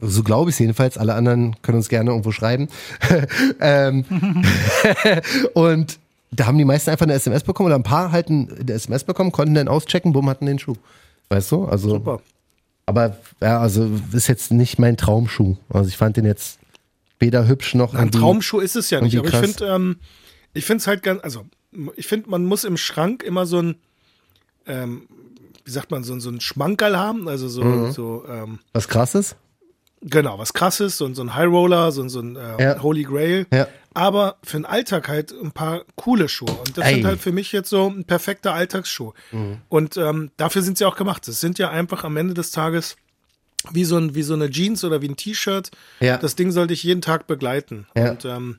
so 0.00 0.22
glaube 0.22 0.50
ich 0.50 0.54
es 0.56 0.58
jedenfalls, 0.60 0.96
alle 0.98 1.14
anderen 1.14 1.56
können 1.62 1.78
uns 1.78 1.88
gerne 1.88 2.10
irgendwo 2.10 2.30
schreiben. 2.32 2.68
ähm, 3.60 4.04
und 5.54 5.98
da 6.30 6.46
haben 6.46 6.56
die 6.58 6.64
meisten 6.64 6.90
einfach 6.90 7.04
eine 7.06 7.14
SMS 7.14 7.42
bekommen 7.44 7.66
oder 7.66 7.74
ein 7.76 7.82
paar 7.82 8.12
halt 8.12 8.30
ein- 8.30 8.50
eine 8.58 8.72
SMS 8.72 9.04
bekommen, 9.04 9.32
konnten 9.32 9.54
dann 9.54 9.68
auschecken, 9.68 10.12
bumm, 10.12 10.28
hatten 10.30 10.46
den 10.46 10.58
Schuh. 10.58 10.76
Weißt 11.28 11.50
du? 11.52 11.64
Also 11.66 11.90
Super. 11.90 12.20
aber 12.86 13.16
ja, 13.40 13.60
also 13.60 13.90
ist 14.12 14.28
jetzt 14.28 14.50
nicht 14.52 14.78
mein 14.78 14.96
Traumschuh. 14.96 15.56
Also 15.68 15.88
ich 15.88 15.96
fand 15.96 16.16
den 16.16 16.24
jetzt 16.24 16.58
weder 17.18 17.46
hübsch 17.46 17.74
noch 17.74 17.94
Ein 17.94 18.10
Traumschuh 18.10 18.60
ist 18.60 18.76
es 18.76 18.90
ja 18.90 19.00
nicht, 19.00 19.16
aber 19.16 19.26
ich 19.26 19.32
krass. 19.32 19.40
finde, 19.52 19.66
ähm, 19.74 19.96
ich 20.54 20.64
finde 20.64 20.80
es 20.82 20.86
halt 20.86 21.02
ganz, 21.02 21.22
also 21.22 21.44
ich 21.96 22.06
finde, 22.06 22.28
man 22.30 22.44
muss 22.44 22.64
im 22.64 22.76
Schrank 22.76 23.22
immer 23.22 23.46
so 23.46 23.60
ein, 23.60 23.76
ähm, 24.66 25.02
wie 25.64 25.70
sagt 25.70 25.90
man, 25.90 26.02
so, 26.02 26.12
ein- 26.14 26.20
so 26.20 26.30
ein 26.30 26.40
Schmankerl 26.40 26.98
haben, 26.98 27.28
also 27.28 27.48
so, 27.48 27.62
Mhm. 27.62 27.92
so 27.92 28.24
ähm, 28.28 28.58
was 28.72 28.88
krasses. 28.88 29.36
Genau, 30.02 30.38
was 30.38 30.52
krasses, 30.52 30.98
so, 30.98 31.06
ein- 31.06 31.14
so 31.14 31.22
ein 31.22 31.34
High 31.34 31.46
Roller, 31.48 31.92
so, 31.92 32.02
ein- 32.02 32.08
so 32.08 32.20
ein 32.20 32.36
äh, 32.36 32.62
Ja. 32.62 32.82
Holy 32.82 33.02
Grail, 33.04 33.46
Ja. 33.52 33.66
aber 33.94 34.36
für 34.42 34.58
den 34.58 34.66
Alltag 34.66 35.08
halt 35.08 35.32
ein 35.32 35.52
paar 35.52 35.82
coole 35.96 36.28
Schuhe 36.28 36.50
und 36.50 36.76
das. 36.76 36.84
Mhm. 36.86 36.94
sind 36.94 37.04
halt 37.06 37.20
für 37.20 37.32
mich 37.32 37.52
jetzt 37.52 37.70
so 37.70 37.88
ein 37.88 38.04
perfekter 38.04 38.52
Alltagsschuh 38.54 39.12
und 39.68 39.96
ähm, 39.96 40.30
dafür 40.36 40.62
sind 40.62 40.78
sie 40.78 40.84
auch 40.84 40.96
gemacht. 40.96 41.26
Es 41.28 41.40
sind 41.40 41.58
ja 41.58 41.70
einfach 41.70 42.04
am 42.04 42.16
Ende 42.16 42.34
des 42.34 42.50
Tages 42.50 42.96
wie 43.70 43.84
so, 43.84 43.96
ein, 43.96 44.14
wie 44.16 44.22
so 44.24 44.34
eine 44.34 44.50
Jeans 44.50 44.82
oder 44.82 45.02
wie 45.02 45.08
ein 45.08 45.16
T-Shirt. 45.16 45.70
Ja. 46.00 46.16
Das 46.16 46.34
Ding 46.34 46.50
sollte 46.50 46.72
ich 46.74 46.82
jeden 46.82 47.00
Tag 47.00 47.28
begleiten. 47.28 47.86
Und, 47.94 48.24
ähm, 48.24 48.58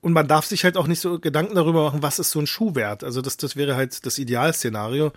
und 0.00 0.12
man 0.12 0.28
darf 0.28 0.46
sich 0.46 0.64
halt 0.64 0.76
auch 0.76 0.86
nicht 0.86 1.00
so 1.00 1.18
Gedanken 1.18 1.54
darüber 1.54 1.84
machen, 1.84 2.02
was 2.02 2.18
ist 2.18 2.30
so 2.30 2.38
ein 2.38 2.46
Schuh 2.46 2.74
wert. 2.74 3.02
Also 3.02 3.22
das, 3.22 3.36
das 3.36 3.56
wäre 3.56 3.76
halt 3.76 4.06
das 4.06 4.18
Idealszenario. 4.18 5.12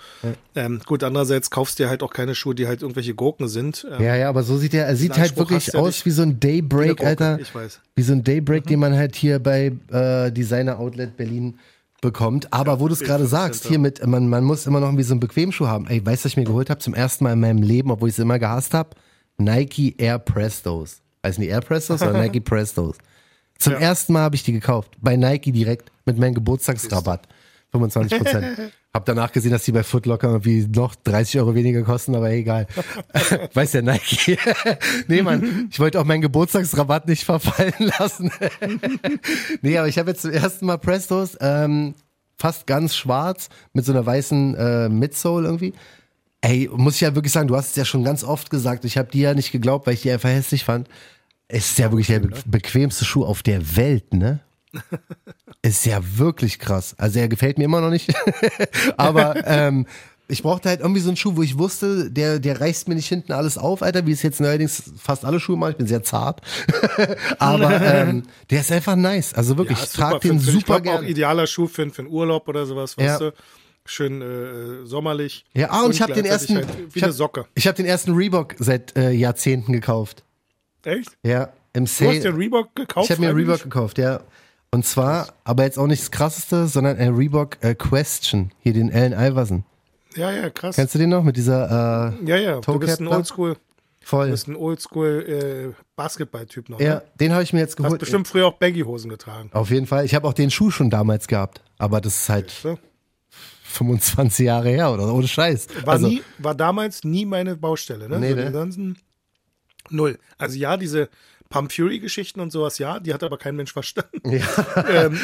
Ähm, 0.56 0.82
gut, 0.86 1.04
andererseits 1.04 1.50
kaufst 1.52 1.78
du 1.78 1.84
dir 1.84 1.90
halt 1.90 2.02
auch 2.02 2.12
keine 2.12 2.34
Schuhe, 2.34 2.56
die 2.56 2.68
halt 2.68 2.82
irgendwelche 2.82 3.14
Gurken 3.14 3.48
sind. 3.48 3.86
Ähm, 3.92 4.04
Ja, 4.04 4.16
ja, 4.16 4.30
aber 4.30 4.44
so 4.44 4.58
sieht 4.58 4.74
er, 4.74 4.88
er 4.88 4.96
sieht 4.96 5.12
halt 5.12 5.30
Anspruch 5.30 5.52
wirklich 5.52 5.68
ja 5.68 5.80
aus 5.80 5.88
nicht. 5.88 6.06
wie 6.06 6.12
so 6.12 6.22
ein 6.24 6.40
Daybreak, 6.40 6.98
Gurke, 6.98 7.06
Alter. 7.06 7.40
Ich 7.40 7.54
weiß. 7.54 7.82
Wie 7.96 8.02
so 8.02 8.14
ein 8.14 8.24
Daybreak, 8.24 8.66
den 8.66 8.80
man 8.80 8.96
halt 8.96 9.16
hier 9.16 9.40
bei 9.40 9.74
äh, 9.92 10.32
Designer 10.32 10.80
Outlet 10.80 11.16
Berlin 11.18 11.60
bekommt. 12.02 12.52
Aber 12.54 12.80
wo 12.80 12.88
du 12.88 12.94
es 12.94 13.02
gerade 13.02 13.26
4%, 13.26 13.28
sagst, 13.28 13.64
ja. 13.66 13.72
hier 13.72 13.80
mit, 13.80 14.06
man, 14.06 14.28
man 14.28 14.44
muss 14.44 14.66
immer 14.66 14.80
noch 14.80 14.88
irgendwie 14.88 15.04
so 15.04 15.14
einen 15.14 15.20
Bequemschuh 15.20 15.68
haben. 15.68 15.88
Ey, 15.88 16.04
weißt 16.06 16.24
du, 16.24 16.26
was 16.26 16.32
ich 16.32 16.38
mir 16.38 16.46
geholt 16.46 16.70
habe 16.70 16.80
zum 16.80 16.94
ersten 16.94 17.26
Mal 17.26 17.34
in 17.34 17.40
meinem 17.40 17.62
Leben, 17.62 17.92
obwohl 17.92 18.10
ich 18.10 18.16
es 18.16 18.20
immer 18.20 18.40
gehasst 18.40 18.74
habe? 18.74 18.92
Nike 19.38 19.96
Air 19.98 20.20
Prestos. 20.20 21.02
Heißen 21.26 21.42
die 21.42 21.50
Air 21.50 21.62
Prestos 21.62 22.02
oder 22.02 22.14
Nike 22.22 22.40
Prestos? 22.42 22.98
Zum 23.60 23.74
Ja. 23.74 23.80
ersten 23.80 24.14
Mal 24.14 24.22
habe 24.22 24.36
ich 24.36 24.44
die 24.44 24.54
gekauft. 24.54 24.92
Bei 25.02 25.16
Nike 25.16 25.52
direkt 25.52 25.92
mit 26.06 26.18
meinem 26.18 26.34
Geburtstagsrabatt. 26.34 27.28
25 27.72 28.18
Prozent. 28.18 28.46
Hab 28.94 29.06
danach 29.06 29.32
gesehen, 29.32 29.52
dass 29.52 29.64
die 29.64 29.72
bei 29.72 29.84
Footlocker 29.84 30.30
irgendwie 30.30 30.66
noch 30.74 30.96
30 30.96 31.40
Euro 31.42 31.54
weniger 31.54 31.84
kosten, 31.84 32.16
aber 32.16 32.32
egal. 32.32 32.66
Weiß 33.54 33.74
ja 33.74 33.84
Nike. 33.84 34.40
nee, 35.08 35.22
Mann, 35.22 35.68
ich 35.72 35.80
wollte 35.80 36.00
auch 36.00 36.06
meinen 36.06 36.22
Geburtstagsrabatt 36.22 37.08
nicht 37.08 37.24
verfallen 37.26 37.74
lassen. 38.00 38.32
nee, 39.62 39.78
aber 39.78 39.88
ich 39.88 40.00
habe 40.00 40.10
jetzt 40.10 40.24
zum 40.24 40.32
ersten 40.32 40.66
Mal 40.66 40.78
Prestos, 40.78 41.38
ähm, 41.40 41.94
fast 42.38 42.66
ganz 42.66 42.96
schwarz, 42.96 43.50
mit 43.74 43.86
so 43.86 43.92
einer 43.92 44.04
weißen 44.06 44.56
äh, 44.56 44.90
Midsole 44.90 45.48
irgendwie. 45.48 45.74
Ey, 46.42 46.68
muss 46.74 46.96
ich 46.96 47.02
ja 47.02 47.14
wirklich 47.14 47.34
sagen, 47.34 47.48
du 47.50 47.56
hast 47.56 47.72
es 47.72 47.76
ja 47.76 47.86
schon 47.86 48.04
ganz 48.04 48.24
oft 48.24 48.50
gesagt, 48.50 48.86
ich 48.86 48.98
habe 48.98 49.12
die 49.12 49.20
ja 49.20 49.36
nicht 49.36 49.52
geglaubt, 49.52 49.86
weil 49.86 49.94
ich 49.94 50.02
die 50.02 50.12
einfach 50.12 50.30
hässlich 50.30 50.64
fand. 50.64 50.88
Es 51.52 51.72
ist 51.72 51.80
ja 51.80 51.92
wirklich 51.92 52.08
der 52.08 52.20
be 52.20 52.30
bequemste 52.46 53.04
Schuh 53.06 53.26
auf 53.26 53.44
der 53.44 53.76
Welt, 53.76 54.14
ne? 54.14 54.40
Ist 55.62 55.86
ja 55.86 56.00
wirklich 56.18 56.60
krass. 56.60 56.96
Also 56.98 57.20
er 57.20 57.28
gefällt 57.28 57.58
mir 57.58 57.66
immer 57.66 57.82
noch 57.82 57.90
nicht. 57.90 58.14
Aber 58.98 59.46
ähm, 59.48 59.88
ich 60.28 60.44
brauchte 60.44 60.70
halt 60.70 60.80
irgendwie 60.80 61.02
so 61.02 61.10
einen 61.10 61.18
Schuh, 61.18 61.36
wo 61.36 61.42
ich 61.42 61.58
wusste, 61.58 62.12
der, 62.12 62.40
der 62.40 62.62
reißt 62.62 62.88
mir 62.88 62.94
nicht 62.96 63.08
hinten 63.10 63.32
alles 63.34 63.58
auf, 63.58 63.82
Alter, 63.82 64.06
wie 64.06 64.12
es 64.12 64.22
jetzt 64.22 64.40
neuerdings 64.40 64.84
fast 65.02 65.26
alle 65.26 65.40
Schuhe 65.40 65.58
machen. 65.58 65.72
Ich 65.72 65.78
bin 65.78 65.88
sehr 65.88 66.04
zart. 66.04 66.42
Aber 67.40 67.82
ähm, 67.82 68.24
der 68.52 68.62
ist 68.62 68.72
einfach 68.72 68.96
nice. 68.96 69.34
Also 69.34 69.58
wirklich, 69.58 69.80
Ja, 69.80 69.84
ich 69.86 69.92
trage 69.92 70.20
den 70.20 70.40
für- 70.40 70.50
ich 70.52 70.56
super 70.56 70.80
glaub, 70.82 70.94
auch 70.94 71.00
gerne. 71.00 71.10
idealer 71.10 71.48
Schuh 71.48 71.68
für, 71.68 71.90
für 71.90 72.04
einen 72.04 72.12
Urlaub 72.12 72.48
oder 72.48 72.66
sowas, 72.68 72.96
Ja. 72.98 73.06
weißt 73.14 73.22
du? 73.22 73.34
Schön 73.86 74.22
äh, 74.22 74.86
sommerlich. 74.86 75.46
Ja, 75.56 75.72
ah, 75.72 75.82
und 75.82 75.92
ich 75.96 76.02
habe 76.02 76.14
den 76.14 76.26
ersten, 76.26 76.58
Halt 76.58 76.68
wie 76.94 77.00
ich 77.00 77.04
eine 77.04 77.12
hab, 77.12 77.18
Socke. 77.18 77.46
ich 77.56 77.66
habe 77.66 77.76
den 77.76 77.88
ersten 77.88 78.14
Reebok 78.14 78.54
seit 78.60 78.96
äh, 78.96 79.10
Jahrzehnten 79.12 79.74
gekauft. 79.74 80.24
Echt? 80.84 81.10
Ja, 81.24 81.50
im 81.74 81.86
Du 81.86 81.90
hast 81.92 82.00
den 82.02 82.22
Sale. 82.22 82.38
Reebok 82.38 82.76
gekauft? 82.76 83.06
Ich 83.06 83.12
habe 83.12 83.22
mir 83.22 83.30
einen? 83.30 83.38
Reebok 83.38 83.64
gekauft, 83.64 83.98
ja. 83.98 84.22
Und 84.72 84.86
zwar, 84.86 85.30
aber 85.44 85.64
jetzt 85.64 85.80
auch 85.80 85.88
nicht 85.88 86.02
das 86.02 86.12
krasseste, 86.12 86.68
sondern 86.68 86.98
ein 86.98 87.16
Reebok 87.16 87.58
äh, 87.62 87.74
Question. 87.76 88.52
Hier 88.60 88.74
den 88.74 88.94
Allen 88.94 89.14
Iverson. 89.14 89.64
Ja, 90.16 90.32
ja, 90.32 90.50
krass. 90.50 90.76
Kennst 90.76 90.94
du 90.96 91.00
den 91.00 91.10
noch 91.10 91.24
mit 91.24 91.38
dieser 91.38 92.14
äh, 92.22 92.26
ja, 92.26 92.36
ja, 92.38 92.56
du 92.56 92.62
Toe 92.62 92.80
bist 92.80 92.98
Cap 93.00 93.08
ein? 93.08 93.14
Oldschool, 93.16 93.54
du 93.54 93.60
voll? 94.02 94.30
bist 94.32 94.48
ein 94.48 94.56
Oldschool 94.56 95.74
äh, 95.76 95.82
Basketball-Typ 95.96 96.70
noch. 96.70 96.80
Ja, 96.80 96.96
Ne? 96.96 97.02
den 97.20 97.34
habe 97.34 97.44
ich 97.44 97.54
mir 97.54 97.60
jetzt 97.60 97.78
Du 97.80 97.84
hast 97.84 97.88
geholt. 97.90 98.00
bestimmt 98.00 98.28
früher 98.28 98.48
auch 98.48 98.54
Baggy-Hosen 98.58 99.10
getragen. 99.10 99.50
Auf 99.54 99.70
jeden 99.72 99.86
Fall. 99.88 100.06
Ich 100.06 100.14
habe 100.16 100.28
auch 100.28 100.34
den 100.34 100.52
Schuh 100.52 100.70
schon 100.72 100.90
damals 100.90 101.28
gehabt. 101.28 101.62
Aber 101.78 102.00
das 102.02 102.16
ist 102.22 102.30
halt 102.30 102.50
So. 102.52 102.78
25 103.64 104.46
Jahre 104.46 104.70
her 104.70 104.92
oder 104.92 105.14
ohne 105.14 105.28
Scheiß. 105.28 105.68
War, 105.86 105.94
also, 105.94 106.08
nie, 106.08 106.24
war 106.40 106.56
damals 106.56 107.04
nie 107.04 107.26
meine 107.26 107.56
Baustelle. 107.56 108.10
Ne? 108.10 108.20
Nee, 108.20 108.30
so 108.30 108.36
ne? 108.36 108.96
Null. 109.92 110.18
Also 110.38 110.58
ja, 110.58 110.78
diese 110.78 111.10
Pump 111.50 111.72
Fury-Geschichten 111.72 112.40
und 112.42 112.52
sowas, 112.52 112.78
ja, 112.78 113.00
die 113.00 113.12
hat 113.14 113.24
aber 113.24 113.38
kein 113.40 113.56
Mensch 113.56 113.74
verstanden. 113.74 114.22
ähm, 114.24 115.20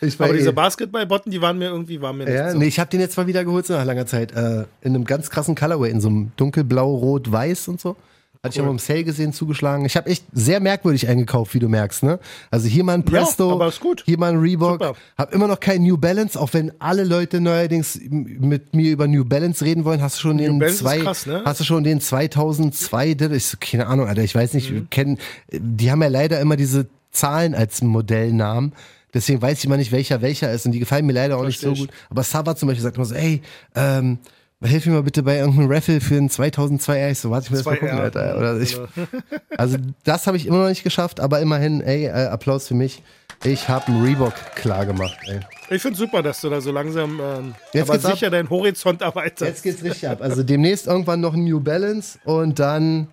ich 0.00 0.18
war 0.18 0.26
aber 0.26 0.34
eh- 0.34 0.38
diese 0.38 0.52
Basketball-Botten, 0.54 1.30
die 1.30 1.42
waren 1.42 1.58
mir 1.58 1.66
irgendwie, 1.68 2.00
waren 2.00 2.16
mir 2.16 2.24
nicht 2.24 2.34
Ja, 2.34 2.52
so. 2.52 2.58
nee, 2.58 2.66
ich 2.66 2.78
habe 2.80 2.88
den 2.90 3.00
jetzt 3.00 3.16
mal 3.18 3.26
wieder 3.26 3.44
geholt 3.44 3.66
so 3.66 3.74
nach 3.74 3.84
langer 3.84 4.06
Zeit. 4.06 4.32
Äh, 4.32 4.64
in 4.80 4.94
einem 4.94 5.04
ganz 5.04 5.28
krassen 5.28 5.54
Colorway, 5.54 5.90
in 5.90 6.00
so 6.00 6.08
einem 6.08 6.32
dunkelblau, 6.36 6.94
rot, 6.94 7.30
weiß 7.30 7.68
und 7.68 7.80
so. 7.80 7.96
Hatte 8.42 8.54
ich 8.54 8.60
auch 8.60 8.64
mal 8.64 8.70
im 8.70 8.78
Sale 8.78 9.02
gesehen, 9.04 9.32
zugeschlagen. 9.32 9.84
Ich 9.86 9.96
habe 9.96 10.08
echt 10.08 10.24
sehr 10.32 10.60
merkwürdig 10.60 11.08
eingekauft, 11.08 11.54
wie 11.54 11.58
du 11.58 11.68
merkst, 11.68 12.02
ne? 12.02 12.18
Also 12.50 12.68
hier 12.68 12.84
mal 12.84 12.94
ein 12.94 13.04
Ja, 13.08 13.20
Presto, 13.24 13.58
gut. 13.80 14.02
hier 14.06 14.18
mal 14.18 14.32
ein 14.32 14.38
Reebok. 14.38 14.72
Super. 14.82 14.94
Hab 15.18 15.32
immer 15.34 15.48
noch 15.48 15.58
kein 15.60 15.82
New 15.82 15.96
Balance, 15.96 16.38
auch 16.40 16.52
wenn 16.52 16.72
alle 16.78 17.04
Leute 17.04 17.40
neuerdings 17.40 17.98
mit 18.10 18.74
mir 18.74 18.92
über 18.92 19.08
New 19.08 19.24
Balance 19.24 19.64
reden 19.64 19.84
wollen. 19.84 20.00
Hast 20.02 20.16
du 20.16 20.20
schon 20.20 20.38
den 20.38 20.58
Balance 20.58 20.78
zwei, 20.78 20.98
krass, 21.00 21.26
ne? 21.26 21.42
hast 21.44 21.60
du 21.60 21.64
schon 21.64 21.82
den 21.84 22.00
2002? 22.00 23.14
der- 23.14 23.30
Ich 23.32 23.46
so, 23.46 23.56
keine 23.60 23.86
Ahnung, 23.86 24.06
Alter, 24.06 24.22
ich 24.22 24.34
weiß 24.34 24.54
nicht, 24.54 24.70
Mhm. 24.70 24.90
kennen, 24.90 25.18
die 25.52 25.90
haben 25.90 26.02
ja 26.02 26.08
leider 26.08 26.40
immer 26.40 26.56
diese 26.56 26.86
Zahlen 27.10 27.54
als 27.54 27.82
Modellnamen. 27.82 28.72
Deswegen 29.14 29.40
weiß 29.40 29.58
ich 29.58 29.64
immer 29.64 29.78
nicht, 29.78 29.92
welcher 29.92 30.20
welcher 30.20 30.52
ist. 30.52 30.66
Und 30.66 30.72
die 30.72 30.78
gefallen 30.78 31.06
mir 31.06 31.14
leider 31.14 31.38
auch 31.38 31.46
nicht 31.46 31.60
so 31.60 31.72
gut. 31.72 31.88
Aber 32.10 32.22
Sava 32.22 32.54
zum 32.54 32.66
Beispiel 32.68 32.82
sagt 32.82 32.96
immer 32.96 33.06
so, 33.06 33.14
ey, 33.14 33.40
ähm, 33.74 34.18
hilf 34.64 34.86
mir 34.86 34.92
mal 34.92 35.02
bitte 35.02 35.22
bei 35.22 35.36
irgendeinem 35.38 35.70
Raffle 35.70 36.00
für 36.00 36.16
einen 36.16 36.30
2002 36.30 36.98
R. 36.98 37.10
Ich 37.10 37.18
so, 37.18 37.30
warte, 37.30 37.46
ich 37.46 37.50
will 37.52 37.58
das 37.58 37.66
mal 37.66 37.74
2R. 37.74 37.78
gucken, 37.80 37.98
Alter. 37.98 38.38
Oder 38.38 38.60
ich, 38.60 38.78
also 39.56 39.76
das 40.04 40.26
habe 40.26 40.36
ich 40.36 40.46
immer 40.46 40.58
noch 40.62 40.68
nicht 40.68 40.82
geschafft, 40.84 41.20
aber 41.20 41.40
immerhin, 41.40 41.80
ey, 41.80 42.06
äh, 42.06 42.10
Applaus 42.26 42.68
für 42.68 42.74
mich. 42.74 43.02
Ich 43.44 43.68
habe 43.68 43.88
einen 43.88 44.02
Reebok 44.02 44.32
klar 44.54 44.86
gemacht, 44.86 45.18
ey. 45.26 45.40
Ich 45.68 45.82
finde 45.82 45.98
super, 45.98 46.22
dass 46.22 46.40
du 46.40 46.48
da 46.48 46.60
so 46.62 46.72
langsam, 46.72 47.20
ähm, 47.20 47.54
Jetzt 47.72 47.82
aber 47.82 47.92
geht's 47.94 48.04
ab. 48.06 48.12
sicher 48.12 48.30
deinen 48.30 48.48
Horizont 48.48 49.02
erweiterst. 49.02 49.42
Jetzt 49.42 49.62
geht's 49.62 49.84
richtig 49.84 50.08
ab. 50.08 50.22
Also 50.22 50.42
demnächst 50.42 50.86
irgendwann 50.86 51.20
noch 51.20 51.34
ein 51.34 51.44
New 51.44 51.60
Balance 51.60 52.18
und 52.24 52.58
dann, 52.58 53.08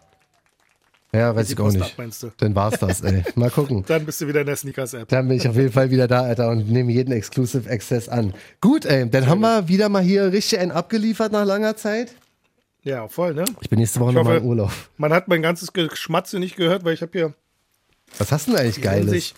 ja, 1.14 1.36
weiß 1.36 1.52
ich 1.52 1.60
auch 1.60 1.72
nicht. 1.72 1.96
Dann 2.38 2.56
war's 2.56 2.80
das, 2.80 3.02
ey. 3.02 3.24
Mal 3.36 3.50
gucken. 3.52 3.84
Dann 3.88 4.06
bist 4.06 4.20
du 4.22 4.28
wieder 4.28 4.42
in 4.42 4.48
der 4.48 4.56
Sneakers-App. 4.56 5.08
Dann 5.10 5.28
bin 5.28 5.38
ich 5.38 5.48
auf 5.48 5.56
jeden 5.56 5.72
Fall 5.72 5.92
wieder 5.92 6.08
da, 6.08 6.22
Alter, 6.24 6.50
und 6.50 6.70
nehme 6.70 6.92
jeden 6.92 7.12
Exclusive 7.12 7.70
Access 7.70 8.10
an. 8.10 8.34
Gut, 8.62 8.86
ey, 8.86 9.10
dann 9.10 9.28
haben 9.28 9.42
wir 9.42 9.68
wieder 9.68 9.90
mal 9.90 10.02
hier 10.02 10.32
richtig 10.32 10.60
einen 10.60 10.72
abgeliefert 10.72 11.32
nach 11.32 11.46
langer 11.46 11.76
Zeit. 11.76 12.14
Ja, 12.84 13.08
voll, 13.08 13.34
ne? 13.34 13.46
Ich 13.62 13.70
bin 13.70 13.80
nächste 13.80 14.00
Woche 14.00 14.12
nochmal 14.14 14.38
im 14.38 14.46
Urlaub. 14.46 14.72
Man 14.98 15.14
hat 15.14 15.28
mein 15.28 15.42
ganzes 15.42 15.72
Geschmatze 15.72 16.40
nicht 16.40 16.56
gehört, 16.58 16.84
weil 16.84 16.94
ich 16.94 17.02
habe 17.02 17.12
hier 17.14 17.34
Was 18.18 18.32
hast 18.32 18.48
du 18.48 18.52
denn 18.52 18.60
eigentlich 18.62 18.82
Geiles? 18.82 19.34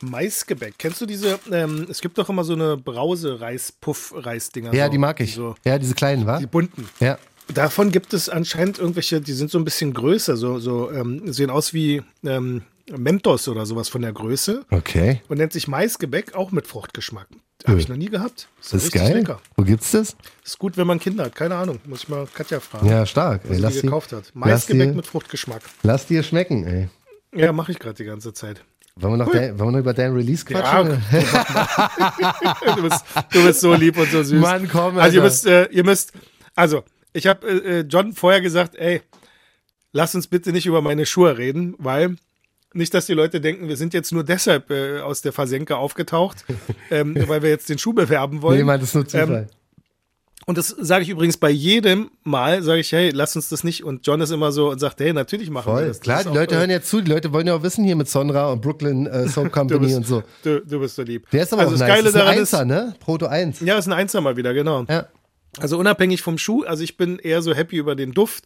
Maisgebäck. 0.00 0.74
Kennst 0.78 1.00
du 1.00 1.06
diese, 1.06 1.38
ähm, 1.50 1.86
es 1.90 2.00
gibt 2.00 2.18
doch 2.18 2.28
immer 2.28 2.44
so 2.44 2.52
eine 2.52 2.76
Brause-Reis-Puff-Reis-Dinger. 2.76 4.74
Ja, 4.74 4.86
so, 4.86 4.90
die 4.92 4.98
mag 4.98 5.20
ich. 5.20 5.34
So, 5.34 5.54
Ja, 5.64 5.78
diese 5.78 5.94
kleinen, 5.94 6.26
wa? 6.26 6.38
die 6.38 6.46
bunten. 6.46 6.88
Ja. 7.00 7.18
Davon 7.54 7.92
gibt 7.92 8.12
es 8.12 8.28
anscheinend 8.28 8.78
irgendwelche, 8.78 9.20
die 9.20 9.32
sind 9.32 9.50
so 9.50 9.58
ein 9.58 9.64
bisschen 9.64 9.94
größer, 9.94 10.36
so, 10.36 10.58
so 10.58 10.90
ähm, 10.90 11.32
sehen 11.32 11.50
aus 11.50 11.72
wie 11.72 12.02
ähm, 12.24 12.62
Mentos 12.96 13.46
oder 13.48 13.66
sowas 13.66 13.88
von 13.88 14.02
der 14.02 14.12
Größe 14.12 14.64
Okay. 14.70 15.22
und 15.28 15.38
nennt 15.38 15.52
sich 15.52 15.68
Maisgebäck, 15.68 16.34
auch 16.34 16.50
mit 16.50 16.66
Fruchtgeschmack. 16.66 17.28
Habe 17.66 17.78
ich 17.80 17.88
noch 17.88 17.96
nie 17.96 18.08
gehabt. 18.10 18.48
Das 18.58 18.74
ist 18.74 18.84
richtig 18.84 19.00
geil. 19.00 19.14
lecker. 19.18 19.40
Wo 19.56 19.64
gibt's 19.64 19.90
das? 19.90 20.14
Ist 20.44 20.58
gut, 20.58 20.76
wenn 20.76 20.86
man 20.86 21.00
Kinder 21.00 21.24
hat. 21.24 21.34
Keine 21.34 21.56
Ahnung. 21.56 21.80
Muss 21.86 22.02
ich 22.04 22.08
mal 22.08 22.28
Katja 22.32 22.60
fragen, 22.60 22.86
Ja, 22.88 23.04
stark. 23.06 23.40
Ey, 23.44 23.50
was 23.52 23.58
lass, 23.58 23.74
sie 23.74 23.80
gekauft 23.82 24.12
hat. 24.12 24.24
Maisgebäck 24.34 24.94
mit 24.94 25.06
Fruchtgeschmack. 25.06 25.62
lass 25.82 26.06
dir 26.06 26.22
schmecken, 26.22 26.64
ey. 26.64 26.88
Ja, 27.34 27.52
mache 27.52 27.72
ich 27.72 27.78
gerade 27.78 27.94
die 27.96 28.04
ganze 28.04 28.32
Zeit. 28.32 28.62
Wollen 28.96 29.14
wir 29.14 29.24
noch, 29.24 29.32
dein, 29.32 29.58
wollen 29.58 29.68
wir 29.68 29.72
noch 29.72 29.78
über 29.80 29.94
deinen 29.94 30.14
Release 30.14 30.44
quatschen? 30.44 31.02
Ja, 31.10 32.50
du, 32.76 32.82
bist, 32.88 33.04
du 33.32 33.44
bist 33.44 33.60
so 33.60 33.74
lieb 33.74 33.96
und 33.98 34.10
so 34.10 34.22
süß. 34.22 34.40
Mann, 34.40 34.68
komm, 34.68 34.98
Also 34.98 35.16
ihr 35.18 35.22
Alter. 35.22 35.22
müsst, 35.22 35.46
äh, 35.46 35.64
ihr 35.66 35.84
müsst, 35.84 36.12
also 36.54 36.84
ich 37.16 37.26
habe 37.26 37.48
äh, 37.48 37.80
äh, 37.80 37.84
John 37.88 38.12
vorher 38.12 38.40
gesagt, 38.40 38.76
ey, 38.76 39.02
lass 39.92 40.14
uns 40.14 40.26
bitte 40.26 40.52
nicht 40.52 40.66
über 40.66 40.82
meine 40.82 41.06
Schuhe 41.06 41.38
reden, 41.38 41.74
weil 41.78 42.16
nicht, 42.72 42.92
dass 42.92 43.06
die 43.06 43.14
Leute 43.14 43.40
denken, 43.40 43.68
wir 43.68 43.76
sind 43.76 43.94
jetzt 43.94 44.12
nur 44.12 44.22
deshalb 44.22 44.70
äh, 44.70 45.00
aus 45.00 45.22
der 45.22 45.32
Versenke 45.32 45.76
aufgetaucht, 45.76 46.44
ähm, 46.90 47.16
weil 47.26 47.42
wir 47.42 47.50
jetzt 47.50 47.68
den 47.68 47.78
Schuh 47.78 47.94
bewerben 47.94 48.42
wollen. 48.42 48.58
Nee, 48.58 48.64
Mann, 48.64 48.80
das 48.80 48.90
ist 48.90 48.94
nur 48.94 49.08
Zufall. 49.08 49.48
Und 50.48 50.58
das 50.58 50.68
sage 50.68 51.02
ich 51.02 51.08
übrigens 51.08 51.38
bei 51.38 51.50
jedem 51.50 52.08
Mal, 52.22 52.62
sage 52.62 52.78
ich, 52.78 52.92
hey, 52.92 53.10
lass 53.10 53.34
uns 53.34 53.48
das 53.48 53.64
nicht. 53.64 53.82
Und 53.82 54.06
John 54.06 54.20
ist 54.20 54.30
immer 54.30 54.52
so 54.52 54.70
und 54.70 54.78
sagt, 54.78 55.00
hey, 55.00 55.12
natürlich 55.12 55.50
machen 55.50 55.72
wir 55.72 55.78
Voll. 55.78 55.88
das. 55.88 55.98
das. 55.98 56.04
Klar, 56.04 56.22
die 56.22 56.28
auch, 56.28 56.34
Leute 56.34 56.54
äh, 56.54 56.58
hören 56.58 56.70
ja 56.70 56.80
zu. 56.80 57.00
Die 57.00 57.10
Leute 57.10 57.32
wollen 57.32 57.48
ja 57.48 57.56
auch 57.56 57.64
wissen 57.64 57.84
hier 57.84 57.96
mit 57.96 58.08
Sonra 58.08 58.52
und 58.52 58.60
Brooklyn 58.60 59.06
äh, 59.06 59.26
Soap 59.28 59.50
Company 59.50 59.86
bist, 59.86 59.96
und 59.96 60.06
so. 60.06 60.22
Du, 60.44 60.64
du 60.64 60.78
bist 60.78 60.94
so 60.94 61.02
lieb. 61.02 61.28
Der 61.30 61.42
ist 61.42 61.52
aber 61.52 61.62
also 61.62 61.74
auch 61.74 61.78
das 61.80 61.88
nice. 61.88 61.96
Geile 61.96 62.02
das 62.04 62.10
ist 62.10 62.14
ein 62.14 62.20
daran 62.20 62.38
Einser, 62.38 62.60
ist, 62.60 62.66
ne? 62.68 62.94
Proto 63.00 63.26
1. 63.26 63.60
ja, 63.60 63.76
ist 63.76 63.88
ein 63.88 63.92
Einser 63.92 64.20
mal 64.20 64.36
wieder, 64.36 64.54
genau. 64.54 64.84
Ja. 64.88 65.08
Also 65.60 65.78
unabhängig 65.78 66.22
vom 66.22 66.38
Schuh, 66.38 66.64
also 66.64 66.82
ich 66.82 66.96
bin 66.96 67.18
eher 67.18 67.42
so 67.42 67.54
happy 67.54 67.76
über 67.76 67.94
den 67.96 68.12
Duft, 68.12 68.44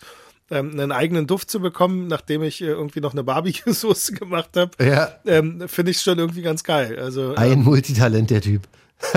ähm, 0.50 0.70
einen 0.72 0.92
eigenen 0.92 1.26
Duft 1.26 1.50
zu 1.50 1.60
bekommen, 1.60 2.06
nachdem 2.08 2.42
ich 2.42 2.60
äh, 2.60 2.66
irgendwie 2.66 3.00
noch 3.00 3.12
eine 3.12 3.22
Barbecue-Soße 3.24 4.12
gemacht 4.14 4.50
habe. 4.56 4.70
Ja. 4.84 5.12
Ähm, 5.26 5.68
Finde 5.68 5.90
ich 5.92 6.00
schon 6.00 6.18
irgendwie 6.18 6.42
ganz 6.42 6.64
geil. 6.64 6.98
Also, 6.98 7.32
äh, 7.34 7.36
Ein 7.36 7.62
Multitalent, 7.62 8.30
der 8.30 8.40
Typ. 8.40 8.62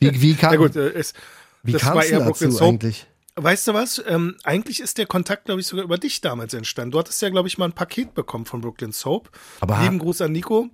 wie 0.00 0.20
wie 0.20 0.34
kam 0.34 0.50
na 0.52 0.56
gut, 0.56 0.74
äh, 0.76 0.88
es, 0.90 1.12
wie 1.62 1.72
das 1.72 1.82
kam's 1.82 1.96
war 1.96 2.04
eher 2.04 2.18
dazu 2.20 2.30
Brooklyn 2.30 2.50
Soap. 2.52 2.68
eigentlich? 2.68 3.06
Weißt 3.36 3.68
du 3.68 3.74
was? 3.74 4.02
Ähm, 4.08 4.36
eigentlich 4.44 4.80
ist 4.80 4.96
der 4.98 5.06
Kontakt, 5.06 5.44
glaube 5.44 5.60
ich, 5.60 5.66
sogar 5.66 5.84
über 5.84 5.98
dich 5.98 6.22
damals 6.22 6.54
entstanden. 6.54 6.90
Du 6.92 6.98
hattest 6.98 7.20
ja, 7.20 7.28
glaube 7.28 7.48
ich, 7.48 7.58
mal 7.58 7.66
ein 7.66 7.72
Paket 7.72 8.14
bekommen 8.14 8.46
von 8.46 8.62
Brooklyn 8.62 8.92
Soap. 8.92 9.30
Aber- 9.60 9.78
Lieben 9.82 9.98
Gruß 9.98 10.22
an 10.22 10.32
Nico. 10.32 10.70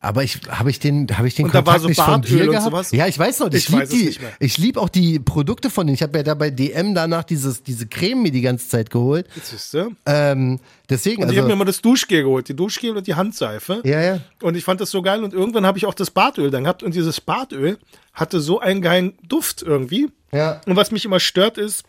Aber 0.00 0.22
ich 0.22 0.38
habe 0.48 0.70
ich 0.70 0.78
den 0.78 1.08
habe 1.18 1.26
ich 1.26 1.34
den 1.34 1.46
Und 1.46 1.54
da 1.54 1.58
Kontakt 1.58 1.74
war 1.74 1.80
so 1.80 1.88
nicht 1.88 2.00
von 2.00 2.20
Bartöl 2.20 2.36
dir 2.38 2.44
und 2.44 2.50
gehabt? 2.50 2.64
sowas? 2.66 2.92
Ja, 2.92 3.08
ich 3.08 3.18
weiß 3.18 3.40
noch, 3.40 3.48
ich, 3.48 3.54
Ich 3.64 3.68
lieb 3.68 3.78
weiß 3.80 3.88
es 3.88 3.94
die 3.98 4.04
nicht 4.06 4.20
mehr. 4.22 4.32
ich 4.38 4.56
lieb 4.58 4.76
auch 4.76 4.88
die 4.88 5.18
Produkte 5.18 5.70
von 5.70 5.88
denen. 5.88 5.94
Ich 5.96 6.02
habe 6.02 6.18
ja 6.18 6.22
da 6.22 6.34
bei 6.34 6.50
DM 6.50 6.94
danach 6.94 7.24
dieses 7.24 7.64
diese 7.64 7.88
Creme 7.88 8.22
mir 8.22 8.30
die 8.30 8.40
ganze 8.40 8.68
Zeit 8.68 8.90
geholt. 8.90 9.26
Jetzt 9.34 9.50
siehst 9.50 9.74
du. 9.74 9.90
Ähm, 10.06 10.60
deswegen 10.88 11.24
Und 11.24 11.32
ich 11.32 11.36
habe 11.38 11.48
mir 11.48 11.54
also 11.54 11.58
mal 11.58 11.64
das 11.64 11.82
Duschgel 11.82 12.22
geholt, 12.22 12.48
die 12.48 12.54
Duschgel 12.54 12.96
und 12.96 13.08
die 13.08 13.16
Handseife. 13.16 13.80
ja, 13.84 14.00
ja. 14.00 14.20
Und 14.40 14.56
ich 14.56 14.62
fand 14.62 14.80
das 14.80 14.92
so 14.92 15.02
geil. 15.02 15.24
Und 15.24 15.34
irgendwann 15.34 15.66
habe 15.66 15.78
ich 15.78 15.86
auch 15.86 15.94
das 15.94 16.12
Bartöl 16.12 16.52
dann 16.52 16.62
gehabt. 16.62 16.84
Und 16.84 16.94
dieses 16.94 17.20
Bartöl 17.20 17.76
hatte 18.12 18.40
so 18.40 18.60
einen 18.60 18.82
geilen 18.82 19.14
Duft 19.28 19.62
irgendwie. 19.62 20.10
Ja. 20.30 20.60
Und 20.66 20.76
was 20.76 20.92
mich 20.92 21.04
immer 21.06 21.18
stört 21.18 21.58
ist, 21.58 21.82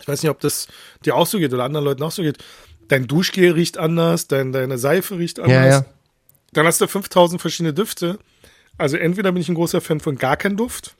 ich 0.00 0.06
weiß 0.06 0.22
nicht, 0.22 0.30
ob 0.30 0.38
das 0.38 0.68
dir 1.04 1.16
auch 1.16 1.26
so 1.26 1.38
geht 1.38 1.52
oder 1.52 1.64
anderen 1.64 1.84
Leuten 1.84 2.02
auch 2.04 2.12
so 2.12 2.22
geht, 2.22 2.38
dein 2.86 3.08
Duschgel 3.08 3.52
riecht 3.52 3.76
anders, 3.78 4.28
dein, 4.28 4.52
deine 4.52 4.78
Seife 4.78 5.18
riecht 5.18 5.40
anders. 5.40 5.52
Ja, 5.56 5.66
ja. 5.66 5.84
Dann 6.54 6.66
hast 6.66 6.80
du 6.80 6.86
5000 6.86 7.40
verschiedene 7.40 7.74
Düfte. 7.74 8.18
Also 8.78 8.96
entweder 8.96 9.30
bin 9.32 9.40
ich 9.42 9.48
ein 9.48 9.54
großer 9.54 9.80
Fan 9.80 10.00
von 10.00 10.16
gar 10.16 10.36
kein 10.36 10.56
Duft. 10.56 10.96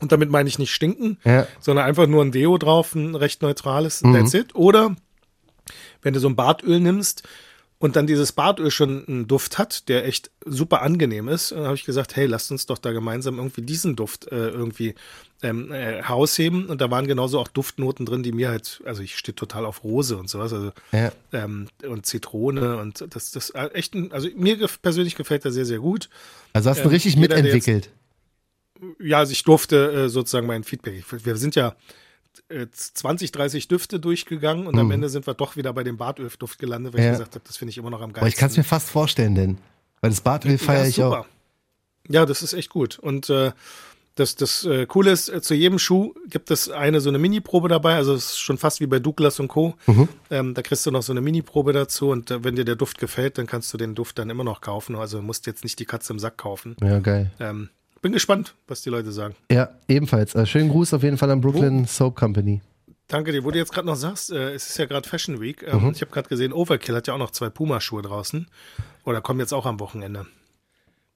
und 0.00 0.12
damit 0.12 0.30
meine 0.30 0.48
ich 0.48 0.58
nicht 0.58 0.72
stinken, 0.72 1.18
Ja. 1.24 1.46
sondern 1.58 1.86
einfach 1.86 2.06
nur 2.06 2.22
ein 2.24 2.30
Deo 2.30 2.58
drauf, 2.58 2.94
ein 2.94 3.14
recht 3.14 3.42
neutrales, 3.42 4.02
Mhm. 4.02 4.14
that's 4.14 4.34
it. 4.34 4.54
Oder 4.54 4.94
wenn 6.02 6.12
du 6.14 6.20
so 6.20 6.28
ein 6.28 6.36
Badöl 6.36 6.78
nimmst 6.80 7.22
und 7.78 7.94
dann 7.96 8.06
dieses 8.06 8.32
Badöl 8.32 8.70
schon 8.70 9.06
einen 9.06 9.26
Duft 9.28 9.58
hat, 9.58 9.88
der 9.88 10.06
echt 10.06 10.30
super 10.46 10.80
angenehm 10.82 11.28
ist, 11.28 11.52
dann 11.52 11.64
habe 11.64 11.74
ich 11.74 11.84
gesagt, 11.84 12.16
hey, 12.16 12.24
lasst 12.26 12.50
uns 12.50 12.64
doch 12.66 12.78
da 12.78 12.92
gemeinsam 12.92 13.36
irgendwie 13.36 13.60
diesen 13.62 13.96
Duft 13.96 14.26
äh, 14.32 14.48
irgendwie 14.48 14.94
ähm, 15.42 15.70
äh, 15.70 16.02
herausheben. 16.02 16.66
Und 16.66 16.80
da 16.80 16.90
waren 16.90 17.06
genauso 17.06 17.38
auch 17.38 17.48
Duftnoten 17.48 18.06
drin, 18.06 18.22
die 18.22 18.32
mir 18.32 18.48
halt, 18.48 18.80
also 18.86 19.02
ich 19.02 19.16
stehe 19.18 19.34
total 19.34 19.66
auf 19.66 19.84
Rose 19.84 20.16
und 20.16 20.30
sowas, 20.30 20.54
also 20.54 20.72
Ja. 20.92 21.12
ähm, 21.32 21.68
und 21.86 22.06
Zitrone 22.06 22.78
und 22.78 23.04
das, 23.14 23.30
das 23.32 23.50
äh, 23.50 23.66
echt, 23.74 23.94
ein, 23.94 24.10
also 24.10 24.28
mir 24.34 24.56
gef- 24.56 24.78
persönlich 24.80 25.14
gefällt 25.14 25.44
er 25.44 25.52
sehr, 25.52 25.66
sehr 25.66 25.80
gut. 25.80 26.08
Also 26.54 26.70
hast 26.70 26.78
du 26.78 26.84
Ähm, 26.84 26.88
richtig 26.90 27.14
jeder, 27.16 27.28
der 27.34 27.44
mitentwickelt. 27.44 27.90
Ja, 29.00 29.18
also 29.18 29.32
ich 29.32 29.42
durfte 29.42 29.92
äh, 29.92 30.08
sozusagen 30.08 30.46
mein 30.46 30.64
Feedback. 30.64 30.94
Ich, 30.98 31.24
wir 31.26 31.36
sind 31.36 31.54
ja 31.56 31.74
20, 32.70 33.32
30 33.32 33.68
Düfte 33.68 34.00
durchgegangen 34.00 34.66
und 34.66 34.78
am 34.78 34.90
Ende 34.90 35.08
sind 35.08 35.26
wir 35.26 35.34
doch 35.34 35.56
wieder 35.56 35.72
bei 35.72 35.84
dem 35.84 35.96
Badölduft 35.96 36.58
gelandet, 36.58 36.94
weil. 36.94 37.00
Ja. 37.00 37.06
ich 37.06 37.12
gesagt 37.12 37.34
habe, 37.34 37.44
das 37.46 37.56
finde 37.56 37.70
ich 37.70 37.78
immer 37.78 37.90
noch 37.90 38.00
am 38.00 38.12
geilsten. 38.12 38.20
Aber 38.20 38.28
ich 38.28 38.36
kann 38.36 38.50
es 38.50 38.56
mir 38.56 38.64
fast 38.64 38.88
vorstellen, 38.90 39.34
denn 39.34 39.58
weil 40.00 40.10
das 40.10 40.20
Bartöl 40.20 40.58
feiere 40.58 40.82
ja, 40.82 40.88
ich 40.88 40.94
super. 40.96 41.20
auch. 41.20 41.26
Ja, 42.08 42.26
das 42.26 42.42
ist 42.42 42.52
echt 42.52 42.70
gut. 42.70 42.98
Und 42.98 43.30
äh, 43.30 43.52
Das, 44.16 44.34
das 44.34 44.64
äh, 44.64 44.86
Coole 44.86 45.10
ist, 45.10 45.28
äh, 45.28 45.42
zu 45.42 45.54
jedem 45.54 45.78
Schuh 45.78 46.14
gibt 46.30 46.50
es 46.50 46.70
eine 46.70 47.02
so 47.02 47.10
eine 47.10 47.18
Mini-Probe 47.18 47.68
dabei. 47.68 47.96
Also 47.96 48.14
es 48.14 48.30
ist 48.30 48.38
schon 48.38 48.56
fast 48.56 48.80
wie 48.80 48.86
bei 48.86 48.98
Douglas 48.98 49.38
und 49.40 49.48
Co. 49.48 49.74
Mhm. 49.86 50.08
Ähm, 50.30 50.54
da 50.54 50.62
kriegst 50.62 50.86
du 50.86 50.90
noch 50.90 51.02
so 51.02 51.12
eine 51.12 51.20
Mini-Probe 51.20 51.74
dazu 51.74 52.08
und 52.08 52.30
äh, 52.30 52.42
wenn 52.42 52.56
dir 52.56 52.64
der 52.64 52.76
Duft 52.76 52.98
gefällt, 52.98 53.36
dann 53.36 53.46
kannst 53.46 53.74
du 53.74 53.76
den 53.76 53.94
Duft 53.94 54.18
dann 54.18 54.30
immer 54.30 54.42
noch 54.44 54.62
kaufen. 54.62 54.96
Also 54.96 55.20
musst 55.20 55.46
jetzt 55.46 55.64
nicht 55.64 55.78
die 55.78 55.84
Katze 55.84 56.14
im 56.14 56.18
Sack 56.18 56.38
kaufen. 56.38 56.76
Ja, 56.80 56.98
geil. 57.00 57.30
Ähm, 57.40 57.68
bin 58.06 58.12
gespannt, 58.12 58.54
was 58.68 58.82
die 58.82 58.90
Leute 58.90 59.10
sagen. 59.10 59.34
Ja, 59.50 59.70
ebenfalls. 59.88 60.36
Äh, 60.36 60.46
schönen 60.46 60.68
Gruß 60.68 60.94
auf 60.94 61.02
jeden 61.02 61.18
Fall 61.18 61.28
an 61.32 61.40
Brooklyn 61.40 61.86
Soap 61.86 62.14
Company. 62.14 62.60
Danke 63.08 63.32
dir. 63.32 63.42
Wo 63.42 63.50
du 63.50 63.58
jetzt 63.58 63.72
gerade 63.72 63.88
noch 63.88 63.96
sagst, 63.96 64.30
äh, 64.30 64.52
es 64.54 64.70
ist 64.70 64.78
ja 64.78 64.86
gerade 64.86 65.08
Fashion 65.08 65.40
Week. 65.40 65.64
Ähm, 65.66 65.90
Ich 65.92 66.02
habe 66.02 66.12
gerade 66.12 66.28
gesehen, 66.28 66.52
Overkill 66.52 66.94
hat 66.94 67.08
ja 67.08 67.14
auch 67.14 67.18
noch 67.18 67.32
zwei 67.32 67.50
Puma-Schuhe 67.50 68.02
draußen. 68.02 68.46
Oder 69.04 69.20
kommen 69.22 69.40
jetzt 69.40 69.52
auch 69.52 69.66
am 69.66 69.80
Wochenende. 69.80 70.24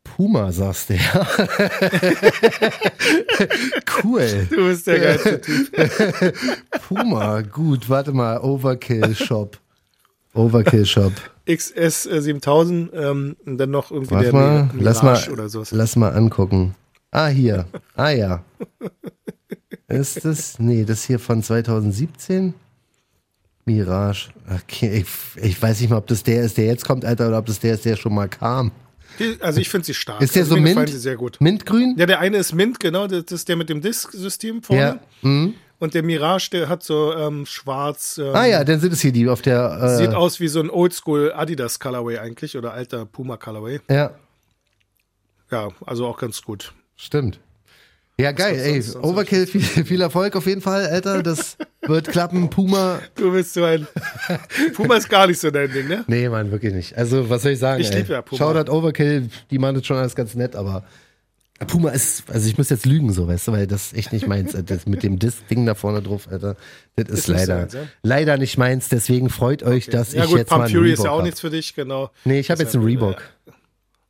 Puma, 0.03 0.51
sagst 0.51 0.91
du, 0.91 0.95
ja. 0.95 1.27
cool. 4.03 4.49
Du 4.51 4.57
bist 4.67 4.87
der 4.89 4.99
geilste 4.99 5.41
Typ. 5.41 5.71
Puma, 6.89 7.43
gut, 7.43 7.89
warte 7.89 8.11
mal. 8.13 8.39
Overkill 8.41 9.15
Shop. 9.15 9.59
Overkill 10.35 10.87
Shop. 10.87 11.13
XS 11.47 12.07
äh, 12.07 12.21
7000 12.23 12.91
ähm, 12.95 13.37
und 13.45 13.59
dann 13.59 13.71
noch 13.71 13.91
irgendwie 13.91 14.13
Warte 14.15 14.31
der 14.31 14.33
mal, 14.33 14.63
Mi- 14.73 14.83
lass 14.83 15.03
Mirage 15.03 15.31
mal, 15.31 15.35
oder 15.35 15.49
sowas. 15.49 15.71
lass 15.73 15.97
mal 15.97 16.13
angucken. 16.15 16.75
Ah, 17.11 17.29
hier. 17.29 17.67
Ah, 17.97 18.11
ja. 18.11 18.45
Ist 19.89 20.25
das? 20.25 20.59
Nee, 20.59 20.85
das 20.85 21.05
hier 21.05 21.19
von 21.19 21.43
2017? 21.43 22.55
Mirage. 23.65 24.31
Okay, 24.49 25.01
ich, 25.05 25.43
ich 25.45 25.61
weiß 25.61 25.81
nicht 25.81 25.91
mal, 25.91 25.97
ob 25.99 26.07
das 26.07 26.23
der 26.23 26.43
ist, 26.43 26.57
der 26.57 26.67
jetzt 26.67 26.85
kommt, 26.85 27.05
Alter, 27.05 27.29
oder 27.29 27.39
ob 27.39 27.47
das 27.47 27.61
der 27.61 27.75
ist, 27.75 27.85
der 27.85 27.97
schon 27.97 28.15
mal 28.15 28.29
kam. 28.29 28.71
Die, 29.19 29.37
also 29.41 29.61
ich 29.61 29.69
finde 29.69 29.87
sie 29.87 29.95
stark. 29.95 30.23
Ist 30.23 30.35
der 30.35 30.43
also 30.43 30.55
so 30.55 30.61
mint? 30.61 30.89
sie 30.89 30.99
sehr 30.99 31.17
gut. 31.17 31.37
Mintgrün? 31.41 31.97
Ja, 31.99 32.07
der 32.07 32.21
eine 32.21 32.39
ist 32.39 32.55
Mint, 32.55 32.79
genau, 32.81 33.07
das 33.07 33.25
ist 33.33 33.49
der 33.49 33.57
mit 33.57 33.69
dem 33.69 33.81
Disk-System 33.81 34.63
vorne. 34.63 34.81
Ja. 34.81 35.01
Mhm. 35.29 35.55
Und 35.79 35.95
der 35.95 36.03
Mirage, 36.03 36.51
der 36.51 36.69
hat 36.69 36.83
so 36.83 37.15
ähm, 37.17 37.47
schwarz. 37.47 38.19
Ähm, 38.19 38.35
Ah 38.35 38.47
ja, 38.47 38.65
dann 38.65 38.81
sind 38.81 38.93
es 38.93 39.01
hier 39.01 39.13
die 39.13 39.29
auf 39.29 39.43
der. 39.43 39.79
Äh, 39.83 39.97
Sieht 39.97 40.15
aus 40.15 40.39
wie 40.39 40.49
so 40.49 40.61
ein 40.61 40.71
Oldschool 40.71 41.33
Adidas 41.33 41.81
Colorway 41.81 42.19
eigentlich 42.19 42.57
oder 42.57 42.73
alter 42.73 43.07
Puma 43.07 43.37
Colorway. 43.37 43.81
Ja, 43.91 44.13
Ja, 45.51 45.69
also 45.87 46.07
auch 46.07 46.19
ganz 46.19 46.43
gut. 46.43 46.73
Stimmt. 47.01 47.41
Ja, 48.19 48.33
geil, 48.33 48.59
ey. 48.61 48.83
sonst- 48.83 48.93
sonst 48.93 49.05
Overkill, 49.07 49.47
viel, 49.47 49.63
viel 49.63 50.01
Erfolg 50.03 50.37
auf 50.37 50.47
jeden 50.47 50.61
Fall, 50.61 50.87
Alter. 50.87 51.23
Das 51.23 51.57
wird 51.87 52.09
klappen. 52.09 52.51
Puma. 52.51 53.01
Du 53.15 53.33
bist 53.33 53.55
so 53.55 53.65
ein. 53.65 53.87
Puma 54.75 54.97
ist 54.97 55.09
gar 55.09 55.27
nicht 55.27 55.41
so 55.41 55.51
dein 55.51 55.73
Ding, 55.73 55.89
ne? 55.89 56.05
Nee, 56.07 56.29
Mann, 56.29 56.51
wirklich 56.51 56.75
nicht. 56.75 56.97
Also, 56.99 57.31
was 57.31 57.43
soll 57.43 57.53
ich 57.53 57.59
sagen? 57.59 57.81
Ich 57.81 57.91
ey? 57.91 57.99
lieb 58.01 58.09
ja 58.11 58.21
Puma. 58.21 58.39
Shoutout 58.39 58.71
Overkill, 58.71 59.29
die 59.51 59.59
machen 59.59 59.77
das 59.77 59.87
schon 59.87 59.97
alles 59.97 60.15
ganz 60.15 60.35
nett, 60.35 60.55
aber 60.55 60.85
Puma 61.67 61.91
ist, 61.91 62.25
also 62.31 62.49
ich 62.49 62.57
muss 62.57 62.71
jetzt 62.71 62.87
lügen, 62.87 63.13
so, 63.13 63.29
weißt 63.29 63.49
du, 63.49 63.53
weil 63.53 63.67
das 63.67 63.93
echt 63.93 64.13
nicht 64.15 64.27
meins. 64.27 64.55
Das 64.65 64.87
mit 64.87 65.03
dem 65.03 65.19
Disc-Ding 65.19 65.67
da 65.67 65.75
vorne 65.75 66.01
drauf, 66.01 66.27
Alter, 66.31 66.57
das 66.97 67.09
ist, 67.09 67.19
Ist 67.21 67.29
nicht 67.29 67.39
leider, 67.41 67.57
deins, 67.59 67.73
ja? 67.75 67.81
leider 68.03 68.37
nicht 68.39 68.57
meins. 68.59 68.89
Deswegen 68.89 69.29
freut 69.29 69.63
euch, 69.63 69.87
dass 69.87 70.13
Ja 70.15 70.25
ich 70.25 70.31
gut, 70.31 70.39
jetzt 70.39 70.51
mal 70.51 70.57
Pump 70.57 70.67
einen 70.69 70.75
Fury 70.75 70.93
ist 70.93 71.05
ja 71.05 71.11
auch 71.11 71.19
hab. 71.19 71.25
nichts 71.25 71.41
für 71.41 71.51
dich, 71.51 71.75
genau. 71.75 72.11
Nee, 72.25 72.41
ich 72.41 72.51
habe 72.51 72.63
jetzt 72.63 72.75
einen 72.75 72.85
Reebok. 72.85 73.23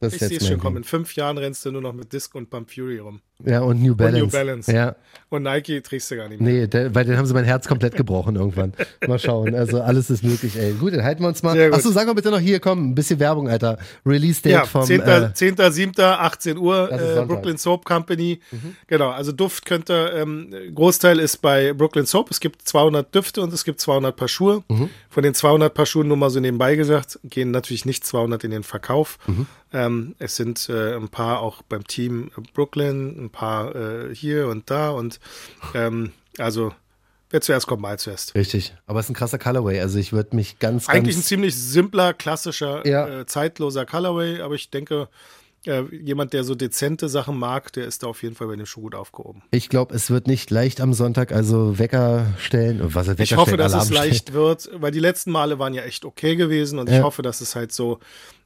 Das 0.01 0.15
Ich 0.15 0.21
sehe 0.21 0.39
es 0.39 0.49
schon 0.49 0.59
kommen. 0.59 0.79
In 0.79 0.85
fünf 0.85 1.15
Jahren 1.15 1.39
rennst 1.39 1.65
du 1.65 1.71
nur 1.71 1.83
noch 1.83 1.93
mit 1.93 2.13
Disc 2.13 2.35
und 2.35 2.49
Pump 2.51 2.71
Fury 2.71 2.99
rum. 2.99 3.21
Ja, 3.45 3.61
und 3.61 3.83
New 3.83 3.95
Balance. 3.95 4.27
Balance. 4.37 4.73
Ja, 4.73 4.97
Und 5.31 5.45
Nike 5.45 5.81
trägst 5.83 6.11
du 6.11 6.17
gar 6.17 6.29
nicht 6.29 6.41
mehr. 6.41 6.53
nee, 6.53 6.67
der, 6.67 6.95
weil 6.95 7.05
dann 7.05 7.17
haben 7.17 7.27
sie 7.27 7.35
mein 7.35 7.45
Herz 7.45 7.67
komplett 7.69 7.97
gebrochen 7.97 8.37
irgendwann. 8.37 8.73
Mal 9.07 9.19
schauen. 9.19 9.55
Also 9.55 9.81
alles 9.81 10.11
ist 10.11 10.25
möglich, 10.25 10.57
ey. 10.59 10.73
Gut, 10.73 10.93
dann 10.93 11.05
halten 11.05 11.23
wir 11.23 11.29
uns 11.29 11.43
mal. 11.43 11.73
Achso, 11.73 11.91
sag 11.91 12.07
mal 12.07 12.15
bitte 12.15 12.31
noch 12.31 12.39
hier, 12.41 12.59
komm, 12.61 12.91
ein 12.91 12.95
bisschen 12.95 13.19
Werbung, 13.21 13.49
Alter. 13.49 13.79
Release-Date 14.05 14.53
Ja, 14.53 14.65
vom. 14.65 14.85
10. 14.85 15.01
Äh, 15.03 15.33
10. 15.33 15.57
7. 15.71 15.93
18 16.01 16.59
Uhr, 16.59 16.91
äh. 16.91 17.23
Mhm. 17.23 17.29
Brooklyn 17.29 17.57
Soap 17.59 17.85
Company. 17.85 18.41
Genau, 18.89 19.11
also 19.11 19.33
Duft 19.33 19.65
könnte, 19.67 20.13
ähm, 20.17 20.53
Großteil 20.75 21.19
ist 21.19 21.39
bei 21.39 21.73
Brooklyn 21.73 22.07
Soap. 22.07 22.31
Es 22.31 22.41
gibt 22.41 22.63
200 22.67 23.15
Düfte 23.15 23.41
und 23.43 23.53
es 23.53 23.65
gibt 23.65 23.81
200 23.81 24.15
Paar 24.17 24.29
Schuhe. 24.29 24.63
Mhm. 24.69 24.91
Von 25.09 25.23
den 25.23 25.35
200 25.35 25.73
Paar 25.73 25.87
Schuhen, 25.87 26.09
nur 26.09 26.17
mal 26.17 26.31
so 26.31 26.41
nebenbei 26.41 26.75
gesagt, 26.77 27.19
gehen 27.25 27.51
natürlich 27.53 27.85
nicht 27.85 28.05
200 28.05 28.45
in 28.45 28.51
den 28.51 28.63
Verkauf. 28.65 29.19
Mhm. 29.27 29.47
Ähm, 29.73 30.15
es 30.19 30.35
sind 30.35 30.69
äh, 30.69 30.97
ein 30.97 31.09
paar 31.11 31.41
auch 31.41 31.63
beim 31.63 31.87
Team 31.87 32.33
Brooklyn, 32.55 33.25
ein 33.27 33.30
paar 33.31 33.75
äh, 33.75 34.15
hier 34.15 34.49
und 34.49 34.71
da 34.71 34.91
und 34.91 35.21
ähm, 35.75 36.13
also 36.39 36.73
wer 37.31 37.41
zuerst 37.41 37.67
kommt, 37.67 37.83
mal 37.83 37.99
zuerst. 37.99 38.35
Richtig. 38.35 38.75
Aber 38.87 39.01
es 39.01 39.07
ist 39.07 39.11
ein 39.11 39.15
krasser 39.15 39.39
Colorway. 39.39 39.81
Also 39.81 39.99
ich 39.99 40.13
würde 40.13 40.35
mich 40.37 40.59
ganz, 40.59 40.89
Eigentlich 40.89 41.17
ein 41.17 41.23
ziemlich 41.23 41.55
simpler, 41.57 42.13
klassischer, 42.15 42.87
Ja. 42.87 43.21
äh, 43.21 43.27
zeitloser 43.27 43.87
Colorway, 43.87 44.41
aber 44.41 44.55
ich 44.55 44.71
denke, 44.71 45.09
äh, 45.67 45.83
jemand, 45.95 46.33
der 46.33 46.43
so 46.43 46.55
dezente 46.55 47.09
Sachen 47.11 47.39
mag, 47.39 47.71
der 47.75 47.85
ist 47.85 48.03
da 48.03 48.07
auf 48.07 48.23
jeden 48.23 48.35
Fall 48.35 48.47
bei 48.47 48.57
dem 48.57 48.65
Schuh 48.65 48.81
gut 48.81 48.95
aufgehoben. 48.95 49.43
Ich 49.51 49.69
glaube, 49.69 49.95
es 49.95 50.11
wird 50.11 50.27
nicht 50.27 50.51
leicht 50.51 50.81
am 50.81 50.95
Sonntag, 50.95 51.33
also 51.33 51.79
Wecker 51.79 52.29
stellen. 52.39 52.81
Was 52.95 53.09
Wecker 53.09 53.23
Ich 53.23 53.37
hoffe, 53.37 53.51
stellen, 53.51 53.59
dass 53.59 53.73
Alarm 53.75 53.83
es 53.83 53.89
stellen. 53.95 54.09
leicht 54.11 54.33
wird, 54.33 54.71
weil 54.75 54.91
die 54.91 55.01
letzten 55.01 55.31
Male 55.31 55.59
waren 55.59 55.75
ja 55.75 55.83
echt 55.83 56.05
okay 56.07 56.35
gewesen 56.35 56.79
und 56.79 56.89
Ja. 56.89 56.97
ich 56.99 57.03
hoffe, 57.05 57.21
dass 57.23 57.41
es 57.43 57.55
halt 57.55 57.73
so. 57.73 58.01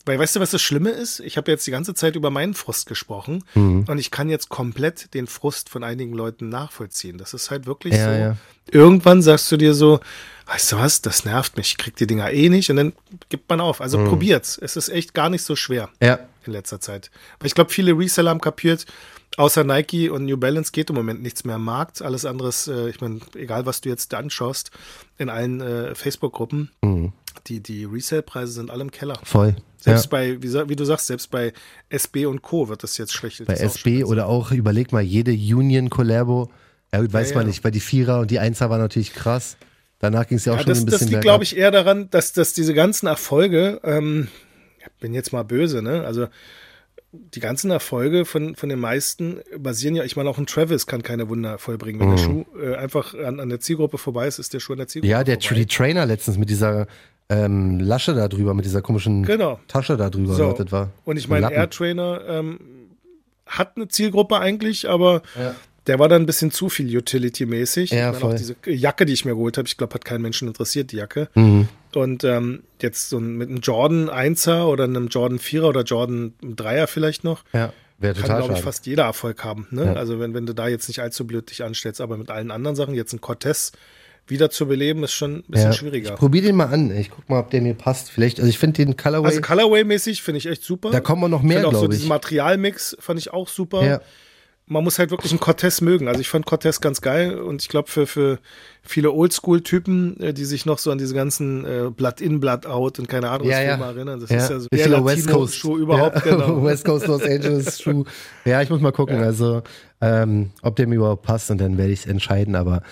Weil 0.06 0.18
weißt 0.18 0.36
du, 0.36 0.40
was 0.40 0.50
das 0.50 0.60
Schlimme 0.60 0.90
ist? 0.90 1.20
Ich 1.20 1.36
habe 1.38 1.50
jetzt 1.50 1.66
die 1.66 1.70
ganze 1.70 1.94
Zeit 1.94 2.14
über 2.14 2.28
meinen 2.30 2.52
Frust 2.54 2.86
gesprochen 2.86 3.42
Mhm. 3.54 3.86
und 3.88 3.98
ich 3.98 4.10
kann 4.10 4.28
jetzt 4.28 4.50
komplett 4.50 5.14
den 5.14 5.26
Frust 5.26 5.70
von 5.70 5.82
einigen 5.82 6.12
Leuten 6.12 6.50
nachvollziehen. 6.50 7.16
Das 7.16 7.32
ist 7.32 7.50
halt 7.50 7.64
wirklich 7.66 7.94
Ja, 7.94 8.04
so. 8.12 8.18
ja. 8.20 8.36
Irgendwann 8.70 9.22
sagst 9.22 9.50
du 9.50 9.56
dir 9.56 9.72
so, 9.74 10.00
weißt 10.46 10.72
du 10.72 10.76
was, 10.78 11.00
das 11.02 11.24
nervt 11.24 11.56
mich, 11.56 11.68
ich 11.68 11.76
krieg 11.78 11.96
die 11.96 12.06
Dinger 12.06 12.30
eh 12.32 12.48
nicht 12.50 12.68
und 12.70 12.76
dann 12.76 12.92
gibt 13.30 13.48
man 13.48 13.60
auf. 13.62 13.80
Also 13.80 13.98
Mhm. 13.98 14.08
probiert's. 14.08 14.58
Es 14.60 14.76
ist 14.76 14.90
echt 14.90 15.14
gar 15.14 15.30
nicht 15.30 15.42
so 15.42 15.56
schwer 15.56 15.88
Ja, 16.02 16.18
in 16.44 16.52
letzter 16.52 16.80
Zeit. 16.80 17.10
Aber 17.38 17.46
ich 17.46 17.54
glaube, 17.54 17.70
viele 17.72 17.96
Reseller 17.96 18.30
haben 18.30 18.40
kapiert, 18.42 18.84
außer 19.36 19.64
Nike 19.64 20.08
und 20.10 20.24
New 20.26 20.36
Balance 20.36 20.72
geht 20.72 20.90
im 20.90 20.96
Moment 20.96 21.22
nichts 21.22 21.44
mehr 21.44 21.56
am 21.56 21.64
Markt. 21.64 22.02
Alles 22.02 22.24
anderes, 22.24 22.68
äh, 22.68 22.88
ich 22.88 23.00
meine, 23.00 23.20
egal 23.34 23.66
was 23.66 23.80
du 23.80 23.88
jetzt 23.88 24.12
anschaust, 24.14 24.70
in 25.18 25.28
allen 25.28 25.60
äh, 25.60 25.94
Facebook-Gruppen, 25.94 26.70
die, 27.46 27.60
die 27.60 27.84
Resale-Preise 27.84 28.52
sind 28.52 28.70
alle 28.70 28.82
im 28.82 28.90
Keller. 28.90 29.18
voll. 29.24 29.56
Selbst 29.76 30.04
ja. 30.04 30.10
bei, 30.12 30.42
wie, 30.42 30.50
wie 30.70 30.76
du 30.76 30.84
sagst, 30.86 31.08
selbst 31.08 31.30
bei 31.30 31.52
SB 31.90 32.24
und 32.24 32.40
Co. 32.40 32.68
wird 32.70 32.82
das 32.82 32.96
jetzt 32.96 33.12
schlecht. 33.12 33.44
Bei 33.44 33.52
Das 33.52 33.60
auch 33.60 33.66
SB 33.66 34.00
schon- 34.00 34.08
oder 34.10 34.28
auch, 34.28 34.50
überleg 34.50 34.92
mal, 34.92 35.02
jede 35.02 35.32
Union-Collabo. 35.32 36.50
Ja, 36.92 37.00
gut, 37.02 37.12
weiß 37.12 37.30
Ja, 37.30 37.36
man 37.36 37.42
ja. 37.46 37.48
nicht, 37.48 37.64
weil 37.64 37.70
die 37.70 37.80
Vierer 37.80 38.20
und 38.20 38.30
die 38.30 38.38
Einser 38.38 38.70
waren 38.70 38.80
natürlich 38.80 39.12
krass. 39.12 39.56
Danach 39.98 40.26
ging 40.26 40.38
es 40.38 40.44
ja 40.46 40.54
auch 40.54 40.58
schon 40.58 40.68
das, 40.68 40.80
ein 40.80 40.86
das 40.86 40.94
bisschen 41.00 41.08
liegt, 41.10 41.22
glaube 41.22 41.44
ich, 41.44 41.56
eher 41.56 41.70
daran, 41.70 42.08
dass, 42.10 42.32
dass 42.32 42.52
diese 42.54 42.72
ganzen 42.72 43.06
Erfolge, 43.08 43.80
ähm, 43.84 44.28
ich 44.78 44.86
bin 45.00 45.12
jetzt 45.12 45.32
mal 45.32 45.42
böse, 45.44 45.82
ne? 45.82 46.04
Also 46.06 46.28
die 47.34 47.40
ganzen 47.40 47.70
Erfolge 47.70 48.24
von, 48.24 48.56
von 48.56 48.68
den 48.68 48.78
meisten 48.80 49.40
basieren 49.58 49.94
ja, 49.96 50.04
ich 50.04 50.16
meine, 50.16 50.28
auch 50.30 50.38
ein 50.38 50.46
Travis 50.46 50.86
kann 50.86 51.02
keine 51.02 51.28
Wunder 51.28 51.58
vollbringen. 51.58 52.00
Wenn 52.00 52.10
der 52.10 52.18
Schuh 52.18 52.44
äh, 52.60 52.74
einfach 52.76 53.14
an, 53.14 53.40
an 53.40 53.48
der 53.48 53.60
Zielgruppe 53.60 53.98
vorbei 53.98 54.26
ist, 54.26 54.38
ist 54.38 54.52
der 54.54 54.60
Schuh 54.60 54.72
an 54.72 54.78
der 54.78 54.88
Zielgruppe 54.88 55.10
Ja, 55.10 55.24
der 55.24 55.40
vorbei. 55.40 55.54
die 55.60 55.66
Trainer 55.66 56.06
letztens 56.06 56.38
mit 56.38 56.50
dieser 56.50 56.86
ähm, 57.28 57.80
Lasche 57.80 58.14
da 58.14 58.28
drüber, 58.28 58.52
mit 58.54 58.64
dieser 58.64 58.82
komischen 58.82 59.24
Genau. 59.24 59.58
Tasche 59.68 59.96
da 59.96 60.10
drüber, 60.10 60.34
So. 60.34 60.48
was 60.50 60.56
das 60.58 60.72
war. 60.72 60.90
Und 61.04 61.16
ich 61.16 61.28
meine. 61.28 61.50
Air 61.52 61.70
Trainer 61.70 62.20
ähm, 62.28 62.58
hat 63.46 63.76
eine 63.76 63.88
Zielgruppe 63.88 64.38
eigentlich, 64.38 64.88
aber 64.88 65.22
Ja. 65.38 65.54
der 65.86 65.98
war 65.98 66.08
dann 66.08 66.22
ein 66.22 66.26
bisschen 66.26 66.50
zu 66.50 66.68
viel 66.68 66.94
Utility-mäßig. 66.96 67.90
Ja, 67.90 67.96
ich 67.96 68.04
meine, 68.06 68.18
voll. 68.20 68.32
auch 68.32 68.36
diese 68.36 68.56
Jacke, 68.66 69.06
die 69.06 69.12
ich 69.12 69.24
mir 69.24 69.32
geholt 69.32 69.56
habe, 69.58 69.66
ich 69.68 69.76
glaube, 69.76 69.94
hat 69.94 70.04
keinen 70.04 70.22
Menschen 70.22 70.48
interessiert, 70.48 70.92
die 70.92 70.96
Jacke. 70.96 71.28
Mhm. 71.34 71.68
Und 71.96 72.24
ähm, 72.24 72.62
jetzt 72.80 73.08
so 73.08 73.20
mit 73.20 73.48
einem 73.48 73.58
Jordan 73.58 74.08
1er 74.08 74.64
oder 74.64 74.84
einem 74.84 75.08
Jordan 75.08 75.38
4er 75.38 75.64
oder 75.64 75.82
Jordan 75.82 76.34
3er 76.42 76.86
vielleicht 76.86 77.24
noch, 77.24 77.44
Ja, 77.52 77.72
wäre 77.98 78.14
kann, 78.14 78.22
total 78.22 78.38
glaube 78.42 78.54
ich, 78.54 78.60
fast 78.60 78.86
jeder 78.86 79.04
Erfolg 79.04 79.44
haben. 79.44 79.66
Ne? 79.70 79.86
Ja. 79.86 79.92
Also 79.94 80.20
wenn, 80.20 80.34
wenn 80.34 80.46
du 80.46 80.52
da 80.52 80.68
jetzt 80.68 80.88
nicht 80.88 81.00
allzu 81.00 81.26
blöd 81.26 81.50
dich 81.50 81.64
anstellst, 81.64 82.00
aber 82.00 82.16
mit 82.16 82.30
allen 82.30 82.50
anderen 82.50 82.76
Sachen, 82.76 82.94
jetzt 82.94 83.12
ein 83.12 83.20
Cortez 83.20 83.72
wieder 84.26 84.50
zu 84.50 84.66
beleben, 84.66 85.04
ist 85.04 85.12
schon 85.12 85.36
ein 85.36 85.44
bisschen 85.48 85.70
ja. 85.70 85.72
schwieriger. 85.72 86.10
Ich 86.14 86.18
probiere 86.18 86.46
den 86.46 86.56
mal 86.56 86.66
an. 86.66 86.90
Ich 86.96 87.10
guck 87.10 87.28
mal, 87.28 87.40
ob 87.40 87.50
der 87.50 87.60
mir 87.60 87.74
passt. 87.74 88.10
Vielleicht, 88.10 88.38
also 88.38 88.48
ich 88.48 88.58
finde 88.58 88.84
den 88.84 88.96
Colorway. 88.96 89.26
Also 89.26 89.40
Colorway-mäßig 89.40 90.22
finde 90.22 90.38
ich 90.38 90.46
echt 90.46 90.62
super. 90.62 90.90
Da 90.90 91.00
kommen 91.00 91.22
auch 91.24 91.28
noch 91.28 91.42
mehr, 91.42 91.58
Ich 91.58 91.64
find 91.64 91.74
auch 91.74 91.80
so 91.80 91.84
ich. 91.86 91.96
diesen 91.96 92.08
Materialmix 92.08 92.96
fand 93.00 93.20
ich 93.20 93.32
auch 93.32 93.48
super. 93.48 93.84
ja. 93.84 94.00
Man 94.66 94.82
muss 94.82 94.98
halt 94.98 95.10
wirklich 95.10 95.30
einen 95.30 95.40
Cortez 95.40 95.82
mögen. 95.82 96.08
Also 96.08 96.20
ich 96.20 96.28
fand 96.28 96.46
Cortez 96.46 96.80
ganz 96.80 97.02
geil 97.02 97.38
und 97.38 97.60
ich 97.60 97.68
glaube 97.68 97.90
für, 97.90 98.06
für 98.06 98.38
viele 98.82 99.12
Oldschool-Typen, 99.12 100.18
äh, 100.20 100.32
die 100.32 100.46
sich 100.46 100.64
noch 100.64 100.78
so 100.78 100.90
an 100.90 100.96
diese 100.96 101.14
ganzen 101.14 101.66
äh, 101.66 101.90
Blood 101.90 102.22
in, 102.22 102.40
Blood 102.40 102.64
out 102.64 102.98
und 102.98 103.06
keine 103.06 103.28
Ahnung 103.28 103.46
was 103.46 103.52
Ja, 103.52 103.62
ja. 103.62 103.76
Erinnern. 103.76 104.20
Das 104.20 104.30
ja. 104.30 104.36
ist 104.38 104.50
ja 104.50 104.60
so 104.60 104.68
der 104.72 104.78
Richtiger 104.78 105.04
West 105.04 105.28
Coast 105.28 105.62
Latino-Schuh 105.62 105.78
überhaupt. 105.78 106.16
Ja. 106.16 106.22
Genau. 106.34 106.64
West 106.64 106.84
Coast 106.86 107.06
Los 107.06 107.22
Angeles 107.22 107.80
Schuh. 107.80 108.04
Ja, 108.46 108.62
ich 108.62 108.70
muss 108.70 108.80
mal 108.80 108.92
gucken, 108.92 109.18
also 109.22 109.62
ähm, 110.00 110.50
ob 110.62 110.76
der 110.76 110.86
mir 110.86 110.96
überhaupt 110.96 111.22
passt 111.22 111.50
und 111.50 111.58
dann 111.60 111.76
werde 111.76 111.92
ich 111.92 112.00
es 112.00 112.06
entscheiden, 112.06 112.56
aber 112.56 112.82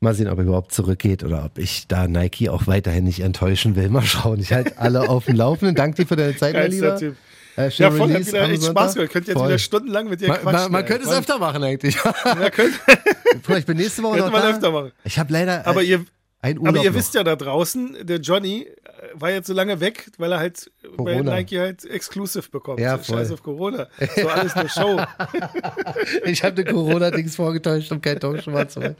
mal 0.00 0.14
sehen, 0.14 0.28
ob 0.28 0.38
er 0.38 0.44
überhaupt 0.44 0.72
zurückgeht 0.72 1.22
oder 1.22 1.44
ob 1.44 1.58
ich 1.58 1.86
da 1.86 2.08
Nike 2.08 2.48
auch 2.48 2.66
weiterhin 2.66 3.04
nicht 3.04 3.20
enttäuschen 3.20 3.76
will. 3.76 3.90
Mal 3.90 4.02
schauen. 4.02 4.40
Ich 4.40 4.52
halte 4.52 4.78
alle 4.78 5.08
auf 5.08 5.26
dem 5.26 5.36
Laufenden. 5.36 5.76
Danke 5.76 6.02
dir 6.02 6.08
für 6.08 6.16
deine 6.16 6.36
Zeit, 6.36 6.54
mein 6.54 6.70
Lieber. 6.70 6.96
Typ. 6.96 7.16
Äh, 7.56 7.68
Ja, 7.70 7.90
voll, 7.90 8.00
hat 8.00 8.08
Release 8.10 8.32
wieder 8.32 8.44
am 8.44 8.50
echt. 8.50 8.64
Spaß 8.64 8.94
gemacht. 8.94 9.10
Könnt 9.12 9.26
jetzt 9.28 9.36
Voll. 9.36 9.48
wieder 9.48 9.58
stundenlang 9.58 10.08
mit 10.08 10.20
dir 10.20 10.28
Man, 10.28 10.38
quatschen. 10.40 10.62
man, 10.62 10.72
man 10.72 10.84
könnte 10.86 11.08
es 11.08 11.12
öfter 11.12 11.38
machen 11.38 11.62
eigentlich. 11.64 11.96
Ja, 12.24 12.50
könnt, 12.50 12.74
Guck 13.32 13.48
mal, 13.48 13.58
ich 13.58 13.66
bin 13.66 13.76
nächste 13.76 14.02
Woche 14.02 14.18
könnte 14.18 14.32
noch 14.32 14.40
da. 14.40 14.50
öfter 14.50 14.70
machen. 14.70 14.92
Ich 15.04 15.18
habe 15.18 15.32
leider 15.32 15.66
Aber 15.66 15.82
äh, 15.82 15.86
ihr, 15.86 16.04
aber 16.42 16.60
ihr 16.82 16.90
noch. 16.90 16.94
wisst 16.94 17.14
ja 17.14 17.22
da 17.24 17.36
draußen, 17.36 17.96
der 18.06 18.18
Johnny 18.20 18.66
war 19.14 19.30
jetzt 19.30 19.46
so 19.46 19.52
lange 19.54 19.80
weg, 19.80 20.06
weil 20.18 20.32
er 20.32 20.38
halt 20.38 20.70
bei. 20.96 21.20
Nike 21.20 21.58
halt 21.58 21.84
Exclusive 21.84 22.48
bekommt. 22.50 22.80
Ja, 22.80 22.98
voll. 22.98 23.18
Scheiß 23.18 23.32
auf 23.32 23.42
Corona. 23.42 23.88
So 24.16 24.28
alles 24.28 24.54
nur 24.54 24.68
Show. 24.68 25.00
Ich 26.24 26.42
habe 26.44 26.54
den 26.62 26.72
Corona-Dings 26.74 27.36
vorgetäuscht, 27.36 27.90
um 27.92 28.00
kein 28.00 28.18
Talkshow 28.18 28.64
zu 28.66 28.80
machen. 28.80 28.96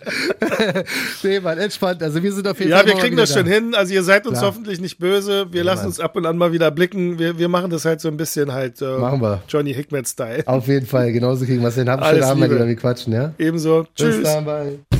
nee, 1.22 1.40
Mann, 1.40 1.58
entspannt. 1.58 2.02
Also 2.02 2.22
wir 2.22 2.32
sind 2.32 2.46
auf 2.46 2.58
jeden 2.58 2.70
Ja, 2.70 2.78
Fall 2.78 2.86
wir 2.86 2.92
morgen 2.92 3.02
kriegen 3.02 3.16
wieder 3.16 3.22
das 3.22 3.34
schon 3.34 3.46
da. 3.46 3.52
hin. 3.52 3.74
Also 3.74 3.94
ihr 3.94 4.02
seid 4.02 4.26
uns 4.26 4.38
Klar. 4.38 4.50
hoffentlich 4.50 4.80
nicht 4.80 4.98
böse. 4.98 5.46
Wir 5.52 5.64
lassen 5.64 5.80
Mann. 5.80 5.86
uns 5.88 6.00
ab 6.00 6.16
und 6.16 6.26
an 6.26 6.36
mal 6.36 6.52
wieder 6.52 6.70
blicken. 6.70 7.18
Wir, 7.18 7.38
wir 7.38 7.48
machen 7.48 7.70
das 7.70 7.84
halt 7.84 8.00
so 8.00 8.08
ein 8.08 8.16
bisschen 8.16 8.52
halt 8.52 8.80
äh, 8.82 8.98
Machen 8.98 9.20
wir. 9.20 9.42
Johnny 9.48 9.74
Hickman-Style. 9.74 10.42
Auf 10.46 10.66
jeden 10.68 10.86
Fall, 10.86 11.12
genauso 11.12 11.44
kriegen 11.44 11.62
wir 11.62 11.68
es 11.68 11.74
hin. 11.74 11.88
Alles 11.88 12.08
schönen 12.08 12.22
Abend. 12.24 12.42
Lieber, 12.52 12.66
wir 12.66 12.76
quatschen, 12.76 13.12
ja? 13.12 13.34
Ebenso. 13.38 13.86
Bis 13.96 14.16
Tschüss. 14.16 14.22
dann, 14.22 14.99